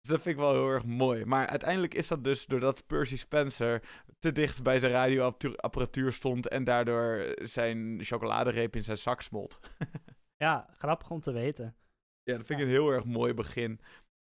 Dus 0.00 0.10
dat 0.10 0.22
vind 0.22 0.34
ik 0.34 0.42
wel 0.42 0.52
heel 0.52 0.68
erg 0.68 0.84
mooi. 0.84 1.24
Maar 1.24 1.46
uiteindelijk 1.46 1.94
is 1.94 2.08
dat 2.08 2.24
dus 2.24 2.46
doordat 2.46 2.86
Percy 2.86 3.16
Spencer 3.16 3.82
te 4.18 4.32
dicht 4.32 4.62
bij 4.62 4.78
zijn 4.78 4.92
radioapparatuur 4.92 6.12
stond 6.12 6.48
en 6.48 6.64
daardoor 6.64 7.34
zijn 7.42 7.98
chocoladereep 8.04 8.76
in 8.76 8.84
zijn 8.84 8.96
zak 8.96 9.20
smolt. 9.20 9.58
ja, 10.44 10.74
grappig 10.78 11.10
om 11.10 11.20
te 11.20 11.32
weten. 11.32 11.76
Ja, 12.22 12.36
dat 12.36 12.46
vind 12.46 12.60
ik 12.60 12.64
een 12.64 12.70
heel 12.72 12.90
erg 12.90 13.04
mooi 13.04 13.34
begin. 13.34 13.80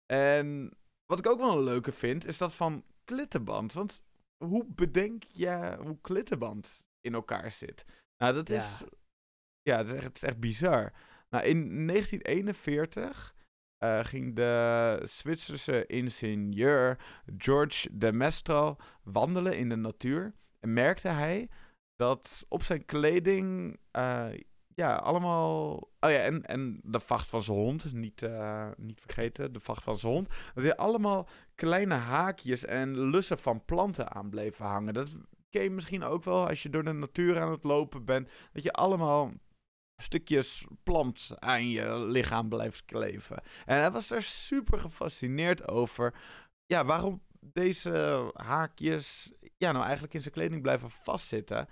En 0.07 0.77
wat 1.07 1.19
ik 1.19 1.29
ook 1.29 1.39
wel 1.39 1.59
een 1.59 1.65
leuke 1.65 1.93
vind, 1.93 2.27
is 2.27 2.39
dat 2.39 2.55
van 2.55 2.85
klittenband. 3.05 3.73
Want 3.73 4.03
hoe 4.45 4.67
bedenk 4.69 5.23
je 5.29 5.77
hoe 5.81 5.99
klittenband 6.01 6.89
in 7.01 7.15
elkaar 7.15 7.53
zit? 7.53 7.85
Nou, 8.19 8.35
dat 8.35 8.51
is. 8.51 8.85
Ja, 9.63 9.77
het 9.77 9.89
is, 9.89 9.95
echt, 9.95 10.05
het 10.05 10.17
is 10.17 10.23
echt 10.23 10.41
bizar. 10.41 10.93
Nou, 11.31 11.45
in 11.45 11.87
1941 11.87 13.35
uh, 13.85 13.99
eh, 13.99 14.05
ging 14.05 14.37
de 14.37 15.01
Zwitserse 15.03 15.87
ingenieur 15.87 16.99
George 17.37 17.89
de 17.93 18.13
Mestral 18.13 18.79
wandelen 19.03 19.59
in 19.59 19.69
de 19.69 19.77
natuur. 19.77 20.35
En 20.61 20.73
merkte 20.73 21.09
hij 21.09 21.49
dat 21.97 22.45
op 22.49 22.63
zijn 22.63 22.85
kleding 22.85 23.79
uh, 23.93 24.29
ja, 24.79 24.97
allemaal. 24.97 25.75
Oh 26.01 26.11
ja, 26.11 26.19
en, 26.19 26.43
en 26.43 26.81
de 26.83 27.01
vacht 27.01 27.29
van 27.29 27.43
zijn 27.43 27.59
hond. 27.59 27.93
Niet, 27.93 28.23
uh, 28.23 28.69
niet 28.77 29.01
vergeten, 29.01 29.53
de 29.53 29.61
vacht 29.61 29.83
van 29.83 29.99
zijn 29.99 30.13
hond. 30.13 30.29
Dat 30.55 30.65
hij 30.65 30.77
allemaal 30.77 31.29
kleine 31.59 31.95
haakjes 31.95 32.65
en 32.65 32.99
lussen 32.99 33.39
van 33.39 33.65
planten 33.65 34.13
aan 34.13 34.31
bleven 34.31 34.65
hangen. 34.65 34.95
Dat 34.95 35.09
ken 35.51 35.63
je 35.63 35.71
misschien 35.71 36.03
ook 36.03 36.25
wel 36.25 36.49
als 36.49 36.63
je 36.63 36.71
door 36.71 36.85
de 36.85 36.93
natuur 36.93 37.41
aan 37.41 37.51
het 37.51 37.65
lopen 37.65 38.05
bent. 38.05 38.29
Dat 38.53 38.63
je 38.63 38.73
allemaal 38.73 39.33
stukjes 40.03 40.67
plant 40.83 41.35
aan 41.39 41.69
je 41.69 42.01
lichaam 42.01 42.49
blijft 42.49 42.85
kleven. 42.85 43.43
En 43.65 43.79
hij 43.79 43.91
was 43.91 44.11
er 44.11 44.23
super 44.23 44.81
gefascineerd 44.81 45.69
over. 45.69 46.15
Ja, 46.67 46.85
waarom 46.85 47.23
deze 47.41 48.31
haakjes 48.35 49.33
ja, 49.57 49.73
nou 49.73 49.85
eigenlijk 49.85 50.15
in 50.15 50.21
zijn 50.21 50.35
kleding 50.35 50.63
blijven 50.63 50.91
vastzitten. 50.91 51.69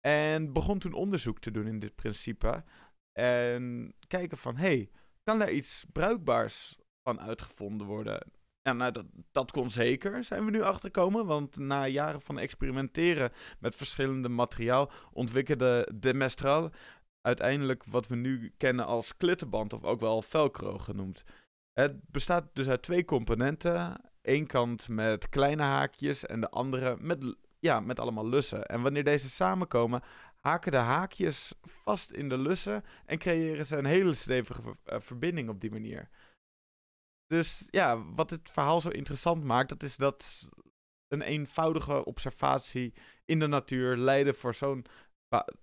En 0.00 0.52
begon 0.52 0.78
toen 0.78 0.92
onderzoek 0.92 1.38
te 1.38 1.50
doen 1.50 1.66
in 1.66 1.78
dit 1.78 1.94
principe. 1.94 2.64
En 3.12 3.94
kijken 4.06 4.38
van, 4.38 4.56
hey, 4.56 4.90
kan 5.22 5.38
daar 5.38 5.50
iets 5.50 5.84
bruikbaars 5.92 6.78
van 7.02 7.20
uitgevonden 7.20 7.86
worden? 7.86 8.37
Ja, 8.68 8.74
nou, 8.74 8.92
dat, 8.92 9.04
dat 9.32 9.50
kon 9.50 9.70
zeker, 9.70 10.24
zijn 10.24 10.44
we 10.44 10.50
nu 10.50 10.62
achterkomen. 10.62 11.26
Want 11.26 11.56
na 11.56 11.86
jaren 11.86 12.20
van 12.20 12.38
experimenteren 12.38 13.32
met 13.58 13.74
verschillende 13.74 14.28
materiaal... 14.28 14.90
ontwikkelde 15.12 15.88
de 15.94 16.14
Mestral 16.14 16.70
uiteindelijk 17.20 17.84
wat 17.84 18.06
we 18.06 18.16
nu 18.16 18.52
kennen 18.56 18.86
als 18.86 19.16
klittenband... 19.16 19.72
of 19.72 19.84
ook 19.84 20.00
wel 20.00 20.22
velcro 20.22 20.78
genoemd. 20.78 21.24
Het 21.72 22.10
bestaat 22.10 22.44
dus 22.52 22.68
uit 22.68 22.82
twee 22.82 23.04
componenten. 23.04 24.00
Eén 24.22 24.46
kant 24.46 24.88
met 24.88 25.28
kleine 25.28 25.62
haakjes 25.62 26.26
en 26.26 26.40
de 26.40 26.50
andere 26.50 26.96
met, 27.00 27.36
ja, 27.58 27.80
met 27.80 28.00
allemaal 28.00 28.28
lussen. 28.28 28.66
En 28.66 28.82
wanneer 28.82 29.04
deze 29.04 29.30
samenkomen, 29.30 30.02
haken 30.40 30.72
de 30.72 30.78
haakjes 30.78 31.52
vast 31.62 32.10
in 32.10 32.28
de 32.28 32.38
lussen 32.38 32.84
en 33.06 33.18
creëren 33.18 33.66
ze 33.66 33.76
een 33.76 33.84
hele 33.84 34.14
stevige 34.14 34.74
eh, 34.84 35.00
verbinding 35.00 35.48
op 35.48 35.60
die 35.60 35.70
manier. 35.70 36.08
Dus 37.28 37.68
ja, 37.70 38.04
wat 38.14 38.30
het 38.30 38.50
verhaal 38.50 38.80
zo 38.80 38.88
interessant 38.88 39.44
maakt, 39.44 39.68
dat 39.68 39.82
is 39.82 39.96
dat 39.96 40.48
een 41.08 41.22
eenvoudige 41.22 42.04
observatie 42.04 42.94
in 43.24 43.38
de 43.38 43.46
natuur 43.46 43.96
leidde 43.96 44.34
voor 44.34 44.54
zo'n 44.54 44.84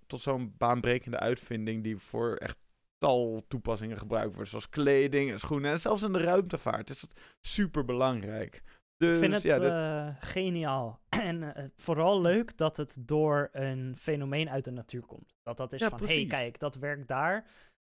tot 0.06 0.20
zo'n 0.20 0.54
baanbrekende 0.56 1.18
uitvinding 1.18 1.82
die 1.82 1.96
voor 1.96 2.36
echt 2.36 2.58
tal 2.98 3.42
toepassingen 3.48 3.98
gebruikt 3.98 4.34
wordt, 4.34 4.50
zoals 4.50 4.68
kleding 4.68 5.30
en 5.30 5.38
schoenen 5.38 5.70
en 5.70 5.80
zelfs 5.80 6.02
in 6.02 6.12
de 6.12 6.20
ruimtevaart 6.20 6.90
is 6.90 7.00
het 7.00 7.36
super 7.40 7.84
belangrijk. 7.84 8.62
Dus, 8.96 9.12
ik 9.12 9.18
vind 9.18 9.32
het 9.32 9.42
ja, 9.42 10.06
uh, 10.08 10.16
geniaal. 10.20 11.00
En 11.08 11.42
uh, 11.42 11.64
vooral 11.76 12.20
leuk 12.20 12.56
dat 12.56 12.76
het 12.76 12.98
door 13.00 13.48
een 13.52 13.96
fenomeen 13.96 14.50
uit 14.50 14.64
de 14.64 14.70
natuur 14.70 15.06
komt. 15.06 15.34
Dat 15.42 15.56
dat 15.56 15.72
is 15.72 15.84
van, 15.84 15.98
hé, 15.98 16.14
hey, 16.14 16.26
kijk, 16.26 16.58
dat 16.58 16.74
werkt 16.74 17.08
daar. 17.08 17.46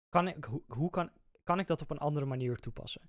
Kan 0.08 0.28
ik, 0.28 0.44
hoe, 0.44 0.62
hoe 0.66 0.90
kan, 0.90 1.10
kan 1.42 1.58
ik 1.58 1.66
dat 1.66 1.82
op 1.82 1.90
een 1.90 1.98
andere 1.98 2.26
manier 2.26 2.56
toepassen? 2.56 3.02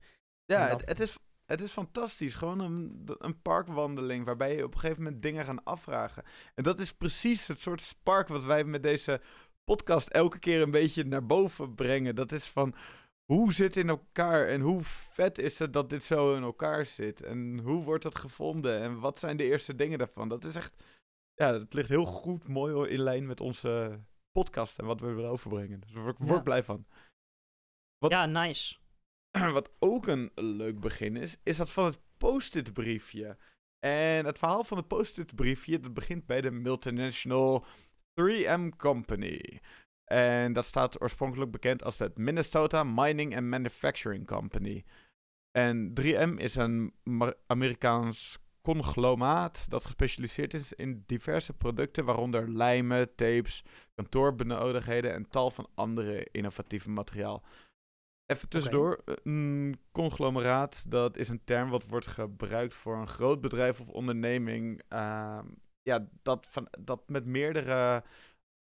Ja, 0.53 0.67
het, 0.67 0.89
het, 0.89 0.99
is, 0.99 1.17
het 1.45 1.61
is 1.61 1.71
fantastisch. 1.71 2.35
Gewoon 2.35 2.59
een, 2.59 3.03
een 3.17 3.41
parkwandeling 3.41 4.25
waarbij 4.25 4.55
je 4.55 4.63
op 4.63 4.73
een 4.73 4.79
gegeven 4.79 5.03
moment 5.03 5.21
dingen 5.21 5.45
gaan 5.45 5.63
afvragen. 5.63 6.23
En 6.55 6.63
dat 6.63 6.79
is 6.79 6.93
precies 6.93 7.47
het 7.47 7.59
soort 7.59 7.81
spark 7.81 8.27
wat 8.27 8.43
wij 8.43 8.63
met 8.63 8.83
deze 8.83 9.21
podcast 9.63 10.07
elke 10.07 10.39
keer 10.39 10.61
een 10.61 10.71
beetje 10.71 11.03
naar 11.03 11.25
boven 11.25 11.75
brengen. 11.75 12.15
Dat 12.15 12.31
is 12.31 12.45
van 12.45 12.75
hoe 13.25 13.53
zit 13.53 13.75
het 13.75 13.83
in 13.83 13.89
elkaar 13.89 14.47
en 14.47 14.61
hoe 14.61 14.83
vet 14.83 15.37
is 15.37 15.59
het 15.59 15.73
dat 15.73 15.89
dit 15.89 16.03
zo 16.03 16.35
in 16.35 16.43
elkaar 16.43 16.85
zit? 16.85 17.21
En 17.21 17.59
hoe 17.59 17.83
wordt 17.83 18.03
dat 18.03 18.15
gevonden 18.15 18.81
en 18.81 18.99
wat 18.99 19.19
zijn 19.19 19.37
de 19.37 19.43
eerste 19.43 19.75
dingen 19.75 19.97
daarvan? 19.97 20.29
Dat 20.29 20.45
is 20.45 20.55
echt, 20.55 20.83
ja, 21.33 21.53
het 21.53 21.73
ligt 21.73 21.89
heel 21.89 22.05
goed, 22.05 22.47
mooi 22.47 22.89
in 22.89 22.99
lijn 22.99 23.25
met 23.25 23.41
onze 23.41 23.99
podcast 24.31 24.79
en 24.79 24.85
wat 24.85 25.01
we 25.01 25.13
willen 25.13 25.29
overbrengen. 25.29 25.79
Dus 25.79 25.91
daar 25.91 26.03
word 26.03 26.37
ik 26.37 26.43
blij 26.43 26.63
van. 26.63 26.85
Wat, 27.97 28.11
ja, 28.11 28.25
nice. 28.25 28.77
Wat 29.53 29.71
ook 29.79 30.07
een 30.07 30.31
leuk 30.35 30.79
begin 30.79 31.15
is, 31.15 31.37
is 31.43 31.57
dat 31.57 31.71
van 31.71 31.85
het 31.85 31.99
post-it 32.17 32.73
briefje. 32.73 33.37
En 33.79 34.25
het 34.25 34.37
verhaal 34.37 34.63
van 34.63 34.77
het 34.77 34.87
post-it 34.87 35.35
briefje, 35.35 35.79
dat 35.79 35.93
begint 35.93 36.25
bij 36.25 36.41
de 36.41 36.51
multinational 36.51 37.65
3M 38.21 38.69
Company. 38.77 39.59
En 40.11 40.53
dat 40.53 40.65
staat 40.65 41.01
oorspronkelijk 41.01 41.51
bekend 41.51 41.83
als 41.83 41.99
het 41.99 42.17
Minnesota 42.17 42.83
Mining 42.83 43.35
and 43.35 43.45
Manufacturing 43.45 44.27
Company. 44.27 44.83
En 45.51 45.93
3M 46.01 46.33
is 46.35 46.55
een 46.55 46.93
Amerikaans 47.47 48.39
conglomeraat 48.61 49.69
dat 49.69 49.83
gespecialiseerd 49.83 50.53
is 50.53 50.73
in 50.73 51.03
diverse 51.05 51.53
producten, 51.53 52.05
waaronder 52.05 52.49
lijmen, 52.49 53.15
tapes, 53.15 53.63
kantoorbenodigdheden 53.95 55.13
en 55.13 55.29
tal 55.29 55.51
van 55.51 55.69
andere 55.75 56.27
innovatieve 56.31 56.89
materiaal. 56.89 57.43
Even 58.29 58.49
tussendoor, 58.49 59.03
een 59.23 59.79
conglomeraat, 59.91 60.91
dat 60.91 61.17
is 61.17 61.29
een 61.29 61.43
term 61.43 61.69
wat 61.69 61.85
wordt 61.85 62.07
gebruikt 62.07 62.73
voor 62.73 62.97
een 62.97 63.07
groot 63.07 63.41
bedrijf 63.41 63.79
of 63.79 63.87
onderneming. 63.87 64.81
Uh, 64.93 65.39
ja, 65.81 66.07
dat, 66.21 66.47
van, 66.49 66.67
dat 66.79 67.09
met 67.09 67.25
meerdere 67.25 68.03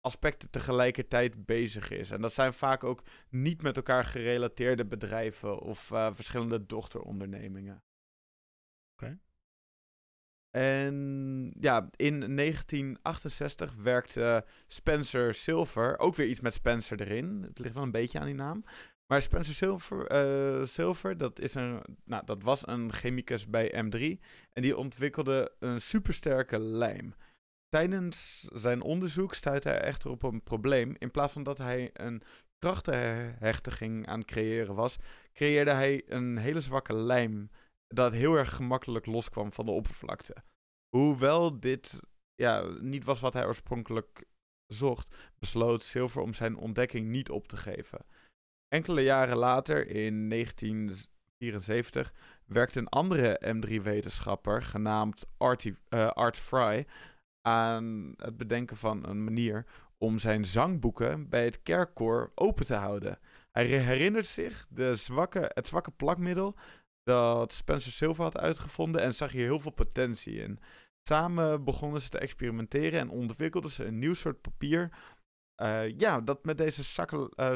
aspecten 0.01 0.51
tegelijkertijd 0.51 1.47
bezig 1.47 1.91
is. 1.91 2.11
En 2.11 2.21
dat 2.21 2.33
zijn 2.33 2.55
vaak 2.55 2.85
ook 2.85 3.03
niet 3.29 3.63
met 3.63 3.77
elkaar 3.77 4.05
gerelateerde 4.05 4.87
bedrijven 4.87 5.59
of 5.59 5.91
uh, 5.91 6.13
verschillende 6.13 6.67
dochterondernemingen. 6.67 7.83
Oké. 8.93 9.19
En 10.51 10.95
ja, 11.61 11.89
in 11.97 12.37
1968 12.37 13.75
werkte 13.75 14.45
Spencer 14.67 15.35
Silver, 15.35 15.99
ook 15.99 16.15
weer 16.15 16.27
iets 16.27 16.41
met 16.41 16.55
Spencer 16.55 17.01
erin. 17.01 17.43
Het 17.43 17.59
ligt 17.59 17.75
wel 17.75 17.83
een 17.83 17.91
beetje 17.91 18.19
aan 18.19 18.27
die 18.27 18.35
naam. 18.35 18.65
Maar 19.09 19.23
Spencer 19.23 19.55
Silver, 19.55 20.13
uh, 20.61 20.65
Silver 20.65 21.17
dat, 21.17 21.41
is 21.41 21.55
een, 21.55 21.83
nou, 22.05 22.25
dat 22.25 22.43
was 22.43 22.67
een 22.67 22.93
chemicus 22.93 23.47
bij 23.47 23.85
M3. 23.85 24.25
En 24.53 24.63
die 24.63 24.77
ontwikkelde 24.77 25.53
een 25.59 25.81
supersterke 25.81 26.59
lijm. 26.59 27.15
Tijdens 27.69 28.41
zijn 28.53 28.83
onderzoek 28.83 29.35
stuitte 29.35 29.69
hij 29.69 29.81
echter 29.81 30.11
op 30.11 30.23
een 30.23 30.43
probleem. 30.43 30.95
In 30.99 31.11
plaats 31.11 31.33
van 31.33 31.43
dat 31.43 31.59
hij 31.59 31.91
een 31.93 32.23
krachtenhechtiging 32.59 34.07
aan 34.07 34.19
het 34.19 34.29
creëren 34.29 34.75
was, 34.75 34.97
creëerde 35.33 35.71
hij 35.71 36.03
een 36.07 36.37
hele 36.37 36.61
zwakke 36.61 36.95
lijm 36.95 37.51
dat 37.87 38.13
heel 38.13 38.35
erg 38.35 38.55
gemakkelijk 38.55 39.07
loskwam 39.07 39.53
van 39.53 39.67
de 39.67 39.73
oppervlakte. 39.73 40.37
Hoewel 40.89 41.61
dit 41.61 42.01
ja, 42.35 42.63
niet 42.81 43.05
was 43.05 43.21
wat 43.21 43.33
hij 43.33 43.47
oorspronkelijk 43.47 44.25
zocht, 44.67 45.17
besloot 45.39 45.83
Silver 45.83 46.23
om 46.23 46.35
zijn 46.35 46.57
ontdekking 46.57 47.09
niet 47.09 47.31
op 47.31 47.49
te 47.49 47.57
geven. 47.57 48.07
Enkele 48.69 49.03
jaren 49.03 49.37
later, 49.37 49.89
in 49.89 50.29
1974, 50.29 52.12
werkte 52.47 52.79
een 52.79 52.89
andere 52.89 53.55
M3-wetenschapper, 53.57 54.62
genaamd 54.62 55.27
uh, 55.39 56.09
Art 56.09 56.37
Fry, 56.37 56.87
aan 57.43 58.14
het 58.16 58.37
bedenken 58.37 58.77
van 58.77 59.09
een 59.09 59.25
manier 59.25 59.66
om 59.99 60.19
zijn 60.19 60.45
zangboeken 60.45 61.29
bij 61.29 61.45
het 61.45 61.62
kerkkoor 61.62 62.33
open 62.35 62.66
te 62.66 62.75
houden. 62.75 63.19
Hij 63.51 63.66
herinnert 63.66 64.27
zich 64.27 64.66
de 64.69 64.97
zwakke, 64.97 65.51
het 65.55 65.66
zwakke 65.66 65.91
plakmiddel 65.91 66.57
dat 67.03 67.53
Spencer 67.53 67.93
Silver 67.93 68.25
had 68.25 68.39
uitgevonden 68.39 69.01
en 69.01 69.14
zag 69.14 69.33
hier 69.33 69.45
heel 69.45 69.61
veel 69.61 69.71
potentie 69.71 70.35
in. 70.35 70.61
Samen 71.09 71.64
begonnen 71.64 72.01
ze 72.01 72.09
te 72.09 72.19
experimenteren 72.19 73.01
en 73.01 73.11
ontwikkelden 73.11 73.71
ze 73.71 73.85
een 73.85 73.99
nieuw 73.99 74.14
soort 74.14 74.41
papier. 74.41 74.91
Uh, 75.62 75.99
ja, 75.99 76.21
dat 76.21 76.45
met 76.45 76.59
deze 76.59 76.83
zakke, 76.83 77.33
uh, 77.37 77.55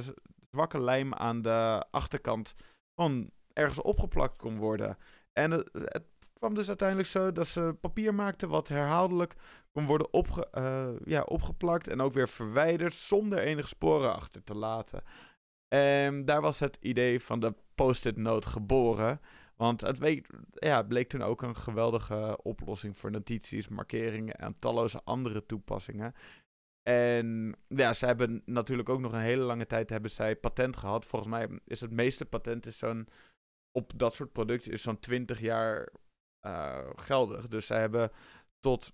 zwakke 0.52 0.80
lijm 0.80 1.14
aan 1.14 1.42
de 1.42 1.84
achterkant 1.90 2.54
gewoon 2.94 3.30
ergens 3.52 3.82
opgeplakt 3.82 4.36
kon 4.36 4.56
worden. 4.56 4.98
En 5.32 5.50
het, 5.50 5.70
het 5.72 6.04
kwam 6.32 6.54
dus 6.54 6.68
uiteindelijk 6.68 7.08
zo 7.08 7.32
dat 7.32 7.46
ze 7.46 7.76
papier 7.80 8.14
maakten 8.14 8.48
wat 8.48 8.68
herhaaldelijk 8.68 9.34
kon 9.72 9.86
worden 9.86 10.12
opge, 10.12 10.48
uh, 10.54 10.88
ja, 11.04 11.22
opgeplakt 11.22 11.88
en 11.88 12.00
ook 12.00 12.12
weer 12.12 12.28
verwijderd 12.28 12.94
zonder 12.94 13.38
enige 13.38 13.68
sporen 13.68 14.14
achter 14.14 14.44
te 14.44 14.54
laten. 14.54 15.02
En 15.68 16.24
daar 16.24 16.40
was 16.40 16.58
het 16.58 16.76
idee 16.80 17.20
van 17.20 17.40
de 17.40 17.54
post-it 17.74 18.16
note 18.16 18.48
geboren. 18.48 19.20
Want 19.56 19.80
het 19.80 19.98
weet, 19.98 20.26
ja, 20.52 20.82
bleek 20.82 21.08
toen 21.08 21.22
ook 21.22 21.42
een 21.42 21.56
geweldige 21.56 22.38
oplossing 22.42 22.98
voor 22.98 23.10
notities, 23.10 23.68
markeringen 23.68 24.34
en 24.34 24.56
talloze 24.58 25.00
andere 25.04 25.46
toepassingen. 25.46 26.14
En 26.82 27.56
ja, 27.68 27.92
ze 27.92 28.06
hebben 28.06 28.42
natuurlijk 28.44 28.88
ook 28.88 29.00
nog 29.00 29.12
een 29.12 29.20
hele 29.20 29.42
lange 29.42 29.66
tijd 29.66 29.90
hebben 29.90 30.10
zij 30.10 30.36
patent 30.36 30.76
gehad. 30.76 31.04
Volgens 31.04 31.30
mij 31.30 31.48
is 31.64 31.80
het 31.80 31.90
meeste 31.90 32.24
patent 32.24 32.66
is 32.66 32.78
zo'n 32.78 33.08
op 33.72 33.92
dat 33.96 34.14
soort 34.14 34.32
producten 34.32 34.72
is 34.72 34.82
zo'n 34.82 35.00
20 35.00 35.40
jaar 35.40 35.88
uh, 36.46 36.90
geldig. 36.94 37.48
Dus 37.48 37.66
zij 37.66 37.80
hebben 37.80 38.10
tot 38.60 38.92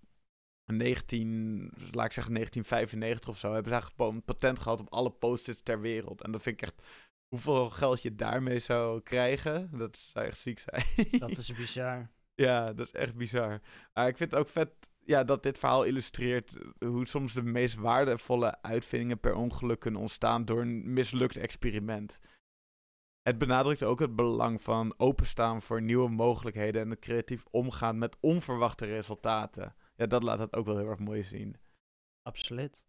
19, 0.73 1.61
laat 1.93 2.07
ik 2.07 2.13
zeggen 2.13 2.35
1995 2.35 3.29
of 3.29 3.39
zo, 3.39 3.53
hebben 3.53 3.83
gewoon 3.83 4.15
een 4.15 4.23
patent 4.23 4.59
gehad 4.59 4.81
op 4.81 4.93
alle 4.93 5.11
post-its 5.11 5.63
ter 5.63 5.81
wereld. 5.81 6.23
En 6.23 6.33
dat 6.33 6.43
vind 6.43 6.63
ik 6.63 6.69
echt, 6.69 6.83
hoeveel 7.29 7.71
geld 7.71 8.03
je 8.03 8.15
daarmee 8.15 8.59
zou 8.59 9.01
krijgen, 9.01 9.71
dat 9.79 9.97
zou 9.97 10.27
echt 10.27 10.39
ziek 10.39 10.59
zijn. 10.59 10.85
Dat 11.19 11.37
is 11.37 11.55
bizar. 11.63 12.11
ja, 12.35 12.73
dat 12.73 12.87
is 12.87 12.93
echt 12.93 13.15
bizar. 13.15 13.61
Uh, 13.95 14.07
ik 14.07 14.17
vind 14.17 14.31
het 14.31 14.41
ook 14.41 14.49
vet 14.49 14.71
ja, 15.09 15.25
dat 15.25 15.43
dit 15.43 15.59
verhaal 15.59 15.85
illustreert 15.85 16.57
hoe 16.79 17.07
soms 17.07 17.33
de 17.33 17.43
meest 17.43 17.75
waardevolle 17.75 18.63
uitvindingen 18.63 19.21
per 19.21 19.35
ongeluk 19.35 19.81
kunnen 19.81 20.01
ontstaan 20.01 20.45
door 20.45 20.61
een 20.61 20.93
mislukt 20.93 21.37
experiment. 21.37 22.19
Het 23.23 23.39
benadrukt 23.39 23.83
ook 23.83 24.01
het 24.01 24.17
belang 24.17 24.63
van 24.63 24.95
openstaan 24.97 25.63
voor 25.63 25.83
nieuwe 25.83 26.09
mogelijkheden 26.09 26.83
en 26.83 26.91
het 26.91 26.99
creatief 26.99 27.45
omgaan 27.51 27.99
met 27.99 28.17
onverwachte 28.21 28.87
resultaten. 28.87 29.75
Ja, 29.95 30.07
dat 30.07 30.23
laat 30.23 30.39
het 30.39 30.57
ook 30.57 30.67
wel 30.67 30.77
heel 30.77 30.89
erg 30.89 30.99
mooi 30.99 31.23
zien. 31.23 31.57
Absoluut. 32.23 32.85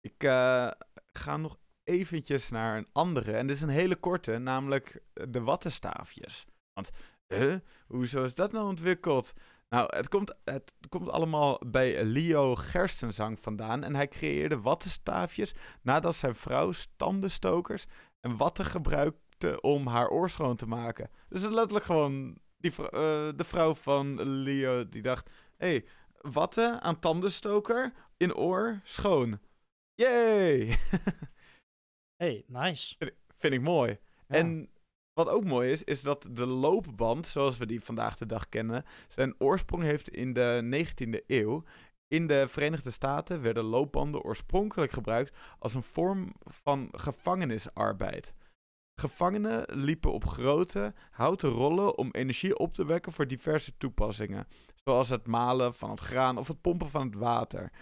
Ik 0.00 0.24
uh, 0.24 0.70
ga 1.12 1.36
nog 1.36 1.58
eventjes 1.84 2.50
naar 2.50 2.76
een 2.76 2.88
andere. 2.92 3.36
En 3.36 3.46
dit 3.46 3.56
is 3.56 3.62
een 3.62 3.68
hele 3.68 3.96
korte, 3.96 4.38
namelijk 4.38 5.02
de 5.12 5.40
wattenstaafjes. 5.40 6.46
Want, 6.72 6.90
huh, 7.26 7.56
hoezo 7.86 8.24
is 8.24 8.34
dat 8.34 8.52
nou 8.52 8.66
ontwikkeld? 8.66 9.34
Nou, 9.74 9.96
het 9.96 10.08
komt, 10.08 10.34
het 10.44 10.74
komt 10.88 11.08
allemaal 11.08 11.60
bij 11.66 12.04
Leo 12.04 12.54
Gerstenzang 12.54 13.38
vandaan. 13.38 13.84
En 13.84 13.94
hij 13.94 14.08
creëerde 14.08 14.60
wattenstaafjes 14.60 15.54
nadat 15.82 16.14
zijn 16.14 16.34
vrouw 16.34 16.72
tandenstokers 16.96 17.84
en 18.20 18.36
watten 18.36 18.64
gebruikte 18.64 19.60
om 19.60 19.86
haar 19.86 20.08
oor 20.08 20.30
schoon 20.30 20.56
te 20.56 20.66
maken. 20.66 21.10
Dus 21.28 21.42
het 21.42 21.52
letterlijk 21.52 21.84
gewoon 21.84 22.38
die, 22.56 22.70
uh, 22.70 22.88
de 23.36 23.44
vrouw 23.44 23.74
van 23.74 24.22
Leo 24.22 24.88
die 24.88 25.02
dacht... 25.02 25.30
Hé, 25.56 25.66
hey, 25.66 25.84
watten 26.20 26.80
aan 26.80 26.98
tandenstoker 26.98 27.92
in 28.16 28.34
oor 28.34 28.80
schoon. 28.82 29.38
Yay! 29.94 30.78
hey, 32.22 32.44
nice. 32.46 32.96
Vind 33.36 33.54
ik 33.54 33.60
mooi. 33.60 33.98
En 34.26 34.68
wat 35.14 35.28
ook 35.28 35.44
mooi 35.44 35.70
is, 35.70 35.84
is 35.84 36.02
dat 36.02 36.28
de 36.30 36.46
loopband, 36.46 37.26
zoals 37.26 37.56
we 37.56 37.66
die 37.66 37.80
vandaag 37.80 38.16
de 38.16 38.26
dag 38.26 38.48
kennen, 38.48 38.84
zijn 39.08 39.34
oorsprong 39.38 39.82
heeft 39.82 40.08
in 40.08 40.32
de 40.32 40.86
19e 40.86 41.26
eeuw. 41.26 41.62
In 42.08 42.26
de 42.26 42.48
Verenigde 42.48 42.90
Staten 42.90 43.42
werden 43.42 43.64
loopbanden 43.64 44.22
oorspronkelijk 44.22 44.92
gebruikt 44.92 45.36
als 45.58 45.74
een 45.74 45.82
vorm 45.82 46.32
van 46.40 46.88
gevangenisarbeid. 46.92 48.34
Gevangenen 49.00 49.64
liepen 49.68 50.12
op 50.12 50.24
grote 50.24 50.94
houten 51.10 51.50
rollen 51.50 51.98
om 51.98 52.08
energie 52.10 52.58
op 52.58 52.74
te 52.74 52.86
wekken 52.86 53.12
voor 53.12 53.26
diverse 53.26 53.76
toepassingen, 53.76 54.46
zoals 54.84 55.08
het 55.08 55.26
malen 55.26 55.74
van 55.74 55.90
het 55.90 56.00
graan 56.00 56.38
of 56.38 56.48
het 56.48 56.60
pompen 56.60 56.90
van 56.90 57.06
het 57.06 57.14
water. 57.14 57.72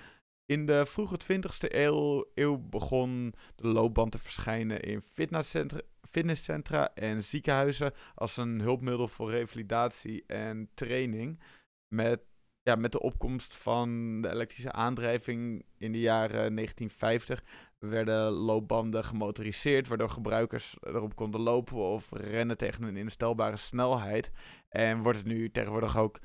In 0.47 0.66
de 0.66 0.86
vroege 0.86 1.16
20e 1.32 1.68
eeuw, 1.68 2.24
eeuw 2.34 2.59
begon 2.59 3.34
de 3.57 3.68
loopband 3.68 4.12
te 4.12 4.18
verschijnen 4.18 4.80
in 4.80 5.03
fitnesscentra, 5.03 5.80
fitnesscentra 6.11 6.95
en 6.95 7.22
ziekenhuizen 7.22 7.93
als 8.14 8.36
een 8.36 8.61
hulpmiddel 8.61 9.09
voor 9.09 9.30
revalidatie 9.30 10.24
en 10.26 10.70
training. 10.74 11.40
Met, 11.88 12.20
ja, 12.62 12.74
met 12.74 12.93
de 12.93 13.01
opkomst 13.01 13.57
van 13.57 14.20
de 14.20 14.30
elektrische 14.30 14.72
aandrijving 14.72 15.64
in 15.78 15.93
de 15.93 16.01
jaren 16.01 16.55
1950 16.55 17.43
werden 17.78 18.30
loopbanden 18.30 19.05
gemotoriseerd, 19.05 19.88
waardoor 19.88 20.11
gebruikers 20.11 20.76
erop 20.80 21.16
konden 21.16 21.40
lopen 21.40 21.76
of 21.76 22.11
rennen 22.12 22.57
tegen 22.57 22.82
een 22.82 22.97
instelbare 22.97 23.57
snelheid. 23.57 24.30
En 24.68 25.03
wordt 25.03 25.18
het 25.18 25.26
nu 25.26 25.51
tegenwoordig 25.51 25.99
ook 25.99 26.20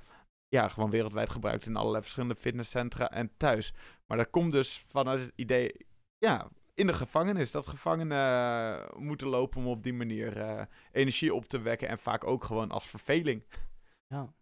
ja, 0.49 0.67
gewoon 0.67 0.89
wereldwijd 0.89 1.29
gebruikt 1.29 1.65
in 1.65 1.75
allerlei 1.75 2.01
verschillende 2.01 2.35
fitnesscentra 2.35 3.11
en 3.11 3.31
thuis. 3.37 3.73
Maar 4.05 4.17
dat 4.17 4.29
komt 4.29 4.51
dus 4.51 4.85
vanuit 4.87 5.19
het 5.19 5.31
idee, 5.35 5.85
ja, 6.17 6.49
in 6.73 6.87
de 6.87 6.93
gevangenis. 6.93 7.51
Dat 7.51 7.67
gevangenen 7.67 8.17
uh, 8.17 8.99
moeten 8.99 9.27
lopen 9.27 9.59
om 9.59 9.67
op 9.67 9.83
die 9.83 9.93
manier 9.93 10.37
uh, 10.37 10.61
energie 10.91 11.33
op 11.33 11.45
te 11.45 11.59
wekken. 11.59 11.87
En 11.87 11.97
vaak 11.97 12.23
ook 12.23 12.43
gewoon 12.43 12.71
als 12.71 12.89
verveling. 12.89 13.45
Ja. 14.07 14.33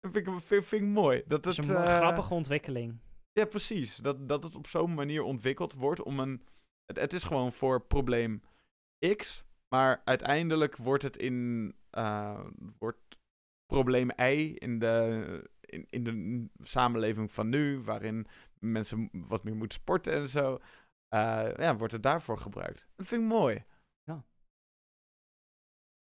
Dat 0.00 0.12
vind 0.12 0.26
ik, 0.26 0.40
vind, 0.42 0.64
vind 0.64 0.82
ik 0.82 0.88
mooi. 0.88 1.22
Dat 1.26 1.44
het, 1.44 1.58
is 1.58 1.68
een 1.68 1.74
uh, 1.74 1.96
grappige 1.96 2.34
ontwikkeling. 2.34 2.98
Ja, 3.32 3.44
precies. 3.44 3.96
Dat, 3.96 4.28
dat 4.28 4.42
het 4.42 4.54
op 4.54 4.66
zo'n 4.66 4.94
manier 4.94 5.22
ontwikkeld 5.22 5.74
wordt 5.74 6.02
om 6.02 6.18
een... 6.20 6.42
Het, 6.84 7.00
het, 7.00 7.12
is 7.12 7.24
gewoon 7.24 7.52
voor 7.52 7.80
probleem 7.80 8.42
X, 9.16 9.44
maar 9.68 10.02
uiteindelijk 10.04 10.76
wordt 10.76 11.02
het 11.02 11.16
in... 11.16 11.74
wordt 12.78 13.17
probleem 13.72 14.10
Y 14.20 14.54
in 14.54 14.78
de, 14.78 15.50
in, 15.60 15.86
in 15.90 16.04
de 16.04 16.48
samenleving 16.64 17.32
van 17.32 17.48
nu, 17.48 17.80
waarin 17.80 18.26
mensen 18.60 19.08
wat 19.12 19.44
meer 19.44 19.56
moeten 19.56 19.78
sporten 19.80 20.12
en 20.12 20.28
zo, 20.28 20.52
uh, 21.14 21.50
ja, 21.56 21.76
wordt 21.76 21.92
het 21.92 22.02
daarvoor 22.02 22.38
gebruikt. 22.38 22.88
Dat 22.96 23.06
vind 23.06 23.22
ik 23.22 23.28
mooi. 23.28 23.64
Ja. 24.02 24.24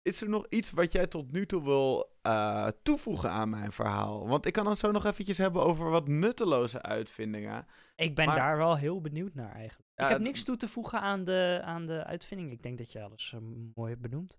Is 0.02 0.22
er 0.22 0.28
nog 0.28 0.46
iets 0.48 0.70
wat 0.70 0.92
jij 0.92 1.06
tot 1.06 1.32
nu 1.32 1.46
toe 1.46 1.62
wil 1.62 2.16
uh, 2.26 2.68
toevoegen 2.82 3.30
aan 3.30 3.50
mijn 3.50 3.72
verhaal? 3.72 4.28
Want 4.28 4.46
ik 4.46 4.52
kan 4.52 4.66
het 4.66 4.78
zo 4.78 4.90
nog 4.90 5.04
eventjes 5.04 5.38
hebben 5.38 5.62
over 5.62 5.90
wat 5.90 6.08
nutteloze 6.08 6.82
uitvindingen. 6.82 7.66
Ik 7.96 8.14
ben 8.14 8.26
Maar- 8.26 8.36
daar 8.36 8.56
wel 8.56 8.76
heel 8.76 9.00
benieuwd 9.00 9.34
naar 9.34 9.52
eigenlijk. 9.52 9.90
Ja, 9.94 10.04
ik 10.04 10.10
heb 10.10 10.20
niks 10.20 10.44
toe 10.44 10.56
te 10.56 10.68
voegen 10.68 11.00
aan 11.00 11.24
de, 11.24 11.60
aan 11.64 11.86
de 11.86 12.04
uitvinding. 12.04 12.52
Ik 12.52 12.62
denk 12.62 12.78
dat 12.78 12.92
je 12.92 13.02
alles 13.02 13.32
eh, 13.32 13.40
mooi 13.74 13.90
hebt 13.90 14.02
benoemd. 14.02 14.38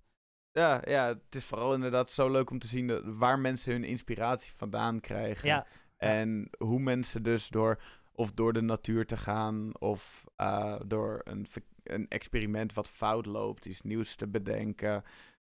Ja, 0.59 0.81
ja, 0.85 1.07
het 1.07 1.35
is 1.35 1.45
vooral 1.45 1.73
inderdaad 1.73 2.11
zo 2.11 2.31
leuk 2.31 2.49
om 2.49 2.59
te 2.59 2.67
zien 2.67 2.87
dat, 2.87 3.01
waar 3.05 3.39
mensen 3.39 3.71
hun 3.71 3.83
inspiratie 3.83 4.51
vandaan 4.51 4.99
krijgen. 4.99 5.47
Ja, 5.47 5.67
En 5.97 6.49
hoe 6.57 6.79
mensen 6.79 7.23
dus 7.23 7.47
door 7.47 7.81
of 8.11 8.31
door 8.31 8.53
de 8.53 8.61
natuur 8.61 9.05
te 9.05 9.17
gaan 9.17 9.79
of 9.79 10.23
eh, 10.35 10.79
door 10.85 11.21
een, 11.23 11.45
een 11.83 12.07
experiment 12.07 12.73
wat 12.73 12.89
fout 12.89 13.25
loopt, 13.25 13.65
iets 13.65 13.81
nieuws 13.81 14.15
te 14.15 14.27
bedenken. 14.27 15.03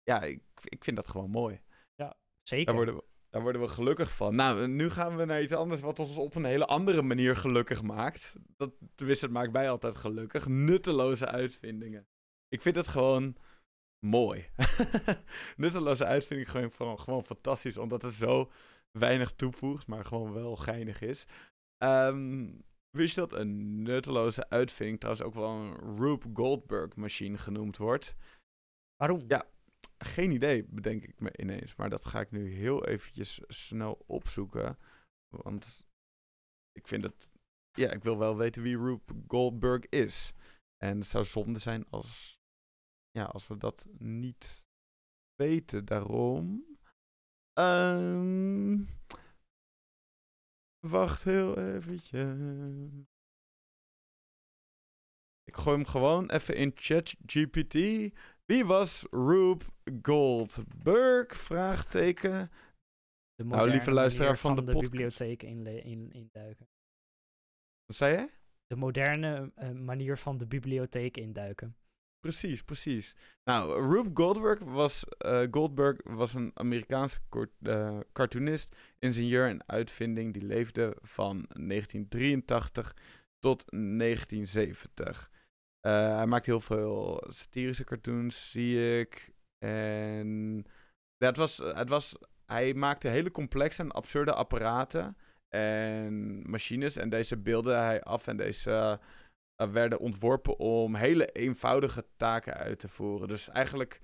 Ja, 0.03 0.23
ik, 0.23 0.41
ik 0.65 0.85
vind 0.85 0.97
dat 0.97 1.09
gewoon 1.09 1.31
mooi. 1.31 1.61
zeker. 2.43 2.67
Daar 2.67 2.75
worden, 2.75 2.95
we, 2.95 3.05
daar 3.31 3.43
worden 3.43 3.61
we 3.61 3.69
gelukkig 3.69 4.11
van. 4.11 4.35
Nou, 4.35 4.69
nu 4.69 4.91
gaan 4.91 5.17
we 5.17 5.25
naar 5.25 5.43
iets 5.43 5.53
anders 5.53 5.81
wat 5.81 5.99
ons 5.99 6.17
op 6.17 6.35
een 6.35 6.45
hele 6.45 6.67
andere 6.67 7.03
manier 7.03 7.37
gelukkig 7.37 7.83
maakt. 7.83 8.37
Dat, 8.57 8.73
tenminste, 8.95 9.25
het 9.25 9.35
maakt 9.35 9.53
mij 9.53 9.71
altijd 9.71 9.97
gelukkig. 9.97 10.47
Nutteloze 10.49 11.27
uitvindingen. 11.27 12.07
Ik 12.49 12.61
vind 12.63 12.77
het 12.77 12.89
gewoon 12.89 13.37
mooi. 14.07 14.49
Nutteloze 15.57 16.05
uitvinding 16.05 16.51
gewoon, 16.51 16.73
gewoon, 16.73 17.01
gewoon 17.01 17.25
fantastisch, 17.25 17.77
omdat 17.77 18.03
het 18.03 18.15
zo 18.15 18.51
weinig 18.99 19.33
toevoegt, 19.33 19.87
maar 19.87 20.05
gewoon 20.05 20.33
wel 20.33 20.57
geinig 20.57 21.01
is. 21.01 21.27
Ehm, 21.77 22.49
wist 22.91 23.15
je 23.15 23.21
dat 23.21 23.33
een 23.33 23.83
nutteloze 23.83 24.49
uitvinding 24.49 24.99
trouwens 25.01 25.27
ook 25.27 25.35
wel 25.35 25.51
een 25.51 25.97
Rube 25.97 26.29
Goldberg 26.35 26.97
machine 26.97 27.39
genoemd 27.39 27.77
wordt? 27.77 28.15
Waarom? 28.97 29.25
Ja. 29.29 29.49
Geen 29.99 30.31
idee, 30.31 30.65
bedenk 30.65 31.05
ik 31.05 31.21
me 31.21 31.31
ineens. 31.37 31.77
Maar 31.77 31.91
dat 31.91 32.05
ga 32.05 32.21
ik 32.21 32.31
nu 32.31 32.53
heel 32.55 32.87
eventjes 32.87 33.41
snel 33.47 34.05
opzoeken. 34.07 34.79
Want 35.37 35.87
ik 36.73 36.89
vind 36.89 37.03
het... 37.03 37.31
Ja, 37.73 37.91
ik 37.91 38.03
wil 38.03 38.19
wel 38.19 38.37
weten 38.37 38.63
wie 38.63 38.77
Rube 38.77 39.15
Goldberg 39.27 39.89
is. 39.89 40.33
En 40.77 40.99
het 40.99 41.07
zou 41.07 41.25
zonde 41.25 41.59
zijn 41.59 41.91
als... 41.91 42.40
Ja, 43.11 43.25
als 43.25 43.47
we 43.49 43.57
dat 43.57 43.87
niet 43.99 44.67
weten. 45.35 45.85
Daarom... 45.85 46.65
Ehm, 47.53 48.85
wacht 50.87 51.23
heel 51.25 51.59
eventjes. 51.59 52.37
Ik 55.43 55.57
gooi 55.57 55.77
hem 55.77 55.87
gewoon 55.87 56.31
even 56.31 56.57
in 56.57 56.71
ChatGPT. 56.75 57.75
Wie 58.45 58.65
was 58.65 59.07
Rube 59.11 59.65
Goldberg? 60.03 61.37
Vraagteken. 61.37 62.51
De 63.35 63.45
Nou, 63.45 63.71
lieve 63.71 63.91
luisteraar 63.91 64.37
van 64.37 64.57
de 64.57 64.63
podcast. 64.65 64.91
bibliotheek 64.91 65.43
inle- 65.43 65.83
in, 65.83 66.13
induiken. 66.13 66.69
Wat 67.85 67.97
zei 67.97 68.15
jij? 68.15 68.31
De 68.67 68.77
moderne 68.77 69.53
eh, 69.55 69.71
manier 69.71 70.19
van 70.19 70.39
de 70.39 70.47
bibliotheek 70.47 71.17
induiken. 71.17 71.77
Precies, 72.21 72.63
precies. 72.63 73.15
Nou, 73.45 73.91
Rube 73.91 74.11
Goldberg 74.15 74.59
was, 74.59 75.05
eh, 75.19 75.43
Goldberg 75.51 75.97
was 76.05 76.35
een 76.35 76.51
Amerikaanse 76.55 77.19
eh, 77.63 77.99
cartoonist, 78.13 78.77
ingenieur 78.99 79.49
en 79.49 79.69
uitvinding 79.69 80.33
die 80.33 80.45
leefde 80.45 80.97
van 81.03 81.47
1983 81.49 82.97
tot 83.39 83.65
1970. 83.71 85.31
Eh, 85.81 86.17
hij 86.17 86.27
maakte 86.27 86.51
heel 86.51 86.61
veel 86.61 87.25
satirische 87.29 87.85
cartoons, 87.85 88.51
zie 88.51 88.99
ik. 88.99 89.33
En 89.59 90.57
ja, 91.17 91.27
het 91.27 91.37
was, 91.37 91.57
het 91.57 91.89
was, 91.89 92.17
hij 92.47 92.75
maakte 92.75 93.09
hele 93.09 93.31
complexe 93.31 93.83
en 93.83 93.91
absurde 93.91 94.33
apparaten 94.33 95.17
en 95.49 96.43
machines. 96.51 96.97
En 96.97 97.09
deze 97.09 97.37
beelde 97.37 97.73
hij 97.73 98.03
af 98.03 98.27
en 98.27 98.37
deze 98.37 99.01
werden 99.69 99.99
ontworpen 99.99 100.59
om 100.59 100.95
hele 100.95 101.27
eenvoudige 101.27 102.05
taken 102.17 102.55
uit 102.55 102.79
te 102.79 102.89
voeren. 102.89 103.29
Dus 103.29 103.49
eigenlijk 103.49 104.01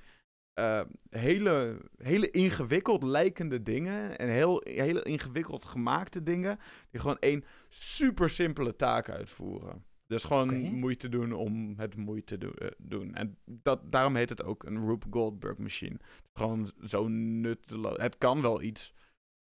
eh, 0.52 0.80
hele, 1.10 1.80
hele 1.96 2.30
ingewikkeld 2.30 3.02
lijkende 3.02 3.62
dingen 3.62 4.18
en 4.18 4.28
heel, 4.28 4.60
hele 4.64 5.02
ingewikkeld 5.02 5.64
gemaakte 5.64 6.22
dingen, 6.22 6.58
die 6.90 7.00
gewoon 7.00 7.18
één 7.18 7.44
super 7.68 8.30
simpele 8.30 8.76
taak 8.76 9.08
uitvoeren. 9.08 9.84
Dus 10.06 10.24
gewoon 10.24 10.48
moeite 10.74 11.08
doen 11.08 11.32
om 11.32 11.74
het 11.76 11.96
moeite 11.96 12.38
do- 12.38 12.50
eh, 12.50 12.68
doen. 12.78 13.14
En 13.14 13.38
dat, 13.44 13.92
daarom 13.92 14.14
heet 14.16 14.28
het 14.28 14.44
ook 14.44 14.64
een 14.64 14.86
Rube 14.86 15.06
Goldberg 15.10 15.58
machine. 15.58 15.96
Gewoon 16.32 16.70
zo 16.84 17.08
nutteloos. 17.08 17.96
Het 17.96 18.18
kan 18.18 18.42
wel 18.42 18.62
iets, 18.62 18.94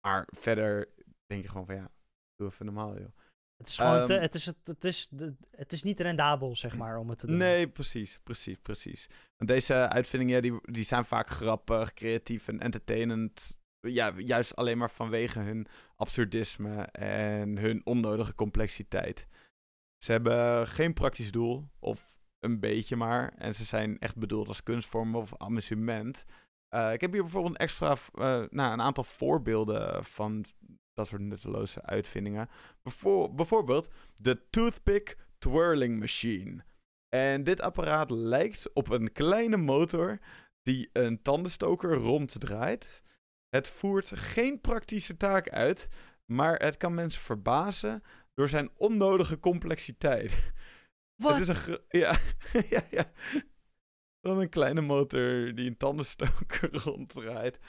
maar 0.01 0.27
verder 0.27 0.89
denk 1.25 1.41
je 1.41 1.49
gewoon 1.49 1.65
van 1.65 1.75
ja, 1.75 1.91
doe 2.35 2.47
even 2.47 2.65
normaal 2.65 2.99
joh. 2.99 3.15
Het 3.57 3.67
is 3.67 3.77
gewoon 3.77 4.05
te, 4.05 4.13
Ehm, 4.13 4.21
het, 4.21 4.33
is, 4.35 4.45
het, 4.45 4.57
het, 4.63 4.83
is, 4.83 5.09
het 5.51 5.73
is 5.73 5.83
niet 5.83 5.99
rendabel, 5.99 6.55
zeg 6.55 6.77
maar, 6.81 6.97
om 6.97 7.09
het 7.09 7.17
te 7.17 7.27
doen. 7.27 7.37
Nee, 7.37 7.67
precies, 7.67 8.19
precies, 8.23 8.57
precies. 8.61 9.09
Want 9.37 9.49
deze 9.49 9.73
uitvindingen, 9.73 10.35
ja, 10.35 10.41
die, 10.41 10.59
die 10.71 10.85
zijn 10.85 11.05
vaak 11.05 11.27
grappig, 11.29 11.93
creatief 11.93 12.47
en 12.47 12.59
entertainend. 12.59 13.57
Ja, 13.79 14.13
juist 14.17 14.55
alleen 14.55 14.77
maar 14.77 14.91
vanwege 14.91 15.39
hun 15.39 15.67
absurdisme 15.95 16.81
en 16.91 17.57
hun 17.57 17.81
onnodige 17.85 18.35
complexiteit. 18.35 19.27
Ze 19.97 20.11
hebben 20.11 20.67
geen 20.67 20.93
praktisch 20.93 21.31
doel, 21.31 21.69
of 21.79 22.17
een 22.39 22.59
beetje 22.59 22.95
maar. 22.95 23.33
En 23.37 23.55
ze 23.55 23.65
zijn 23.65 23.99
echt 23.99 24.15
bedoeld 24.15 24.47
als 24.47 24.63
kunstvorm 24.63 25.15
of 25.15 25.37
amusement. 25.37 26.25
Eh, 26.75 26.93
ik 26.93 27.01
heb 27.01 27.11
hier 27.11 27.21
bijvoorbeeld 27.21 27.53
een 27.53 27.59
extra, 27.59 27.91
eh, 28.13 28.43
nou, 28.49 28.73
een 28.73 28.81
aantal 28.81 29.03
voorbeelden 29.03 30.03
van 30.03 30.45
dat 30.93 31.07
soort 31.07 31.21
nutteloze 31.21 31.81
uitvindingen. 31.81 32.49
Bijvoor- 32.81 33.33
bijvoorbeeld 33.33 33.89
de 34.15 34.49
Toothpick 34.49 35.17
Twirling 35.37 35.99
Machine. 35.99 36.63
En 37.09 37.43
dit 37.43 37.61
apparaat 37.61 38.09
lijkt 38.09 38.73
op 38.73 38.89
een 38.89 39.11
kleine 39.11 39.57
motor 39.57 40.19
die 40.61 40.89
een 40.93 41.21
tandenstoker 41.21 41.93
ronddraait. 41.93 43.01
Het 43.49 43.67
voert 43.67 44.11
geen 44.15 44.61
praktische 44.61 45.17
taak 45.17 45.49
uit, 45.49 45.87
maar 46.25 46.59
het 46.59 46.77
kan 46.77 46.93
mensen 46.93 47.21
verbazen 47.21 48.03
door 48.33 48.49
zijn 48.49 48.69
onnodige 48.77 49.39
complexiteit. 49.39 50.51
Wat? 51.23 51.37
Ja, 51.89 52.17
ja, 52.69 52.81
ja. 52.89 53.11
Dan 54.25 54.39
een 54.39 54.49
kleine 54.49 54.81
motor 54.81 55.55
die 55.55 55.67
een 55.69 55.77
tandenstoker 55.77 56.75
ronddraait. 56.85 57.59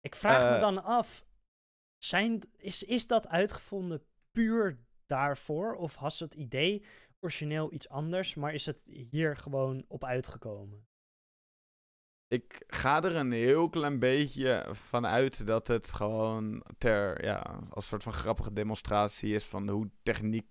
Ik 0.00 0.14
vraag 0.16 0.42
me 0.50 0.54
Eh. 0.54 0.60
dan 0.60 0.82
af, 0.84 1.24
zijn, 2.04 2.40
is, 2.56 2.82
is 2.82 3.06
dat 3.06 3.28
uitgevonden 3.28 4.02
puur 4.30 4.78
daarvoor? 5.06 5.74
Of 5.74 5.98
was 5.98 6.20
het 6.20 6.34
idee 6.34 6.84
origineel 7.20 7.72
iets 7.72 7.88
anders, 7.88 8.34
maar 8.34 8.54
is 8.54 8.66
het 8.66 8.82
hier 8.86 9.36
gewoon 9.36 9.84
op 9.88 10.04
uitgekomen? 10.04 10.86
Ik 12.26 12.62
ga 12.66 13.02
er 13.02 13.16
een 13.16 13.32
heel 13.32 13.68
klein 13.68 13.98
beetje 13.98 14.66
van 14.70 15.06
uit 15.06 15.46
dat 15.46 15.66
het 15.66 15.92
gewoon 15.92 16.62
ter, 16.78 17.24
ja, 17.24 17.60
als 17.70 17.86
soort 17.88 18.02
van 18.02 18.12
grappige 18.12 18.52
demonstratie 18.52 19.34
is 19.34 19.44
van 19.44 19.68
hoe 19.68 19.90
techniek 20.02 20.48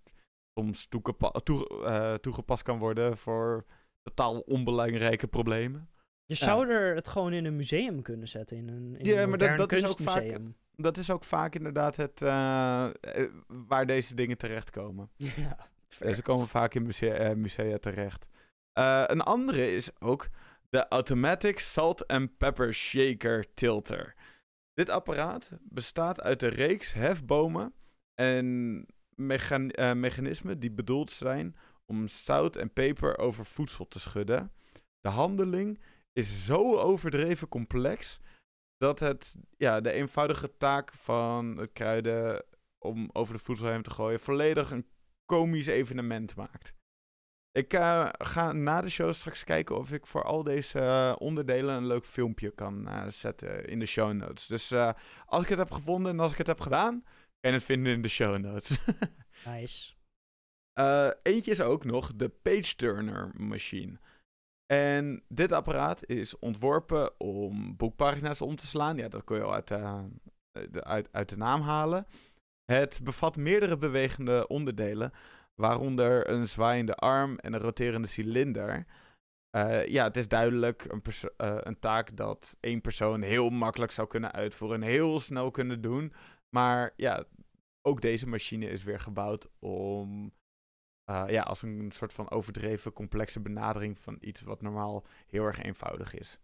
soms 0.59 0.87
toegepa- 0.87 1.31
toe- 1.31 1.83
eh, 1.85 2.13
toegepast 2.13 2.63
kan 2.63 2.77
worden 2.79 3.17
voor 3.17 3.65
totaal 4.07 4.39
onbelangrijke 4.39 5.27
problemen. 5.27 5.89
Je 6.25 6.35
zou 6.35 6.69
er 6.69 6.95
het 6.95 7.07
gewoon 7.07 7.33
in 7.33 7.45
een 7.45 7.55
museum 7.55 8.01
kunnen 8.01 8.27
zetten, 8.27 8.57
in 8.57 8.67
een, 8.67 8.95
in 8.97 9.05
Ja, 9.05 9.21
een 9.21 9.29
maar 9.29 9.37
dat- 9.37 9.57
dat 9.57 9.71
is 9.71 9.87
ook 9.89 9.99
vaak-. 9.99 10.37
Dat 10.75 10.97
is 10.97 11.11
ook 11.11 11.23
vaak 11.23 11.55
inderdaad 11.55 11.95
het, 11.95 12.21
eh, 12.21 12.85
eh, 12.85 13.31
waar 13.47 13.85
deze 13.85 14.15
dingen 14.15 14.37
terechtkomen. 14.37 15.09
Ja, 15.17 15.57
Deze 15.99 16.21
komen 16.21 16.47
vaak 16.47 16.73
in 16.73 16.83
musea, 16.83 17.13
eh, 17.13 17.35
musea 17.35 17.77
terecht. 17.77 18.25
Een 19.07 19.21
andere 19.21 19.75
is 19.75 19.89
ook 19.99 20.27
de 20.69 20.87
Automatic 20.87 21.59
Salt 21.59 22.07
and 22.07 22.37
Pepper 22.37 22.73
Shaker 22.73 23.45
Tilter. 23.53 24.13
Dit 24.73 24.89
apparaat 24.89 25.49
bestaat 25.61 26.21
uit 26.21 26.41
een 26.43 26.49
reeks 26.49 26.93
hefbomen 26.93 27.73
en 28.15 28.85
mechan- 29.15 29.71
mechanismen 29.99 30.59
die 30.59 30.71
bedoeld 30.71 31.11
zijn 31.11 31.55
om 31.91 32.07
zout 32.07 32.55
en 32.55 32.73
peper 32.73 33.17
over 33.17 33.45
voedsel 33.45 33.87
te 33.87 33.99
schudden. 33.99 34.51
De 34.99 35.09
handeling 35.09 35.81
is 36.13 36.45
zo 36.45 36.77
overdreven 36.77 37.47
complex 37.47 38.19
dat 38.77 38.99
het 38.99 39.35
ja, 39.57 39.81
de 39.81 39.91
eenvoudige 39.91 40.57
taak 40.57 40.93
van 40.93 41.57
het 41.57 41.71
kruiden 41.73 42.45
om 42.77 43.09
over 43.13 43.33
de 43.35 43.43
voedsel 43.43 43.67
heen 43.67 43.81
te 43.81 43.91
gooien 43.91 44.19
volledig 44.19 44.71
een 44.71 44.87
komisch 45.25 45.67
evenement 45.67 46.35
maakt. 46.35 46.75
Ik 47.51 47.73
eh, 47.73 48.09
ga 48.17 48.51
na 48.51 48.81
de 48.81 48.89
show 48.89 49.13
straks 49.13 49.43
kijken 49.43 49.77
of 49.77 49.91
ik 49.91 50.07
voor 50.07 50.23
al 50.23 50.43
deze 50.43 50.79
eh, 50.79 51.15
onderdelen 51.17 51.75
een 51.75 51.87
leuk 51.87 52.05
filmpje 52.05 52.51
kan 52.51 52.87
eh, 52.87 53.07
zetten 53.07 53.65
in 53.65 53.79
de 53.79 53.85
show 53.85 54.13
notes. 54.13 54.45
Dus 54.45 54.73
als 55.25 55.43
ik 55.43 55.49
het 55.49 55.57
heb 55.57 55.71
gevonden 55.71 56.11
en 56.11 56.19
als 56.19 56.31
ik 56.31 56.37
het 56.37 56.47
heb 56.47 56.59
gedaan, 56.59 57.03
kan 57.39 57.51
je 57.51 57.57
het 57.57 57.63
vinden 57.63 57.93
in 57.93 58.01
de 58.01 58.07
show 58.07 58.37
notes. 58.37 58.77
nice. 59.45 59.96
Eh, 60.77 61.09
eentje 61.21 61.51
is 61.51 61.61
ook 61.61 61.85
nog 61.85 62.15
de 62.15 62.29
Page 62.29 62.75
Turner 62.75 63.31
machine. 63.37 63.99
En 64.65 65.23
dit 65.27 65.51
apparaat 65.51 66.07
is 66.07 66.39
ontworpen 66.39 67.19
om 67.19 67.75
boekpagina's 67.77 68.41
om 68.41 68.55
te 68.55 68.65
slaan. 68.67 68.97
Ja, 68.97 69.07
dat 69.07 69.23
kun 69.23 69.37
je 69.37 69.43
al 69.43 69.53
uit 69.53 69.67
de, 69.67 70.07
de- 70.71 70.83
uit, 70.83 71.09
uit 71.11 71.29
de 71.29 71.37
naam 71.37 71.61
halen. 71.61 72.07
Het 72.71 72.99
bevat 73.03 73.37
meerdere 73.37 73.77
bewegende 73.77 74.47
onderdelen, 74.47 75.11
waaronder 75.55 76.29
een 76.29 76.47
zwaaiende 76.47 76.95
arm 76.95 77.37
en 77.37 77.53
een 77.53 77.59
roterende 77.59 78.07
cilinder. 78.07 78.85
Eh, 79.49 79.85
ja, 79.87 80.03
het 80.03 80.17
is 80.17 80.27
duidelijk 80.27 80.83
een, 80.83 81.01
eh, 81.37 81.57
een 81.59 81.79
taak 81.79 82.15
dat 82.15 82.57
één 82.59 82.81
persoon 82.81 83.21
heel 83.21 83.49
makkelijk 83.49 83.91
zou 83.91 84.07
kunnen 84.07 84.31
uitvoeren 84.31 84.81
en 84.83 84.87
heel 84.89 85.19
snel 85.19 85.51
kunnen 85.51 85.81
doen. 85.81 86.13
Maar 86.49 86.93
ja, 86.95 87.23
ook 87.81 88.01
deze 88.01 88.27
machine 88.27 88.69
is 88.69 88.83
weer 88.83 88.99
gebouwd 88.99 89.49
om 89.59 90.31
eh, 91.07 91.23
ja, 91.27 91.41
als 91.41 91.61
een 91.61 91.91
soort 91.91 92.13
van 92.13 92.31
overdreven 92.31 92.93
complexe 92.93 93.39
benadering 93.39 93.99
van 93.99 94.17
iets 94.19 94.41
wat 94.41 94.61
normaal 94.61 95.05
heel 95.27 95.43
erg 95.43 95.61
eenvoudig 95.61 96.13
is. 96.13 96.39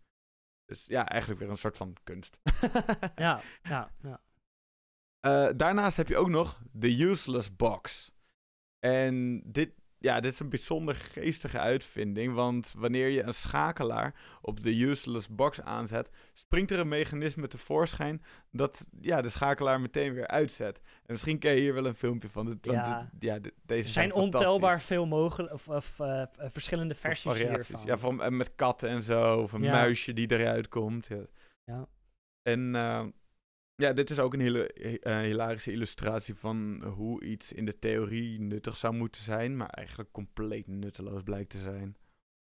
Dus 0.65 0.85
ja, 0.85 1.07
eigenlijk 1.07 1.41
weer 1.41 1.49
een 1.49 1.57
soort 1.57 1.77
van 1.77 1.95
kunst. 2.03 2.37
Ja, 3.15 3.41
ja, 3.63 3.91
ja. 4.01 4.21
Eh, 5.19 5.49
daarnaast 5.55 5.97
heb 5.97 6.07
je 6.07 6.17
ook 6.17 6.29
nog 6.29 6.61
de 6.71 7.01
Useless 7.01 7.55
Box. 7.55 8.11
En 8.79 9.41
dit, 9.45 9.73
ja, 10.03 10.19
dit 10.19 10.33
is 10.33 10.39
een 10.39 10.49
bijzonder 10.49 10.95
geestige 10.95 11.59
uitvinding, 11.59 12.33
want 12.33 12.73
wanneer 12.77 13.07
je 13.07 13.23
een 13.23 13.33
schakelaar 13.33 14.15
op 14.41 14.61
de 14.63 14.81
Useless 14.81 15.29
Box 15.29 15.61
aanzet, 15.61 16.09
springt 16.33 16.71
er 16.71 16.79
een 16.79 16.87
mechanisme 16.87 17.47
tevoorschijn 17.47 18.21
dat 18.51 18.85
ja, 19.01 19.21
de 19.21 19.29
schakelaar 19.29 19.81
meteen 19.81 20.13
weer 20.13 20.27
uitzet. 20.27 20.81
En 20.85 21.11
misschien 21.11 21.39
ken 21.39 21.53
je 21.53 21.61
hier 21.61 21.73
wel 21.73 21.85
een 21.85 21.95
filmpje 21.95 22.29
van. 22.29 22.45
Dit, 22.45 22.65
want 22.65 22.77
Ja. 22.77 23.09
dit- 23.11 23.29
ja, 23.29 23.39
dit- 23.39 23.53
deze 23.65 23.87
Er 23.87 23.93
zijn 23.93 24.13
ontelbaar 24.13 24.81
veel 24.81 25.05
mogelijk, 25.05 25.53
of, 25.53 25.67
of 25.67 25.99
eh, 25.99 26.21
eh, 26.21 26.27
verschillende 26.37 26.95
versies 26.95 27.37
hiervan. 27.37 27.81
Ja, 27.85 27.97
van, 27.97 28.21
en 28.23 28.37
met 28.37 28.55
katten 28.55 28.89
en 28.89 29.03
zo. 29.03 29.41
Of 29.41 29.51
een 29.51 29.63
Ja. 29.63 29.71
muisje 29.71 30.13
die 30.13 30.31
eruit 30.31 30.67
komt. 30.67 31.07
Ja. 31.07 31.21
Ja. 31.65 31.85
En 32.41 32.75
eh, 32.75 33.05
ja, 33.75 33.93
dit 33.93 34.09
is 34.09 34.19
ook 34.19 34.33
een 34.33 34.39
hele 34.39 34.67
eh, 34.73 35.19
hilarische 35.19 35.71
illustratie 35.71 36.35
van 36.35 36.83
hoe 36.83 37.23
iets 37.23 37.53
in 37.53 37.65
de 37.65 37.79
theorie 37.79 38.39
nuttig 38.39 38.75
zou 38.75 38.93
moeten 38.93 39.21
zijn, 39.21 39.57
maar 39.57 39.69
eigenlijk 39.69 40.11
compleet 40.11 40.67
nutteloos 40.67 41.23
blijkt 41.23 41.49
te 41.49 41.59
zijn. 41.59 41.97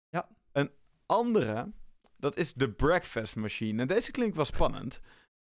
Ja. 0.08 0.28
Een 0.52 0.70
andere, 1.06 1.72
dat 2.16 2.36
is 2.36 2.52
de 2.54 2.70
breakfast 2.70 3.36
machine. 3.36 3.80
En 3.82 3.88
deze 3.88 4.10
klinkt 4.10 4.36
wel 4.36 4.44
spannend. 4.44 5.00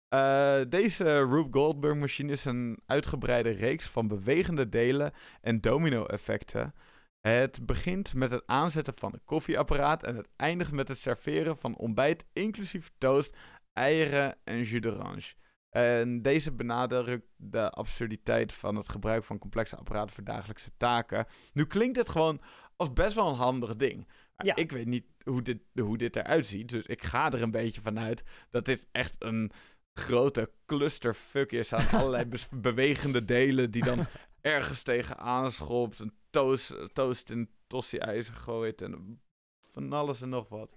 Eh, 0.09 0.61
deze 0.69 1.05
Rube 1.05 1.59
Goldberg 1.59 1.97
machine 1.97 2.33
is 2.33 2.45
een 2.45 2.79
uitgebreide 2.87 3.51
reeks 3.51 3.87
van 3.87 4.09
bewegende 4.09 4.69
delen 4.69 5.13
en 5.41 5.61
domino-effecten. 5.61 6.75
Het 7.21 7.67
begint 7.67 8.15
met 8.15 8.31
het 8.31 8.43
aanzetten 8.47 8.95
van 8.95 9.13
een 9.13 9.25
koffieapparaat 9.25 10.03
en 10.03 10.17
het 10.17 10.29
eindigt 10.37 10.73
met 10.73 10.89
het 10.89 10.99
serveren 10.99 11.57
van 11.57 11.77
ontbijt 11.77 12.27
inclusief 12.33 12.91
toast, 12.99 13.37
eieren 13.73 14.37
en 14.45 14.63
jus 14.63 14.81
d'orange. 14.81 15.35
En 15.77 16.23
deze 16.23 16.53
benadrukt 16.53 17.27
de 17.37 17.71
absurditeit 17.71 18.53
van 18.53 18.77
het 18.77 18.89
gebruik 18.89 19.25
van 19.25 19.39
complexe 19.39 19.77
apparaten 19.77 20.15
voor 20.15 20.25
dagelijkse 20.25 20.71
taken. 20.77 21.27
Nu 21.53 21.67
klinkt 21.67 21.97
het 21.97 22.09
gewoon 22.09 22.41
als 22.77 22.93
best 22.93 23.15
wel 23.15 23.29
een 23.29 23.35
handig 23.35 23.77
ding. 23.77 24.09
Ja. 24.37 24.55
Ik 24.55 24.73
weet 24.73 24.87
niet 24.87 25.05
hoe 25.23 25.43
dit, 25.43 25.59
hoe 25.75 25.97
dit 25.97 26.17
eruit 26.17 26.47
ziet, 26.47 26.69
dus 26.69 26.87
ik 26.87 27.03
ga 27.03 27.33
er 27.33 27.43
een 27.43 27.51
beetje 27.51 27.81
vanuit 27.81 28.25
dat 28.51 28.65
dit 28.65 28.89
echt 28.93 29.17
een 29.19 29.51
grote 29.93 30.51
clusterfuck 30.67 31.53
is 31.53 31.73
aan 31.73 31.89
allerlei 32.01 32.29
bewegende 32.51 33.25
delen 33.25 33.71
die 33.71 33.85
dan 33.85 34.07
ergens 34.41 34.83
tegen 34.83 35.19
aanschopt, 35.19 35.99
een 35.99 36.13
toast, 36.31 36.95
toast 36.95 37.31
in 37.31 37.51
tosti-ijzer 37.67 38.35
gooit 38.35 38.83
en 38.83 39.21
van 39.61 39.93
alles 39.93 40.23
en 40.23 40.29
nog 40.29 40.49
wat. 40.49 40.77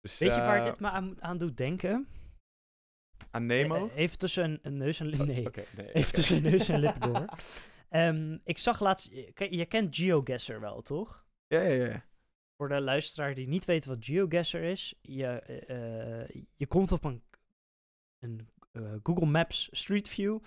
Dus, 0.00 0.18
Weet 0.18 0.34
je 0.34 0.40
waar 0.40 0.58
eh, 0.58 0.64
dit 0.64 0.80
me 0.80 0.90
aan, 0.90 1.22
aan 1.22 1.38
doet 1.38 1.56
denken? 1.56 2.08
Nemo? 3.38 3.86
Eh, 3.88 3.96
Even 3.96 4.18
tussen 4.18 4.44
een, 4.44 4.58
een 4.62 4.76
neus 4.76 5.00
en 5.00 5.06
lip. 5.06 5.20
Oh, 5.20 5.26
Nee, 5.26 5.36
even 5.36 5.46
oké. 5.92 6.10
tussen 6.16 6.42
neus 6.42 6.68
en 6.68 6.80
lip 6.80 7.00
door. 7.00 7.24
Ehm, 7.88 8.38
ik 8.44 8.58
zag 8.58 8.80
laatst. 8.80 9.10
Je, 9.10 9.32
je 9.56 9.66
kent 9.66 9.96
GeoGuessr 9.96 10.60
wel, 10.60 10.82
toch? 10.82 11.26
Ja, 11.46 11.60
ja, 11.60 11.84
ja. 11.86 12.04
Voor 12.56 12.68
de 12.68 12.80
luisteraar 12.80 13.34
die 13.34 13.48
niet 13.48 13.64
weet 13.64 13.84
wat 13.84 14.04
GeoGuessr 14.04 14.56
is, 14.62 14.94
je, 15.00 15.26
eh, 15.26 16.22
eh, 16.22 16.28
je 16.56 16.66
komt 16.66 16.92
op 16.92 17.04
een, 17.04 17.22
een 18.18 18.48
Google 19.02 19.26
Maps 19.26 19.68
Street 19.72 20.08
View 20.08 20.38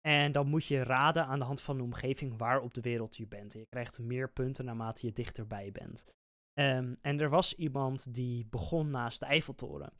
en 0.00 0.32
dan 0.32 0.46
moet 0.48 0.66
je 0.66 0.82
raden 0.82 1.26
aan 1.26 1.38
de 1.38 1.44
hand 1.44 1.60
van 1.62 1.76
de 1.76 1.82
omgeving 1.82 2.38
waar 2.38 2.60
op 2.60 2.74
de 2.74 2.80
wereld 2.80 3.16
je 3.16 3.26
bent. 3.26 3.54
En 3.54 3.60
je 3.60 3.66
krijgt 3.66 3.98
meer 3.98 4.30
punten 4.30 4.64
naarmate 4.64 5.06
je 5.06 5.12
dichterbij 5.12 5.72
bent. 5.72 6.04
Ehm, 6.54 6.94
en 7.00 7.20
er 7.20 7.28
was 7.28 7.54
iemand 7.54 8.14
die 8.14 8.46
begon 8.50 8.90
naast 8.90 9.20
de 9.20 9.26
Eiffeltoren. 9.26 9.92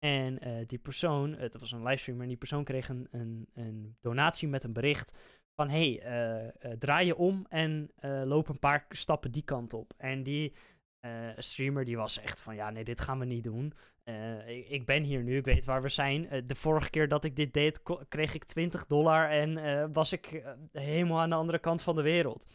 En 0.00 0.38
eh, 0.38 0.66
die 0.66 0.78
persoon, 0.78 1.32
het 1.32 1.60
was 1.60 1.72
een 1.72 1.82
livestreamer, 1.82 2.22
en 2.22 2.28
die 2.28 2.38
persoon 2.38 2.64
kreeg 2.64 2.88
een, 2.88 3.08
een, 3.10 3.48
een 3.54 3.96
donatie 4.00 4.48
met 4.48 4.64
een 4.64 4.72
bericht 4.72 5.12
van 5.54 5.68
hey, 5.68 6.00
eh, 6.00 6.46
eh, 6.46 6.78
draai 6.78 7.06
je 7.06 7.16
om 7.16 7.46
en 7.48 7.90
eh, 7.96 8.22
loop 8.24 8.48
een 8.48 8.58
paar 8.58 8.86
stappen 8.88 9.30
die 9.30 9.44
kant 9.44 9.72
op. 9.72 9.92
En 9.96 10.22
die 10.22 10.54
eh, 11.00 11.28
streamer 11.36 11.84
die 11.84 11.96
was 11.96 12.20
echt 12.20 12.40
van 12.40 12.54
ja, 12.54 12.70
nee, 12.70 12.84
dit 12.84 13.00
gaan 13.00 13.18
we 13.18 13.24
niet 13.24 13.44
doen. 13.44 13.72
Eh, 14.04 14.48
ik, 14.48 14.68
ik 14.68 14.86
ben 14.86 15.02
hier 15.02 15.22
nu, 15.22 15.36
ik 15.36 15.44
weet 15.44 15.64
waar 15.64 15.82
we 15.82 15.88
zijn. 15.88 16.28
Eh, 16.28 16.42
de 16.46 16.54
vorige 16.54 16.90
keer 16.90 17.08
dat 17.08 17.24
ik 17.24 17.36
dit 17.36 17.52
deed, 17.52 17.82
kreeg 18.08 18.34
ik 18.34 18.44
20 18.44 18.86
dollar 18.86 19.30
en 19.30 19.56
eh, 19.58 19.86
was 19.92 20.12
ik 20.12 20.26
eh, 20.26 20.52
helemaal 20.72 21.20
aan 21.20 21.30
de 21.30 21.36
andere 21.36 21.58
kant 21.58 21.82
van 21.82 21.96
de 21.96 22.02
wereld. 22.02 22.46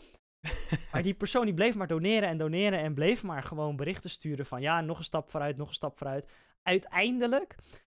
Maar 0.91 1.03
die 1.03 1.13
persoon 1.13 1.45
die 1.45 1.53
bleef 1.53 1.75
maar 1.75 1.87
doneren 1.87 2.29
en 2.29 2.37
doneren 2.37 2.79
en 2.79 2.93
bleef 2.93 3.23
maar 3.23 3.43
gewoon 3.43 3.75
berichten 3.75 4.09
sturen 4.09 4.45
van 4.45 4.61
ja, 4.61 4.81
nog 4.81 4.97
een 4.97 5.03
stap 5.03 5.29
vooruit, 5.29 5.57
nog 5.57 5.67
een 5.67 5.73
stap 5.73 5.97
vooruit. 5.97 6.31
Uiteindelijk 6.65 7.55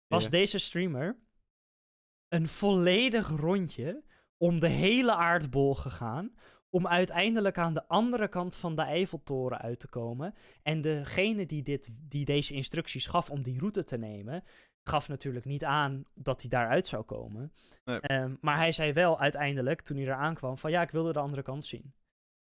was 0.07 0.29
deze 0.29 0.57
streamer 0.57 1.17
een 2.27 2.47
volledig 2.47 3.29
rondje 3.29 4.03
om 4.37 4.59
de 4.59 4.67
hele 4.67 5.15
aardbol 5.15 5.75
gegaan. 5.75 6.35
Om 6.69 6.87
uiteindelijk 6.87 7.57
aan 7.57 7.73
de 7.73 7.87
andere 7.87 8.27
kant 8.27 8.57
van 8.57 8.75
de 8.75 8.81
Eiffeltoren 8.81 9.57
uit 9.57 9.79
te 9.79 9.87
komen. 9.87 10.33
En 10.63 10.81
degene 10.81 11.45
die, 11.45 11.63
dit, 11.63 11.89
die 11.99 12.25
deze 12.25 12.53
instructies 12.53 13.07
gaf 13.07 13.29
om 13.29 13.43
die 13.43 13.59
route 13.59 13.83
te 13.83 13.97
nemen, 13.97 14.43
gaf 14.83 15.07
natuurlijk 15.07 15.45
niet 15.45 15.63
aan 15.63 16.03
dat 16.13 16.41
hij 16.41 16.49
daaruit 16.49 16.87
zou 16.87 17.03
komen. 17.03 17.53
Nee. 17.83 17.99
Ehm, 17.99 18.35
maar 18.41 18.57
hij 18.57 18.71
zei 18.71 18.93
wel 18.93 19.19
uiteindelijk, 19.19 19.81
toen 19.81 19.97
hij 19.97 20.05
eraan 20.05 20.35
kwam, 20.35 20.57
van 20.57 20.71
ja, 20.71 20.81
ik 20.81 20.91
wilde 20.91 21.13
de 21.13 21.19
andere 21.19 21.41
kant 21.41 21.65
zien. 21.65 21.93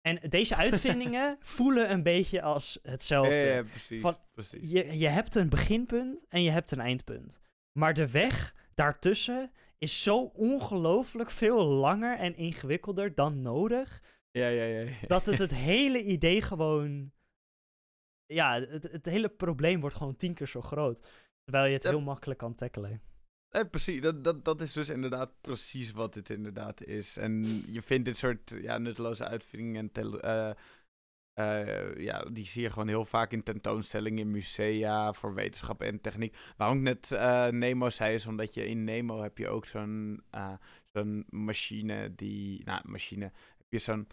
En 0.01 0.31
deze 0.31 0.57
uitvindingen 0.67 1.37
voelen 1.41 1.91
een 1.91 2.03
beetje 2.03 2.43
als 2.43 2.79
hetzelfde. 2.83 3.35
Ja, 3.35 3.63
precies. 3.63 4.01
Van, 4.01 4.17
precies. 4.33 4.71
Je, 4.71 4.99
je 4.99 5.09
hebt 5.09 5.35
een 5.35 5.49
beginpunt 5.49 6.27
en 6.29 6.43
je 6.43 6.51
hebt 6.51 6.71
een 6.71 6.81
eindpunt. 6.81 7.41
Maar 7.79 7.95
de 7.95 8.11
weg 8.11 8.55
daartussen 8.75 9.53
is 9.79 10.03
zo 10.03 10.19
ongelooflijk 10.23 11.31
veel 11.31 11.65
langer 11.65 12.19
en 12.19 12.37
ingewikkelder 12.37 13.15
dan 13.15 13.43
nodig. 13.43 14.03
Ja, 14.31 14.49
ja, 14.49 14.65
ja. 14.65 14.81
ja. 14.81 15.07
Dat 15.07 15.27
het 15.27 15.39
het 15.49 15.55
hele 15.55 16.05
idee 16.05 16.43
gewoon. 16.43 17.13
Ja, 18.27 18.61
het, 18.61 18.83
het 18.93 19.07
hele 19.07 19.29
probleem 19.29 19.81
wordt 19.81 19.97
gewoon 19.97 20.17
tien 20.17 20.35
keer 20.35 20.47
zo 20.47 20.61
groot. 20.61 21.01
Terwijl 21.45 21.67
je 21.67 21.73
het 21.73 21.83
heel 21.83 22.01
makkelijk 22.01 22.39
kan 22.39 22.55
tackelen. 22.55 23.03
Nee, 23.51 23.67
precies. 23.67 24.01
Dat, 24.01 24.25
dat, 24.25 24.45
dat 24.45 24.61
is 24.61 24.73
dus 24.73 24.89
inderdaad 24.89 25.41
precies 25.41 25.91
wat 25.91 26.15
dit 26.15 26.31
inderdaad 26.31 26.85
is. 26.85 27.17
En 27.17 27.63
je 27.73 27.83
vindt 27.83 28.05
dit 28.05 28.17
soort 28.17 28.51
ja, 28.51 28.79
nutteloze 28.79 29.25
uitvindingen 29.25 29.81
en 29.81 29.93
tele- 29.93 30.21
eh, 30.21 30.51
eh, 31.33 31.97
ja, 31.97 32.23
die 32.23 32.47
zie 32.47 32.63
je 32.63 32.71
gewoon 32.71 32.89
heel 32.89 33.05
vaak 33.05 33.33
in 33.33 33.43
tentoonstellingen 33.43 34.19
in 34.19 34.31
musea 34.31 35.13
voor 35.13 35.35
wetenschap 35.35 35.83
en 35.83 36.01
techniek. 36.01 36.37
Waarom 36.57 36.77
ik 36.77 36.83
net 36.83 37.13
eh, 37.13 37.49
Nemo 37.49 37.91
zei, 37.91 38.15
is 38.15 38.27
omdat 38.27 38.55
je 38.55 38.67
in 38.67 38.85
Nemo 38.85 39.23
heb 39.23 39.39
je 39.39 39.49
ook 39.49 39.67
zo'n 39.67 40.23
eh, 40.31 40.55
zo'n 40.93 41.25
machine 41.31 42.15
die, 42.15 42.65
nou, 42.65 42.89
machine, 42.89 43.25
heb 43.59 43.67
je 43.69 43.79
zo'n, 43.79 44.07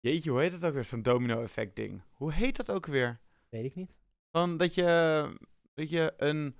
jeetje, 0.00 0.30
hoe 0.30 0.40
heet 0.40 0.52
het 0.52 0.64
ook 0.64 0.74
weer, 0.74 0.84
zo'n 0.84 1.02
domino-effect 1.02 1.76
ding. 1.76 2.02
Hoe 2.12 2.32
heet 2.32 2.56
dat 2.56 2.70
ook 2.70 2.86
weer? 2.86 3.20
Weet 3.48 3.64
ik 3.64 3.74
niet. 3.74 3.98
Van 4.30 4.56
dat 4.56 4.74
je, 4.74 5.38
dat 5.74 5.90
je 5.90 6.14
een. 6.16 6.56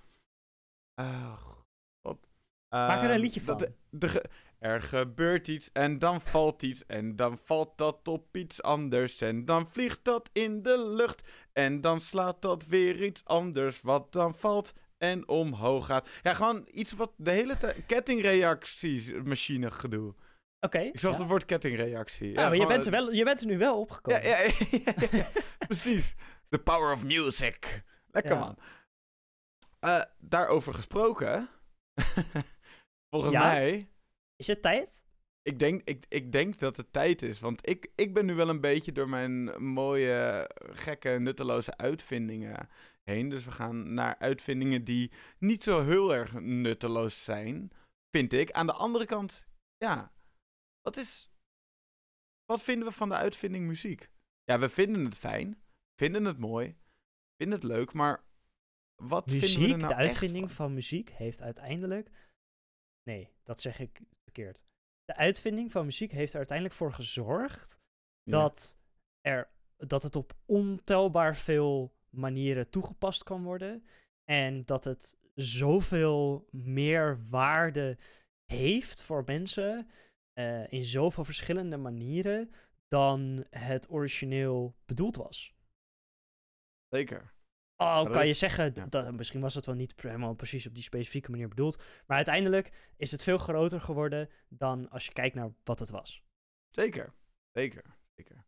Maak 2.70 2.98
er 2.98 3.04
een 3.04 3.10
Ehm, 3.10 3.20
liedje 3.20 3.40
van. 3.40 3.56
de- 3.58 3.72
de 3.90 4.08
ge- 4.08 4.24
er 4.58 4.82
gebeurt 4.82 5.48
iets 5.48 5.72
en 5.72 5.98
dan 5.98 6.20
valt 6.20 6.62
iets 6.62 6.86
en 6.86 7.16
dan 7.16 7.38
valt 7.44 7.78
dat 7.78 8.08
op 8.08 8.36
iets 8.36 8.62
anders 8.62 9.20
en 9.20 9.44
dan 9.44 9.68
vliegt 9.70 10.04
dat 10.04 10.30
in 10.32 10.62
de 10.62 10.84
lucht 10.86 11.28
en 11.52 11.80
dan 11.80 12.00
slaat 12.00 12.42
dat 12.42 12.66
weer 12.66 13.04
iets 13.04 13.24
anders 13.24 13.80
wat 13.80 14.12
dan 14.12 14.34
valt 14.34 14.72
en 14.98 15.28
omhoog 15.28 15.86
gaat. 15.86 16.08
Ja, 16.22 16.34
gewoon 16.34 16.68
iets 16.72 16.92
wat 16.92 17.12
de 17.16 17.30
hele 17.30 17.56
tijd 17.56 17.86
kettingreactiemachine 17.86 19.70
gedoe. 19.70 20.14
Oké. 20.60 20.78
Ik 20.78 21.00
zag 21.00 21.12
ja. 21.12 21.18
het 21.18 21.28
woord 21.28 21.44
kettingreactie. 21.44 22.32
Ja, 22.32 22.48
maar 22.48 22.56
je 22.56 22.66
bent, 22.66 22.84
er 22.84 22.90
wel, 22.90 23.12
je 23.12 23.24
bent 23.24 23.40
er 23.40 23.46
nu 23.46 23.58
wel 23.58 23.80
opgekomen. 23.80 24.22
ja, 24.22 24.36
ja, 25.10 25.26
precies. 25.66 26.14
The 26.48 26.58
power 26.58 26.92
of 26.92 27.04
music. 27.04 27.82
Lekker 28.10 28.38
man. 28.38 28.56
Eh, 29.80 30.02
daarover 30.18 30.74
gesproken. 30.74 31.48
Volgens 33.10 33.32
Ja? 33.32 33.42
mij. 33.42 33.90
Is 34.36 34.46
het 34.46 34.62
tijd? 34.62 35.04
Ik 35.42 35.58
denk, 35.58 35.82
ik, 35.84 36.04
ik 36.08 36.32
denk 36.32 36.58
dat 36.58 36.76
het 36.76 36.92
tijd 36.92 37.22
is. 37.22 37.40
Want 37.40 37.68
ik, 37.68 37.92
ik 37.94 38.14
ben 38.14 38.26
nu 38.26 38.34
wel 38.34 38.48
een 38.48 38.60
beetje 38.60 38.92
door 38.92 39.08
mijn 39.08 39.62
mooie, 39.72 40.50
gekke, 40.54 41.08
nutteloze 41.08 41.76
uitvindingen 41.76 42.68
heen. 43.02 43.28
Dus 43.28 43.44
we 43.44 43.50
gaan 43.50 43.94
naar 43.94 44.18
uitvindingen 44.18 44.84
die 44.84 45.12
niet 45.38 45.62
zo 45.62 45.82
heel 45.84 46.14
erg 46.14 46.40
nutteloos 46.40 47.24
zijn. 47.24 47.70
Vind 48.10 48.32
ik. 48.32 48.50
Aan 48.50 48.66
de 48.66 48.72
andere 48.72 49.04
kant, 49.04 49.48
ja. 49.76 50.12
Wat 50.80 50.96
is. 50.96 51.30
Wat 52.44 52.62
vinden 52.62 52.88
we 52.88 52.94
van 52.94 53.08
de 53.08 53.14
uitvinding 53.14 53.66
muziek? 53.66 54.10
Ja, 54.44 54.58
we 54.58 54.68
vinden 54.68 55.04
het 55.04 55.18
fijn. 55.18 55.62
Vinden 55.96 56.24
het 56.24 56.38
mooi. 56.38 56.76
Vinden 57.36 57.58
het 57.58 57.68
leuk. 57.68 57.92
Maar 57.92 58.24
wat 58.94 59.24
vinden 59.30 59.48
we 59.48 59.58
Muziek, 59.60 59.76
nou 59.76 59.88
de 59.88 59.94
uitvinding 59.94 60.46
van? 60.46 60.56
van 60.66 60.74
muziek, 60.74 61.10
heeft 61.10 61.42
uiteindelijk. 61.42 62.10
Nee, 63.02 63.32
dat 63.42 63.60
zeg 63.60 63.78
ik 63.78 64.00
verkeerd. 64.22 64.64
De 65.04 65.16
uitvinding 65.16 65.72
van 65.72 65.84
muziek 65.84 66.12
heeft 66.12 66.32
er 66.32 66.38
uiteindelijk 66.38 66.76
voor 66.76 66.92
gezorgd 66.92 67.80
Ja. 68.22 68.38
dat, 68.38 68.78
er, 69.20 69.50
dat 69.76 70.02
het 70.02 70.16
op 70.16 70.36
ontelbaar 70.46 71.36
veel 71.36 71.94
manieren 72.10 72.70
toegepast 72.70 73.22
kan 73.22 73.42
worden. 73.42 73.84
En 74.24 74.64
dat 74.64 74.84
het 74.84 75.18
zoveel 75.34 76.48
meer 76.50 77.28
waarde 77.28 77.98
heeft 78.52 79.02
voor 79.02 79.22
mensen 79.26 79.90
eh, 80.32 80.72
in 80.72 80.84
zoveel 80.84 81.24
verschillende 81.24 81.76
manieren 81.76 82.52
dan 82.88 83.46
het 83.50 83.90
origineel 83.90 84.74
bedoeld 84.84 85.16
was. 85.16 85.54
Zeker. 86.88 87.34
Oh, 87.80 88.10
kan 88.10 88.26
je 88.26 88.34
zeggen, 88.34 88.70
ja. 88.74 88.86
dat, 88.86 89.12
misschien 89.12 89.40
was 89.40 89.54
het 89.54 89.66
wel 89.66 89.74
niet 89.74 89.94
helemaal 90.02 90.34
precies 90.34 90.66
op 90.66 90.74
die 90.74 90.82
specifieke 90.82 91.30
manier 91.30 91.48
bedoeld. 91.48 91.76
Maar 92.06 92.16
uiteindelijk 92.16 92.92
is 92.96 93.10
het 93.10 93.22
veel 93.22 93.38
groter 93.38 93.80
geworden 93.80 94.28
dan 94.48 94.88
als 94.90 95.06
je 95.06 95.12
kijkt 95.12 95.34
naar 95.34 95.52
wat 95.64 95.78
het 95.78 95.90
was. 95.90 96.22
Zeker. 96.70 97.12
Zeker. 97.52 97.84
Zeker. 98.16 98.44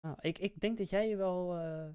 Nou, 0.00 0.16
ik, 0.20 0.38
ik 0.38 0.60
denk 0.60 0.78
dat 0.78 0.90
jij 0.90 1.08
je 1.08 1.16
wel. 1.16 1.56
eh, 1.56 1.88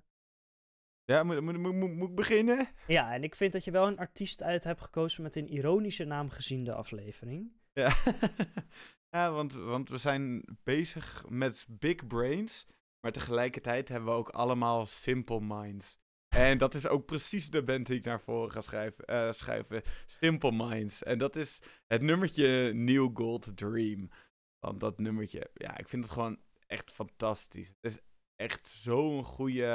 Ja, 1.06 1.24
moet, 1.24 1.42
moet, 1.42 1.58
moet, 1.58 1.74
moet, 1.74 1.92
moet 1.94 2.10
ik 2.10 2.16
beginnen? 2.16 2.68
Ja, 2.88 3.14
en 3.14 3.24
ik 3.24 3.36
vind 3.36 3.54
dat 3.54 3.64
je 3.64 3.72
wel 3.72 3.88
een 3.88 3.98
artiest 3.98 4.44
uit 4.44 4.64
hebt 4.64 4.82
gekozen 4.82 5.24
met 5.24 5.36
een 5.36 5.48
ironische 5.48 6.04
naam 6.04 6.30
gezien 6.30 6.64
de 6.64 6.74
aflevering. 6.74 7.52
Ja, 7.74 7.94
ja 9.16 9.32
want, 9.32 9.54
want 9.54 9.90
we 9.90 9.98
zijn 9.98 10.44
bezig 10.64 11.26
met 11.30 11.66
big 11.70 12.08
brains, 12.08 12.68
maar 13.04 13.12
tegelijkertijd 13.12 13.90
hebben 13.90 14.10
we 14.10 14.16
ook 14.16 14.30
allemaal 14.30 14.86
simple 14.86 15.42
minds. 15.42 15.98
En 16.36 16.58
dat 16.58 16.74
is 16.74 16.88
ook 16.88 17.06
precies 17.06 17.50
de 17.50 17.64
band 17.64 17.88
die 17.88 17.98
ik 17.98 18.06
naar 18.06 18.22
voren 18.22 18.52
ga 18.52 18.62
schrijven, 18.62 19.06
eh, 19.06 19.32
schuiven. 19.32 19.82
Simple 20.06 20.52
Minds. 20.52 21.04
En 21.04 21.18
dat 21.18 21.36
is 21.36 21.60
het 21.88 22.02
nummertje 22.02 22.74
New 22.74 23.10
Gold 23.14 23.58
Dream. 23.58 24.10
Want 24.60 24.80
dat 24.80 25.00
nummertje, 25.00 25.50
ja, 25.54 25.78
ik 25.78 25.90
vind 25.90 26.04
het 26.04 26.14
gewoon 26.14 26.40
echt 26.68 26.92
fantastisch. 26.92 27.68
Het 27.68 27.92
is 27.92 28.00
echt 28.36 28.68
zo'n 28.68 29.24
goede 29.24 29.66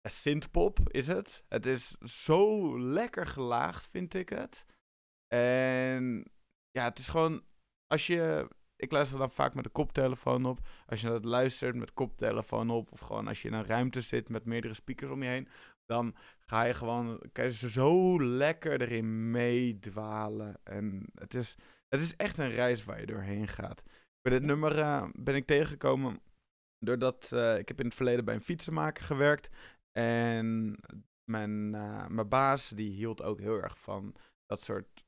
eh, 0.00 0.12
synthpop, 0.12 0.78
is 0.90 1.06
het. 1.06 1.44
Het 1.48 1.66
is 1.66 1.90
zo 2.00 2.78
lekker 2.80 3.26
gelaagd, 3.26 3.86
vind 3.86 4.14
ik 4.14 4.28
het. 4.28 4.66
En 5.34 6.24
ja, 6.70 6.84
het 6.84 6.98
is 6.98 7.08
gewoon, 7.08 7.44
als 7.86 8.06
je, 8.06 8.48
ik 8.82 8.92
luister 8.92 9.18
dan 9.18 9.30
vaak 9.30 9.54
met 9.54 9.64
de 9.64 9.70
koptelefoon 9.70 10.44
op. 10.44 10.60
Als 10.86 11.00
je 11.00 11.08
dat 11.08 11.24
luistert 11.24 11.76
met 11.76 11.92
koptelefoon 11.92 12.70
op, 12.70 12.92
of 12.92 13.00
gewoon 13.00 13.28
als 13.28 13.42
je 13.42 13.48
in 13.48 13.54
een 13.54 13.66
ruimte 13.66 14.00
zit 14.00 14.28
met 14.28 14.44
meerdere 14.44 14.74
speakers 14.74 15.10
om 15.10 15.22
je 15.22 15.28
heen, 15.28 15.48
dan 15.86 16.14
ga 16.38 16.62
je 16.62 16.74
gewoon, 16.74 17.22
kan 17.32 17.44
je 17.44 17.52
zo 17.52 18.22
lekker 18.22 18.80
erin 18.80 19.30
meedwalen. 19.30 20.56
En 20.64 21.06
het 21.14 21.34
is, 21.34 21.56
het 21.88 22.00
is 22.00 22.16
echt 22.16 22.38
een 22.38 22.50
reis 22.50 22.84
waar 22.84 23.00
je 23.00 23.06
doorheen 23.06 23.48
gaat. 23.48 23.82
Bij 24.20 24.32
dit 24.32 24.42
nummer 24.42 24.78
eh, 24.78 25.08
ben 25.12 25.34
ik 25.34 25.46
tegengekomen 25.46 26.20
doordat 26.78 27.32
eh, 27.32 27.58
ik 27.58 27.68
heb 27.68 27.78
in 27.78 27.86
het 27.86 27.94
verleden 27.94 28.24
bij 28.24 28.34
een 28.34 28.42
fietsenmaker 28.42 29.04
gewerkt. 29.04 29.50
En 29.92 30.78
mijn, 31.24 31.74
eh, 31.74 32.06
mijn 32.06 32.28
baas, 32.28 32.68
die 32.68 32.90
hield 32.90 33.22
ook 33.22 33.40
heel 33.40 33.62
erg 33.62 33.78
van 33.78 34.14
dat 34.46 34.60
soort 34.60 35.04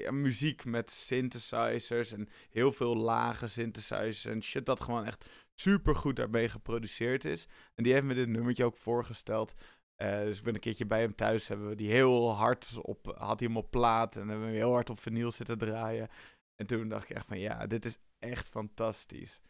ja, 0.00 0.10
muziek 0.12 0.64
met 0.64 0.90
synthesizers 0.90 2.12
en 2.12 2.28
heel 2.50 2.72
veel 2.72 2.96
lage 2.96 3.46
synthesizers 3.46 4.24
en 4.24 4.42
shit 4.42 4.66
dat 4.66 4.80
gewoon 4.80 5.04
echt 5.04 5.30
super 5.54 5.94
goed 5.94 6.16
daarbij 6.16 6.48
geproduceerd 6.48 7.24
is. 7.24 7.46
En 7.74 7.82
die 7.84 7.92
heeft 7.92 8.04
me 8.04 8.14
dit 8.14 8.28
nummertje 8.28 8.64
ook 8.64 8.76
voorgesteld. 8.76 9.54
Eh, 9.94 10.18
dus 10.18 10.38
ik 10.38 10.44
ben 10.44 10.54
een 10.54 10.60
keertje 10.60 10.86
bij 10.86 11.00
hem 11.00 11.14
thuis, 11.14 11.48
hebben 11.48 11.68
we 11.68 11.74
die 11.74 11.90
heel 11.90 12.34
hard 12.34 12.78
op, 12.82 13.06
had 13.18 13.40
hij 13.40 13.48
hem 13.48 13.56
op 13.56 13.70
plaat 13.70 14.16
en 14.16 14.20
hebben 14.28 14.40
we 14.46 14.52
hem 14.52 14.60
heel 14.62 14.72
hard 14.72 14.90
op 14.90 15.00
vinyl 15.00 15.30
zitten 15.30 15.58
draaien. 15.58 16.08
En 16.54 16.66
toen 16.66 16.88
dacht 16.88 17.10
ik 17.10 17.16
echt 17.16 17.26
van 17.26 17.38
ja, 17.38 17.66
dit 17.66 17.84
is 17.84 17.98
echt 18.18 18.48
fantastisch. 18.48 19.40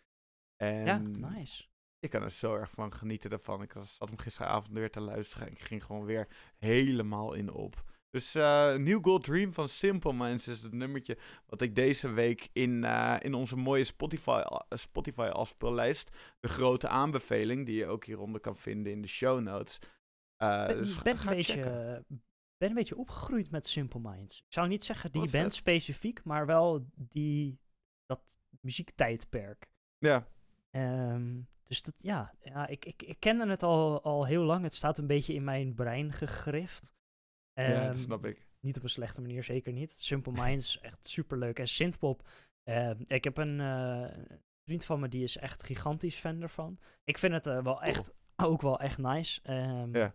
En 0.57 0.85
Ja, 0.85 0.99
nice. 0.99 1.65
ik 1.99 2.11
kan 2.11 2.23
er 2.23 2.31
zo 2.31 2.55
erg 2.55 2.71
van 2.71 2.93
genieten 2.93 3.31
daarvan. 3.31 3.63
Ik 3.63 3.73
was- 3.73 3.95
zat 3.97 4.09
hem 4.09 4.19
gisteravond 4.19 4.73
weer 4.73 4.91
te 4.91 5.01
luisteren. 5.01 5.47
en 5.47 5.53
Ik 5.53 5.61
ging 5.61 5.85
gewoon 5.85 6.05
weer 6.05 6.29
helemaal 6.59 7.33
in 7.35 7.51
op. 7.53 7.85
Dus 8.11 8.35
eh 8.35 8.75
New 8.75 9.05
Gold 9.05 9.25
Dream 9.25 9.53
van 9.53 9.69
Simple 9.69 10.13
Minds 10.13 10.49
is 10.49 10.63
het 10.63 10.73
nummertje 10.73 11.19
wat 11.47 11.61
ik 11.61 11.75
deze 11.75 12.09
week 12.09 12.49
in, 12.53 12.85
eh, 12.85 13.17
in 13.21 13.35
onze 13.35 13.57
mooie 13.57 13.85
Spotify, 13.85 14.43
eh, 14.45 14.79
Spotify 14.79 15.29
afspeellijst, 15.33 16.11
de 16.41 16.49
grote 16.49 16.89
aanbeveling, 16.89 17.67
die 17.67 17.77
je 17.77 17.87
ook 17.87 18.05
hieronder 18.05 18.41
kan 18.41 18.57
vinden 18.57 18.93
in 18.93 19.03
de 19.03 19.09
show 19.09 19.41
notes. 19.41 19.79
Eh, 20.37 20.67
ben, 20.67 20.77
dus 20.77 20.95
ga- 20.95 21.15
ga 21.15 21.31
een 21.31 21.37
beetje, 21.37 22.05
ben 22.57 22.69
een 22.69 22.75
beetje 22.75 22.97
opgegroeid 22.97 23.51
met 23.51 23.67
Simple 23.67 24.01
Minds. 24.01 24.37
Ik 24.39 24.53
zou 24.53 24.69
niet 24.69 24.85
zeggen 24.85 25.13
die 25.13 25.21
Wat 25.21 25.31
band 25.31 25.45
vet. 25.45 25.55
specifiek, 25.55 26.25
maar 26.25 26.47
wel 26.47 26.87
die, 26.95 27.59
dat 28.07 28.39
muziektijdperk. 28.61 29.67
Ja, 29.99 30.27
Ehm, 30.71 31.41
dus 31.63 31.83
dat, 31.83 31.95
ja, 31.99 32.35
ja 32.41 32.67
ik, 32.67 32.85
ik, 32.85 33.03
ik 33.03 33.17
kende 33.21 33.47
het 33.49 33.63
al, 33.63 34.03
al 34.03 34.27
heel 34.27 34.43
lang. 34.43 34.63
Het 34.63 34.75
staat 34.75 34.99
een 34.99 35.07
beetje 35.07 35.35
in 35.35 35.45
mijn 35.45 35.75
brein 35.75 36.13
gegrift. 36.13 36.95
Ja, 37.63 37.63
Ehm, 37.81 37.87
dat 37.87 37.99
snap 37.99 38.25
ik. 38.25 38.47
Niet 38.61 38.77
op 38.77 38.83
een 38.83 38.89
slechte 38.89 39.21
manier, 39.21 39.45
zeker 39.45 39.73
niet. 39.73 39.91
Simple 39.93 40.33
Minds, 40.33 40.81
echt 40.81 41.07
superleuk. 41.07 41.59
En 41.59 41.69
synthpop, 41.69 42.29
ehm, 42.63 43.03
ik 43.07 43.25
heb 43.25 43.37
een 43.37 43.61
eh, 43.61 44.19
vriend 44.65 44.85
van 44.85 45.01
me, 45.01 45.09
die 45.09 45.23
is 45.23 45.37
echt 45.37 45.63
gigantisch 45.63 46.17
fan 46.17 46.43
ervan. 46.43 46.79
Ik 47.05 47.19
vind 47.19 47.33
het 47.33 47.47
eh, 47.47 47.63
wel 47.63 47.83
echt, 47.83 48.13
ook 48.37 48.63
wel 48.63 48.81
echt 48.81 48.99
nice. 48.99 49.41
Ehm, 49.43 49.97
Ja. 49.97 50.15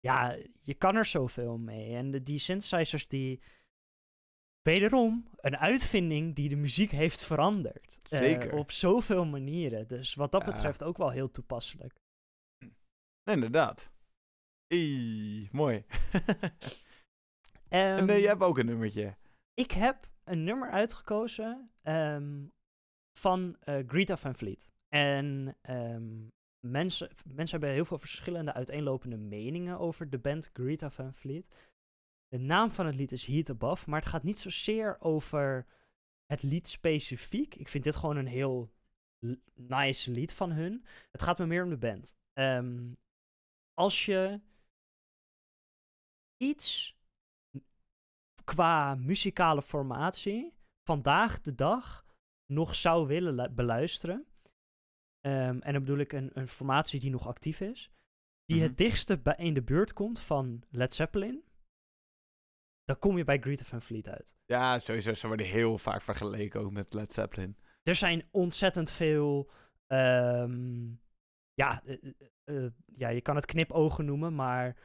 ja, 0.00 0.36
je 0.60 0.74
kan 0.74 0.96
er 0.96 1.04
zoveel 1.04 1.58
mee. 1.58 1.94
En 1.96 2.10
de, 2.10 2.22
die 2.22 2.38
synthesizers, 2.38 3.08
die, 3.08 3.40
wederom 4.62 5.28
een 5.36 5.56
uitvinding 5.56 6.34
die 6.34 6.48
de 6.48 6.56
muziek 6.56 6.90
heeft 6.90 7.24
veranderd. 7.24 7.98
Eh, 8.02 8.18
Zeker. 8.18 8.52
op 8.52 8.70
zoveel 8.70 9.24
manieren. 9.24 9.86
Dus 9.88 10.14
wat 10.14 10.32
dat 10.32 10.44
betreft 10.44 10.84
ook 10.84 10.96
wel 10.96 11.10
heel 11.10 11.30
toepasselijk. 11.30 11.94
Inderdaad. 13.24 13.92
Mooi. 15.52 15.84
en 17.68 17.98
Ehm, 17.98 18.08
eh, 18.08 18.18
jij 18.18 18.28
hebt 18.28 18.42
ook 18.42 18.58
een 18.58 18.66
nummertje. 18.66 19.16
Ik 19.54 19.70
heb 19.70 20.10
een 20.24 20.44
nummer 20.44 20.70
uitgekozen 20.70 21.70
ehm, 21.82 22.46
van 23.18 23.56
eh, 23.60 23.78
Greta 23.86 24.16
Van 24.16 24.34
Fleet. 24.34 24.72
En 24.88 25.56
ehm, 25.60 26.28
mensen, 26.66 27.08
mensen 27.24 27.58
hebben 27.58 27.76
heel 27.76 27.84
veel 27.84 27.98
verschillende 27.98 28.52
uiteenlopende 28.52 29.16
meningen 29.16 29.78
over 29.78 30.10
de 30.10 30.18
band 30.18 30.50
Greta 30.52 30.90
Van 30.90 31.14
Fleet. 31.14 31.48
De 32.28 32.38
naam 32.38 32.70
van 32.70 32.86
het 32.86 32.94
lied 32.94 33.12
is 33.12 33.26
Heat 33.26 33.50
Above, 33.50 33.90
maar 33.90 34.00
het 34.00 34.08
gaat 34.08 34.22
niet 34.22 34.38
zozeer 34.38 34.96
over 35.00 35.66
het 36.26 36.42
lied 36.42 36.68
specifiek. 36.68 37.54
Ik 37.54 37.68
vind 37.68 37.84
dit 37.84 37.94
gewoon 37.94 38.16
een 38.16 38.26
heel 38.26 38.72
nice 39.54 40.10
lied 40.10 40.34
van 40.34 40.52
hun. 40.52 40.84
Het 41.10 41.22
gaat 41.22 41.38
me 41.38 41.46
meer 41.46 41.64
om 41.64 41.70
de 41.70 41.76
band. 41.76 42.16
Ehm, 42.32 42.92
als 43.74 44.06
je 44.06 44.40
iets 46.36 46.96
qua 48.44 48.94
muzikale 48.94 49.62
formatie 49.62 50.54
vandaag 50.88 51.40
de 51.40 51.54
dag 51.54 52.04
nog 52.52 52.74
zou 52.74 53.06
willen 53.06 53.34
lu- 53.34 53.48
beluisteren. 53.50 54.26
ehm, 55.20 55.58
en 55.60 55.72
dan 55.72 55.82
bedoel 55.82 55.98
ik 55.98 56.12
een, 56.12 56.30
een 56.34 56.48
formatie 56.48 57.00
die 57.00 57.10
nog 57.10 57.26
actief 57.26 57.60
is. 57.60 57.90
Die 58.44 58.56
Mhm. 58.56 58.66
het 58.66 58.76
dichtste 58.76 59.18
bij 59.18 59.34
in 59.36 59.54
de 59.54 59.62
buurt 59.62 59.92
komt 59.92 60.20
van 60.20 60.62
Led 60.70 60.94
Zeppelin. 60.94 61.44
Dan 62.84 62.98
kom 62.98 63.16
je 63.16 63.24
bij 63.24 63.38
Greta 63.38 63.64
Van 63.64 63.82
Fleet 63.82 64.08
uit. 64.08 64.34
Ja, 64.44 64.78
sowieso. 64.78 65.12
Ze 65.12 65.26
worden 65.26 65.46
heel 65.46 65.78
vaak 65.78 66.00
vergeleken 66.02 66.60
ook 66.60 66.70
met 66.72 66.94
Led 66.94 67.12
Zeppelin. 67.12 67.56
Er 67.82 67.94
zijn 67.94 68.28
ontzettend 68.30 68.90
veel. 68.90 69.50
ehm, 69.86 70.92
ja, 71.54 71.82
eh, 71.84 71.98
eh, 72.44 72.64
eh, 72.64 72.72
ja, 72.96 73.08
je 73.08 73.20
kan 73.20 73.36
het 73.36 73.44
knipogen 73.46 74.04
noemen, 74.04 74.34
maar 74.34 74.76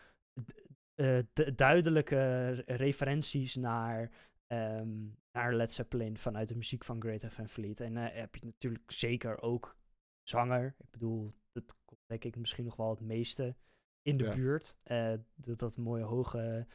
duidelijke 1.56 2.52
referenties 2.66 3.56
naar, 3.56 4.12
ehm, 4.48 5.08
naar 5.32 5.54
Led 5.54 5.72
Zeppelin 5.72 6.18
vanuit 6.18 6.48
de 6.48 6.56
muziek 6.56 6.84
van 6.84 7.02
Greta 7.02 7.30
Van 7.30 7.48
Fleet. 7.48 7.80
En 7.80 7.98
eh, 7.98 8.20
heb 8.20 8.36
je 8.36 8.46
natuurlijk 8.46 8.92
zeker 8.92 9.42
ook 9.42 9.78
zanger. 10.24 10.76
Ik 10.78 10.90
bedoel, 10.92 11.34
dat 11.52 11.76
komt 11.86 12.02
denk 12.06 12.24
ik 12.24 12.36
misschien 12.36 12.66
nog 12.66 12.76
wel 12.76 12.90
het 12.90 13.02
meeste 13.02 13.56
in 14.02 14.18
de 14.18 14.24
Ja. 14.24 14.36
buurt. 14.36 14.78
Eh, 14.84 15.14
dat, 15.36 15.60
dat 15.60 15.78
mooie 15.78 16.04
hoge 16.04 16.68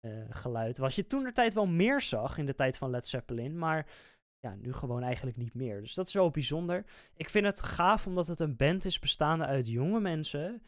eh, 0.00 0.24
geluid. 0.28 0.78
Wat 0.78 0.94
je 0.94 1.06
toen 1.06 1.24
de 1.24 1.32
tijd 1.32 1.54
wel 1.54 1.66
meer 1.66 2.00
zag 2.00 2.38
in 2.38 2.46
de 2.46 2.54
tijd 2.54 2.78
van 2.78 2.90
Led 2.90 3.06
Zeppelin, 3.06 3.58
maar 3.58 3.86
ja, 4.38 4.54
nu 4.54 4.72
gewoon 4.72 5.02
eigenlijk 5.02 5.36
niet 5.36 5.54
meer. 5.54 5.80
Dus 5.80 5.94
dat 5.94 6.06
is 6.06 6.14
wel 6.14 6.30
bijzonder. 6.30 6.84
Ik 7.16 7.28
vind 7.28 7.46
het 7.46 7.62
gaaf 7.62 8.06
omdat 8.06 8.26
het 8.26 8.40
een 8.40 8.56
band 8.56 8.84
is 8.84 8.98
bestaande 8.98 9.44
uit 9.44 9.66
jonge 9.66 10.00
mensen 10.00 10.62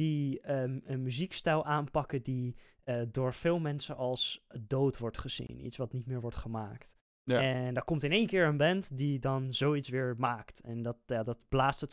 die 0.00 0.40
ehm, 0.40 0.78
een 0.84 1.02
muziekstijl 1.02 1.64
aanpakken 1.64 2.22
die 2.22 2.56
eh, 2.84 3.02
door 3.10 3.34
veel 3.34 3.58
mensen 3.58 3.96
als 3.96 4.46
dood 4.66 4.98
wordt 4.98 5.18
gezien. 5.18 5.64
Iets 5.64 5.76
wat 5.76 5.92
niet 5.92 6.06
meer 6.06 6.20
wordt 6.20 6.36
gemaakt. 6.36 6.94
Ja. 7.22 7.40
En 7.40 7.74
daar 7.74 7.84
komt 7.84 8.02
in 8.02 8.12
één 8.12 8.26
keer 8.26 8.46
een 8.46 8.56
band 8.56 8.96
die 8.98 9.18
dan 9.18 9.52
zoiets 9.52 9.88
weer 9.88 10.14
maakt. 10.18 10.60
En 10.60 10.82
dat, 10.82 10.96
ja, 11.06 11.22
dat 11.22 11.46
blaast 11.48 11.80
het 11.80 11.92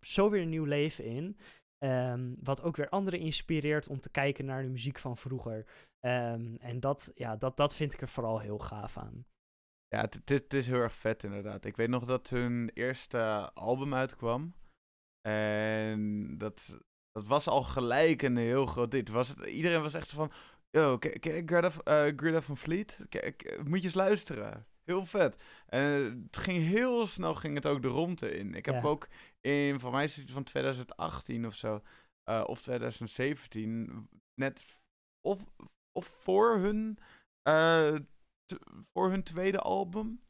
zo, 0.00 0.30
weer 0.30 0.42
een 0.42 0.48
nieuw 0.48 0.64
leven 0.64 1.04
in. 1.04 1.38
Ehm, 1.78 2.34
wat 2.42 2.62
ook 2.62 2.76
weer 2.76 2.88
anderen 2.88 3.20
inspireert 3.20 3.88
om 3.88 4.00
te 4.00 4.10
kijken 4.10 4.44
naar 4.44 4.62
de 4.62 4.68
muziek 4.68 4.98
van 4.98 5.16
vroeger. 5.16 5.66
Ehm, 6.00 6.54
en 6.54 6.80
dat, 6.80 7.12
ja, 7.14 7.36
dat, 7.36 7.56
dat 7.56 7.76
vind 7.76 7.92
ik 7.92 8.00
er 8.00 8.08
vooral 8.08 8.38
heel 8.40 8.58
gaaf 8.58 8.96
aan. 8.96 9.26
Ja, 9.88 10.08
het 10.24 10.54
is 10.54 10.66
heel 10.66 10.80
erg 10.80 10.94
vet 10.94 11.24
inderdaad. 11.24 11.64
Ik 11.64 11.76
weet 11.76 11.88
nog 11.88 12.04
dat 12.04 12.30
hun 12.30 12.70
eerste 12.74 13.50
album 13.54 13.94
uitkwam. 13.94 14.54
En 15.28 16.34
dat, 16.38 16.78
dat 17.16 17.26
was 17.26 17.46
al 17.48 17.62
gelijk 17.62 18.22
een 18.22 18.36
heel 18.36 18.66
groot 18.66 18.90
dit. 18.90 19.08
Was 19.08 19.28
het, 19.28 19.38
iedereen 19.46 19.82
was 19.82 19.94
echt 19.94 20.08
zo 20.08 20.16
van... 20.16 20.32
Yo, 20.70 20.96
Greta, 21.00 21.70
eh, 21.84 22.12
Greta 22.16 22.42
van 22.42 22.56
k- 23.36 23.58
moet 23.64 23.78
je 23.78 23.84
eens 23.84 23.94
luisteren. 23.94 24.66
Heel 24.84 25.06
vet. 25.06 25.42
En 25.66 25.82
het 26.26 26.36
ging 26.36 26.62
heel 26.64 27.06
snel 27.06 27.34
ging 27.34 27.54
het 27.54 27.66
ook 27.66 27.82
de 27.82 27.88
ronde 27.88 28.30
in. 28.36 28.54
Ik 28.54 28.66
heb 28.66 28.74
Ja. 28.74 28.88
ook 28.88 29.08
in, 29.40 29.80
voor 29.80 29.90
mij 29.92 30.04
is 30.04 30.16
het 30.16 30.30
van 30.30 30.42
2018 30.44 31.46
of 31.46 31.54
zo, 31.54 31.82
eh, 32.22 32.42
of 32.46 32.60
2017, 32.62 34.08
net 34.34 34.64
of, 35.20 35.44
of 35.92 36.06
voor 36.06 36.56
hun, 36.58 36.98
eh, 37.42 37.94
voor 38.92 39.10
hun 39.10 39.22
tweede 39.22 39.58
album, 39.58 40.22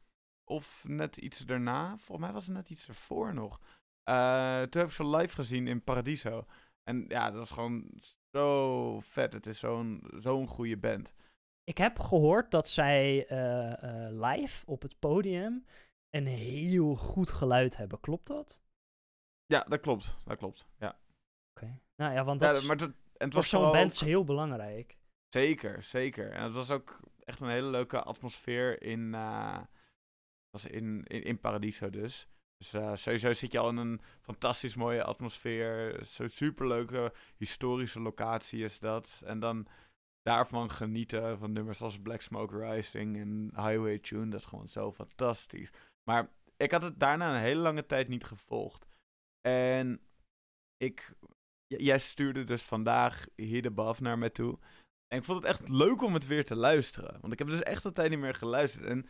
of 0.51 0.83
net 0.87 1.17
iets 1.17 1.39
daarna. 1.39 1.87
Volgens 1.97 2.19
mij 2.27 2.31
was 2.33 2.45
het 2.45 2.55
net 2.55 2.69
iets 2.69 2.87
ervoor 2.87 3.33
nog. 3.33 3.59
Eh, 4.03 4.61
toen 4.61 4.81
heb 4.81 4.89
ik 4.89 4.95
ze 4.95 5.07
live 5.07 5.35
gezien 5.35 5.67
in 5.67 5.83
Paradiso. 5.83 6.45
En 6.87 7.05
ja, 7.07 7.29
dat 7.29 7.39
was 7.39 7.51
gewoon 7.51 8.01
zo 8.31 8.99
vet. 8.99 9.33
Het 9.33 9.45
is 9.45 9.59
zo'n 9.59 10.03
zo'n 10.15 10.47
goede 10.47 10.77
band. 10.77 11.13
Ik 11.63 11.77
heb 11.77 11.99
gehoord 11.99 12.51
dat 12.51 12.67
zij 12.67 13.27
eh, 13.27 13.83
eh, 14.05 14.11
live 14.31 14.65
op 14.65 14.81
het 14.81 14.99
podium 14.99 15.65
een 16.09 16.25
heel 16.27 16.95
goed 16.95 17.29
geluid 17.29 17.77
hebben. 17.77 17.99
Klopt 17.99 18.27
dat? 18.27 18.63
Ja, 19.45 19.63
dat 19.69 19.79
klopt. 19.79 20.15
Dat 20.25 20.37
klopt. 20.37 20.67
Ja. 20.79 20.99
Oké. 21.57 21.79
Nou 21.95 22.13
ja, 22.13 22.23
want 22.23 22.41
ja 22.41 22.47
dat 22.51 22.61
is 22.61 22.67
maar 22.67 22.79
en 22.81 22.93
het 23.17 23.33
voor 23.33 23.41
was 23.41 23.49
zo'n 23.49 23.71
band 23.71 23.85
ook- 23.85 23.91
is 23.91 24.01
heel 24.01 24.23
belangrijk. 24.23 24.97
Zeker, 25.29 25.83
zeker. 25.83 26.31
En 26.31 26.43
het 26.43 26.53
was 26.53 26.71
ook 26.71 26.99
echt 27.23 27.39
een 27.39 27.49
hele 27.49 27.69
leuke 27.69 28.03
atmosfeer 28.03 28.81
in, 28.81 29.13
eh, 29.13 29.59
was 30.49 30.65
in, 30.65 31.03
in, 31.03 31.23
in 31.23 31.39
Paradiso 31.39 31.89
dus. 31.89 32.27
Dus 32.57 32.73
eh, 32.73 32.95
sowieso 32.95 33.33
zit 33.33 33.51
je 33.51 33.59
al 33.59 33.69
in 33.69 33.77
een 33.77 34.01
fantastisch 34.21 34.75
mooie 34.75 35.03
atmosfeer. 35.03 35.99
Zo'n 36.05 36.29
superleuke 36.29 37.13
historische 37.37 37.99
locatie 37.99 38.63
is 38.63 38.79
dat. 38.79 39.21
En 39.25 39.39
dan 39.39 39.67
daarvan 40.21 40.71
genieten 40.71 41.37
van 41.39 41.51
nummers 41.51 41.81
als 41.81 41.99
Black 41.99 42.21
Smoke 42.21 42.69
Rising 42.69 43.17
en 43.17 43.51
Highway 43.55 43.99
Tune. 43.99 44.29
Dat 44.29 44.39
is 44.39 44.45
gewoon 44.45 44.67
zo 44.67 44.91
fantastisch. 44.91 45.69
Maar 46.03 46.29
ik 46.57 46.71
had 46.71 46.81
het 46.81 46.99
daarna 46.99 47.35
een 47.35 47.41
hele 47.41 47.61
lange 47.61 47.85
tijd 47.85 48.07
niet 48.07 48.23
gevolgd. 48.23 48.85
En 49.41 50.01
ik, 50.77 51.13
jij 51.67 51.99
stuurde 51.99 52.43
dus 52.43 52.61
vandaag 52.61 53.25
Here 53.35 53.67
Above 53.67 54.01
naar 54.01 54.17
mij 54.17 54.29
toe. 54.29 54.59
En 55.07 55.17
ik 55.17 55.23
vond 55.23 55.43
het 55.43 55.51
echt 55.51 55.69
leuk 55.69 56.01
om 56.01 56.13
het 56.13 56.27
weer 56.27 56.45
te 56.45 56.55
luisteren. 56.55 57.21
Want 57.21 57.33
ik 57.33 57.39
heb 57.39 57.47
dus 57.47 57.63
echt 57.63 57.83
een 57.83 57.93
tijd 57.93 58.09
niet 58.09 58.19
meer 58.19 58.33
geluisterd. 58.33 58.85
En 58.85 59.05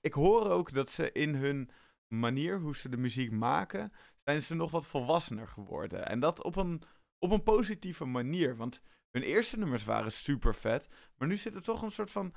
ik 0.00 0.12
hoor 0.12 0.50
ook 0.50 0.72
dat 0.72 0.90
ze 0.90 1.12
in 1.12 1.34
hun 1.34 1.70
manier, 2.12 2.60
hoe 2.60 2.76
ze 2.76 2.88
de 2.88 2.96
muziek 2.96 3.30
maken, 3.30 3.92
zijn 4.24 4.42
ze 4.42 4.54
nog 4.54 4.70
wat 4.70 4.86
volwassener 4.86 5.48
geworden. 5.48 6.06
En 6.08 6.20
dat 6.20 6.42
op 6.42 6.56
een, 6.56 6.82
op 7.18 7.30
een 7.30 7.42
positieve 7.42 8.04
manier. 8.04 8.56
Want 8.56 8.82
hun 9.10 9.22
eerste 9.22 9.58
nummers 9.58 9.84
waren 9.84 10.12
super 10.12 10.54
vet. 10.54 10.88
Maar 11.16 11.28
nu 11.28 11.36
zit 11.36 11.54
er 11.54 11.62
toch 11.62 11.82
een 11.82 11.90
soort 11.90 12.10
van 12.10 12.34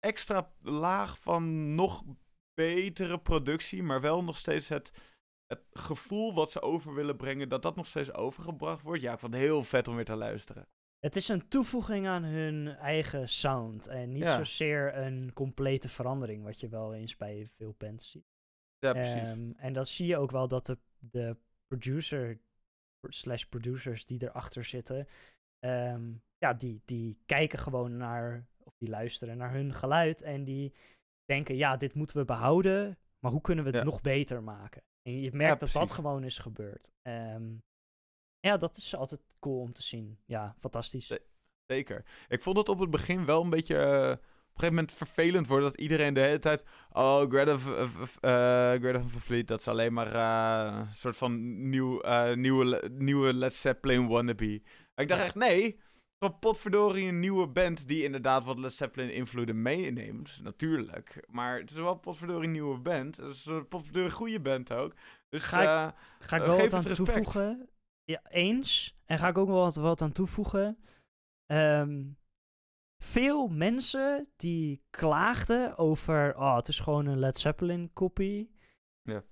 extra 0.00 0.52
laag 0.60 1.20
van 1.20 1.74
nog 1.74 2.04
betere 2.54 3.18
productie. 3.18 3.82
Maar 3.82 4.00
wel 4.00 4.24
nog 4.24 4.36
steeds 4.36 4.68
het, 4.68 4.90
het 5.46 5.62
gevoel 5.72 6.34
wat 6.34 6.50
ze 6.50 6.62
over 6.62 6.94
willen 6.94 7.16
brengen, 7.16 7.48
dat 7.48 7.62
dat 7.62 7.76
nog 7.76 7.86
steeds 7.86 8.12
overgebracht 8.12 8.82
wordt. 8.82 9.02
Ja, 9.02 9.12
ik 9.12 9.18
vond 9.18 9.32
het 9.34 9.42
heel 9.42 9.62
vet 9.62 9.88
om 9.88 9.94
weer 9.94 10.04
te 10.04 10.16
luisteren. 10.16 10.68
Het 10.98 11.16
is 11.16 11.28
een 11.28 11.48
toevoeging 11.48 12.06
aan 12.06 12.22
hun 12.22 12.66
eigen 12.68 13.28
sound. 13.28 13.86
En 13.86 14.12
niet 14.12 14.22
Ja. 14.22 14.36
zozeer 14.36 14.96
een 14.96 15.32
complete 15.32 15.88
verandering, 15.88 16.44
wat 16.44 16.60
je 16.60 16.68
wel 16.68 16.94
eens 16.94 17.16
bij 17.16 17.46
veel 17.52 17.74
bands 17.78 18.10
ziet. 18.10 18.35
Ja, 18.86 18.92
precies. 18.92 19.30
Ehm, 19.32 19.50
en 19.56 19.72
dan 19.72 19.86
zie 19.86 20.06
je 20.06 20.16
ook 20.16 20.30
wel 20.30 20.48
dat 20.48 20.66
de, 20.66 20.78
de 20.98 21.36
producer 21.66 22.40
slash 23.08 23.44
producers 23.44 24.06
die 24.06 24.22
erachter 24.22 24.64
zitten, 24.64 25.08
ehm, 25.58 26.12
ja, 26.38 26.54
die, 26.54 26.82
die 26.84 27.18
kijken 27.26 27.58
gewoon 27.58 27.96
naar, 27.96 28.46
of 28.58 28.76
die 28.76 28.88
luisteren 28.88 29.36
naar 29.36 29.52
hun 29.52 29.74
geluid 29.74 30.22
en 30.22 30.44
die 30.44 30.74
denken, 31.24 31.56
ja, 31.56 31.76
dit 31.76 31.94
moeten 31.94 32.16
we 32.16 32.24
behouden, 32.24 32.98
maar 33.18 33.32
hoe 33.32 33.40
kunnen 33.40 33.64
we 33.64 33.70
het 33.70 33.78
Ja. 33.78 33.84
nog 33.84 34.00
beter 34.00 34.42
maken? 34.42 34.82
En 35.02 35.20
je 35.20 35.32
merkt 35.32 35.60
dat 35.60 35.72
dat 35.72 35.90
gewoon 35.92 36.24
is 36.24 36.38
gebeurd. 36.38 36.92
Ehm, 37.02 37.54
ja, 38.40 38.56
dat 38.56 38.76
is 38.76 38.94
altijd 38.94 39.20
cool 39.38 39.60
om 39.60 39.72
te 39.72 39.82
zien. 39.82 40.18
Ja, 40.24 40.54
fantastisch. 40.58 41.18
Zeker. 41.66 42.04
Ik 42.28 42.42
vond 42.42 42.56
het 42.56 42.68
op 42.68 42.78
het 42.78 42.90
begin 42.90 43.24
wel 43.24 43.42
een 43.42 43.50
beetje. 43.50 43.76
eh, 43.78 44.16
een 44.56 44.62
gegeven 44.62 44.74
moment 44.74 44.92
vervelend 44.92 45.46
worden 45.46 45.68
dat 45.70 45.80
iedereen 45.80 46.14
de 46.14 46.20
hele 46.20 46.38
tijd. 46.38 46.64
Oh, 46.92 47.30
Greta, 47.30 47.52
eh, 47.52 48.80
Greta 48.80 49.00
van 49.00 49.20
Fleet, 49.20 49.48
dat 49.48 49.60
is 49.60 49.68
alleen 49.68 49.92
maar 49.92 50.14
eh, 50.14 50.78
een 50.78 50.94
soort 50.94 51.16
van 51.16 51.68
nieuw, 51.70 52.00
eh, 52.00 52.34
nieuwe, 52.34 52.90
nieuwe 52.92 53.34
Led 53.34 53.54
Zeppelin 53.54 54.06
wannabe. 54.08 54.62
Ik 54.94 55.08
dacht 55.08 55.20
echt, 55.22 55.34
nee. 55.34 55.80
Van 56.18 56.38
potverdorie 56.38 57.08
een 57.08 57.20
nieuwe 57.20 57.46
band 57.48 57.88
die 57.88 58.02
inderdaad 58.04 58.44
wat 58.44 58.58
Led 58.58 58.72
Zeppelin 58.72 59.12
invloeden 59.12 59.62
meeneemt. 59.62 60.40
Natuurlijk. 60.42 61.26
Maar 61.30 61.58
het 61.58 61.70
is 61.70 61.76
wel 61.76 61.94
potverdorie 61.94 62.44
een 62.46 62.52
nieuwe 62.52 62.78
band. 62.78 63.16
Het 63.16 63.34
is 63.34 63.46
een 63.46 63.68
potverdorie 63.68 64.10
goede 64.10 64.40
band 64.40 64.72
ook. 64.72 64.94
Dus 65.28 65.42
Ga 65.42 65.60
ik- 65.88 65.94
Ga 66.18 66.36
ik 66.36 66.42
wel 66.42 66.56
wat 66.58 66.72
aan 66.72 66.82
respect. 66.82 66.96
toevoegen? 66.96 67.68
Ja, 68.04 68.20
eens. 68.28 68.96
En 69.04 69.18
ga 69.18 69.28
ik 69.28 69.38
ook 69.38 69.48
wel 69.48 69.56
wat, 69.60 69.76
wat 69.76 70.02
aan 70.02 70.12
toevoegen. 70.12 70.78
Ehm, 71.46 72.02
veel 72.98 73.48
mensen 73.48 74.28
die 74.36 74.82
klaagden 74.90 75.78
over, 75.78 76.36
oh, 76.36 76.56
het 76.56 76.68
is 76.68 76.80
gewoon 76.80 77.06
een 77.06 77.18
Led 77.18 77.38
Zeppelin 77.38 77.92
kopie. 77.92 78.54
Ja. 79.02 79.24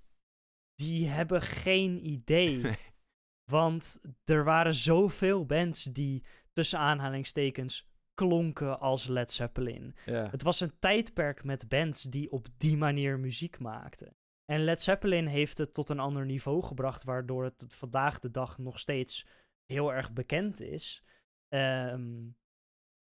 Die 0.75 1.09
hebben 1.09 1.43
geen 1.43 2.07
idee. 2.07 2.63
Want 3.51 4.01
er 4.25 4.45
waren 4.45 4.75
zoveel 4.75 5.47
bands 5.47 5.85
die 5.85 6.25
tussen 6.53 6.79
aanhalingstekens 6.79 7.89
klonken 8.15 8.81
als 8.81 9.07
Led 9.07 9.33
Zeppelin. 9.33 9.95
Ja. 10.07 10.31
Het 10.31 10.43
was 10.43 10.61
een 10.61 10.79
tijdperk 10.79 11.45
met 11.45 11.69
bands 11.69 12.03
die 12.03 12.31
op 12.31 12.47
die 12.57 12.77
manier 12.77 13.19
muziek 13.19 13.59
maakten. 13.59 14.17
En 14.45 14.65
Led 14.65 14.83
Zeppelin 14.83 15.27
heeft 15.27 15.59
het 15.59 15.75
tot 15.75 15.89
een 15.89 15.99
ander 15.99 16.27
niveau 16.27 16.63
gebracht, 16.63 17.05
waardoor 17.05 17.45
het 17.45 17.67
vandaag 17.69 18.19
de 18.19 18.31
dag 18.31 18.59
nog 18.59 18.79
steeds 18.79 19.27
heel 19.67 19.93
erg 19.93 20.13
bekend 20.13 20.61
is. 20.61 21.05
Ehm, 21.49 22.29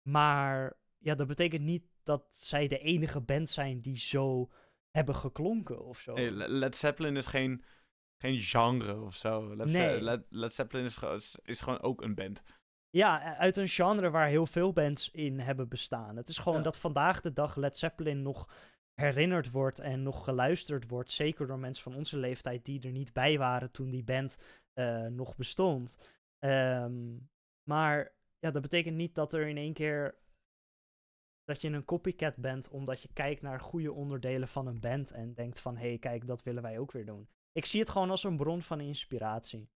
maar 0.08 0.76
ja, 0.98 1.14
dat 1.14 1.26
betekent 1.26 1.62
niet 1.62 1.84
dat 2.02 2.26
zij 2.30 2.68
de 2.68 2.78
enige 2.78 3.20
band 3.20 3.50
zijn 3.50 3.80
die 3.80 3.96
zo 3.98 4.50
hebben 4.90 5.14
geklonken 5.14 5.84
of 5.84 5.98
zo. 5.98 6.14
Nee, 6.14 6.30
Led 6.30 6.76
Zeppelin 6.76 7.16
is 7.16 7.26
geen, 7.26 7.64
geen 8.22 8.40
genre 8.40 9.00
of 9.00 9.14
zo. 9.14 9.56
Led, 9.56 9.66
Nee. 9.66 10.00
Led, 10.00 10.26
Led 10.28 10.54
Zeppelin 10.54 10.84
is, 10.84 10.96
gewoon- 10.96 11.14
is, 11.14 11.36
is 11.42 11.60
gewoon 11.60 11.80
ook 11.82 12.02
een 12.02 12.14
band. 12.14 12.42
Ja, 12.90 13.36
uit 13.36 13.56
een 13.56 13.68
genre 13.68 14.10
waar 14.10 14.28
heel 14.28 14.46
veel 14.46 14.72
bands 14.72 15.10
in 15.10 15.40
hebben 15.40 15.68
bestaan. 15.68 16.16
Het 16.16 16.28
is 16.28 16.38
gewoon 16.38 16.58
Ja. 16.58 16.64
dat 16.64 16.78
vandaag 16.78 17.20
de 17.20 17.32
dag 17.32 17.56
Led 17.56 17.76
Zeppelin 17.76 18.22
nog 18.22 18.48
herinnerd 18.94 19.50
wordt 19.50 19.78
en 19.78 20.02
nog 20.02 20.24
geluisterd 20.24 20.88
wordt. 20.88 21.10
Zeker 21.10 21.46
door 21.46 21.58
mensen 21.58 21.82
van 21.82 21.94
onze 21.94 22.16
leeftijd 22.16 22.64
die 22.64 22.80
er 22.82 22.90
niet 22.92 23.12
bij 23.12 23.38
waren 23.38 23.70
toen 23.70 23.90
die 23.90 24.04
band 24.04 24.36
eh, 24.72 25.06
nog 25.06 25.36
bestond. 25.36 25.96
Ehm, 26.38 27.16
maar 27.68 28.12
ja, 28.44 28.50
dat 28.50 28.62
betekent 28.62 28.96
niet 28.96 29.14
dat 29.14 29.32
er 29.32 29.46
in 29.46 29.56
één 29.56 29.72
keer 29.72 30.14
dat 31.44 31.60
je 31.60 31.68
een 31.68 31.84
copycat 31.84 32.36
bent 32.36 32.68
omdat 32.68 33.02
je 33.02 33.08
kijkt 33.12 33.42
naar 33.42 33.60
goede 33.60 33.92
onderdelen 33.92 34.48
van 34.48 34.66
een 34.66 34.80
band 34.80 35.10
en 35.10 35.34
denkt 35.34 35.60
van 35.60 35.76
hé, 35.76 35.88
hey, 35.88 35.98
kijk, 35.98 36.26
dat 36.26 36.42
willen 36.42 36.62
wij 36.62 36.78
ook 36.78 36.92
weer 36.92 37.06
doen. 37.06 37.28
Ik 37.52 37.64
zie 37.64 37.80
het 37.80 37.88
gewoon 37.88 38.10
als 38.10 38.24
een 38.24 38.36
bron 38.36 38.62
van 38.62 38.80
inspiratie. 38.80 39.70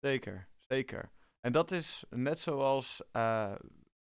Zeker, 0.00 0.48
zeker. 0.58 1.10
En 1.40 1.52
dat 1.52 1.70
is 1.70 2.04
net 2.10 2.38
zoals 2.38 3.02
eh, 3.12 3.54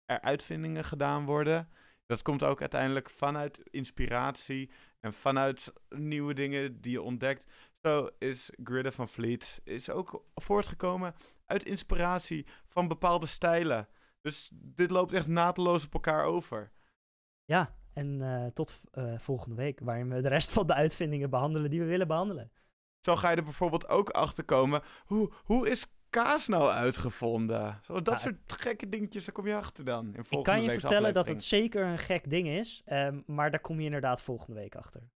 er 0.04 0.20
uitvindingen 0.20 0.84
gedaan 0.84 1.24
worden. 1.24 1.68
Dat 2.06 2.22
komt 2.22 2.42
ook 2.42 2.60
uiteindelijk 2.60 3.10
vanuit 3.10 3.58
inspiratie 3.70 4.70
en 5.00 5.12
vanuit 5.12 5.72
nieuwe 5.88 6.34
dingen 6.34 6.80
die 6.80 6.92
je 6.92 7.02
ontdekt. 7.02 7.46
Zo 7.82 8.08
is 8.18 8.50
Greta 8.64 8.92
van 8.92 9.08
Fleet 9.08 9.60
is 9.64 9.90
ook 9.90 10.24
voortgekomen 10.34 11.14
uit 11.46 11.64
inspiratie 11.64 12.46
van 12.66 12.88
bepaalde 12.88 13.26
stijlen. 13.26 13.88
Dus 14.20 14.50
dit 14.52 14.90
loopt 14.90 15.12
echt 15.12 15.26
naadloos 15.26 15.84
op 15.84 15.94
elkaar 15.94 16.24
over. 16.24 16.70
Ja, 17.44 17.74
en 17.92 18.22
eh, 18.22 18.46
tot 18.46 18.80
eh, 18.90 19.18
volgende 19.18 19.56
week, 19.56 19.80
waarin 19.80 20.08
we 20.08 20.20
de 20.20 20.28
rest 20.28 20.52
van 20.52 20.66
de 20.66 20.74
uitvindingen 20.74 21.30
behandelen 21.30 21.70
die 21.70 21.80
we 21.80 21.86
willen 21.86 22.06
behandelen. 22.06 22.52
Zo 23.00 23.16
ga 23.16 23.30
je 23.30 23.36
er 23.36 23.44
bijvoorbeeld 23.44 23.88
ook 23.88 24.10
achter 24.10 24.44
komen. 24.44 24.82
Hoe, 25.04 25.32
hoe 25.44 25.68
is 25.68 25.86
kaas 26.10 26.46
nou 26.46 26.70
uitgevonden? 26.70 27.80
Zo, 27.82 28.02
dat 28.02 28.20
soort 28.20 28.52
gekke 28.52 28.88
dingetjes, 28.88 29.24
daar 29.24 29.34
kom 29.34 29.46
je 29.46 29.54
achter 29.54 29.84
dan. 29.84 30.06
In 30.06 30.24
volgende 30.24 30.38
Ik 30.38 30.44
kan 30.44 30.62
je 30.62 30.80
vertellen 30.80 31.12
dat 31.12 31.28
het 31.28 31.42
zeker 31.42 31.86
een 31.86 31.98
gek 31.98 32.30
ding 32.30 32.48
is, 32.48 32.82
ehm, 32.84 33.20
maar 33.26 33.50
daar 33.50 33.60
kom 33.60 33.78
je 33.78 33.84
inderdaad 33.84 34.22
volgende 34.22 34.60
week 34.60 34.74
achter. 34.74 35.10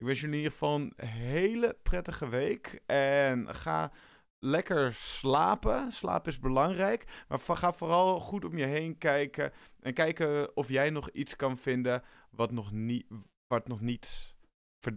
Ik 0.00 0.06
wens 0.06 0.20
je 0.20 0.26
in 0.26 0.32
ieder 0.32 0.50
geval 0.50 0.74
een 0.74 0.94
hele 1.06 1.76
prettige 1.82 2.28
week. 2.28 2.82
En 2.86 3.54
ga 3.54 3.92
lekker 4.38 4.92
slapen. 4.94 5.92
Slaap 5.92 6.26
is 6.26 6.38
belangrijk. 6.38 7.24
Maar 7.28 7.38
ga 7.38 7.72
vooral 7.72 8.20
goed 8.20 8.44
om 8.44 8.58
je 8.58 8.64
heen 8.64 8.98
kijken. 8.98 9.52
En 9.80 9.94
kijken 9.94 10.56
of 10.56 10.68
jij 10.68 10.90
nog 10.90 11.10
iets 11.10 11.36
kan 11.36 11.56
vinden 11.56 12.02
wat 12.30 12.52
nog 12.52 12.72
niet, 12.72 13.06
wat 13.46 13.68
nog 13.68 13.80
niet 13.80 14.34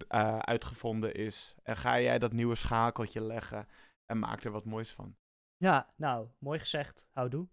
eh, 0.08 0.40
uitgevonden 0.40 1.14
is. 1.14 1.56
En 1.64 1.78
ga 1.78 2.00
jij 2.00 2.20
dat 2.20 2.34
nieuwe 2.34 2.56
schakeltje 2.56 3.22
leggen. 3.22 3.68
En 4.06 4.20
maak 4.20 4.44
er 4.44 4.52
wat 4.52 4.66
moois 4.66 4.92
van. 4.94 5.16
Ja, 5.58 5.94
nou, 5.96 6.28
mooi 6.40 6.60
gezegd. 6.60 7.08
Houdoe. 7.12 7.48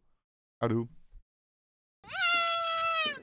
Houdoe. 0.56 0.88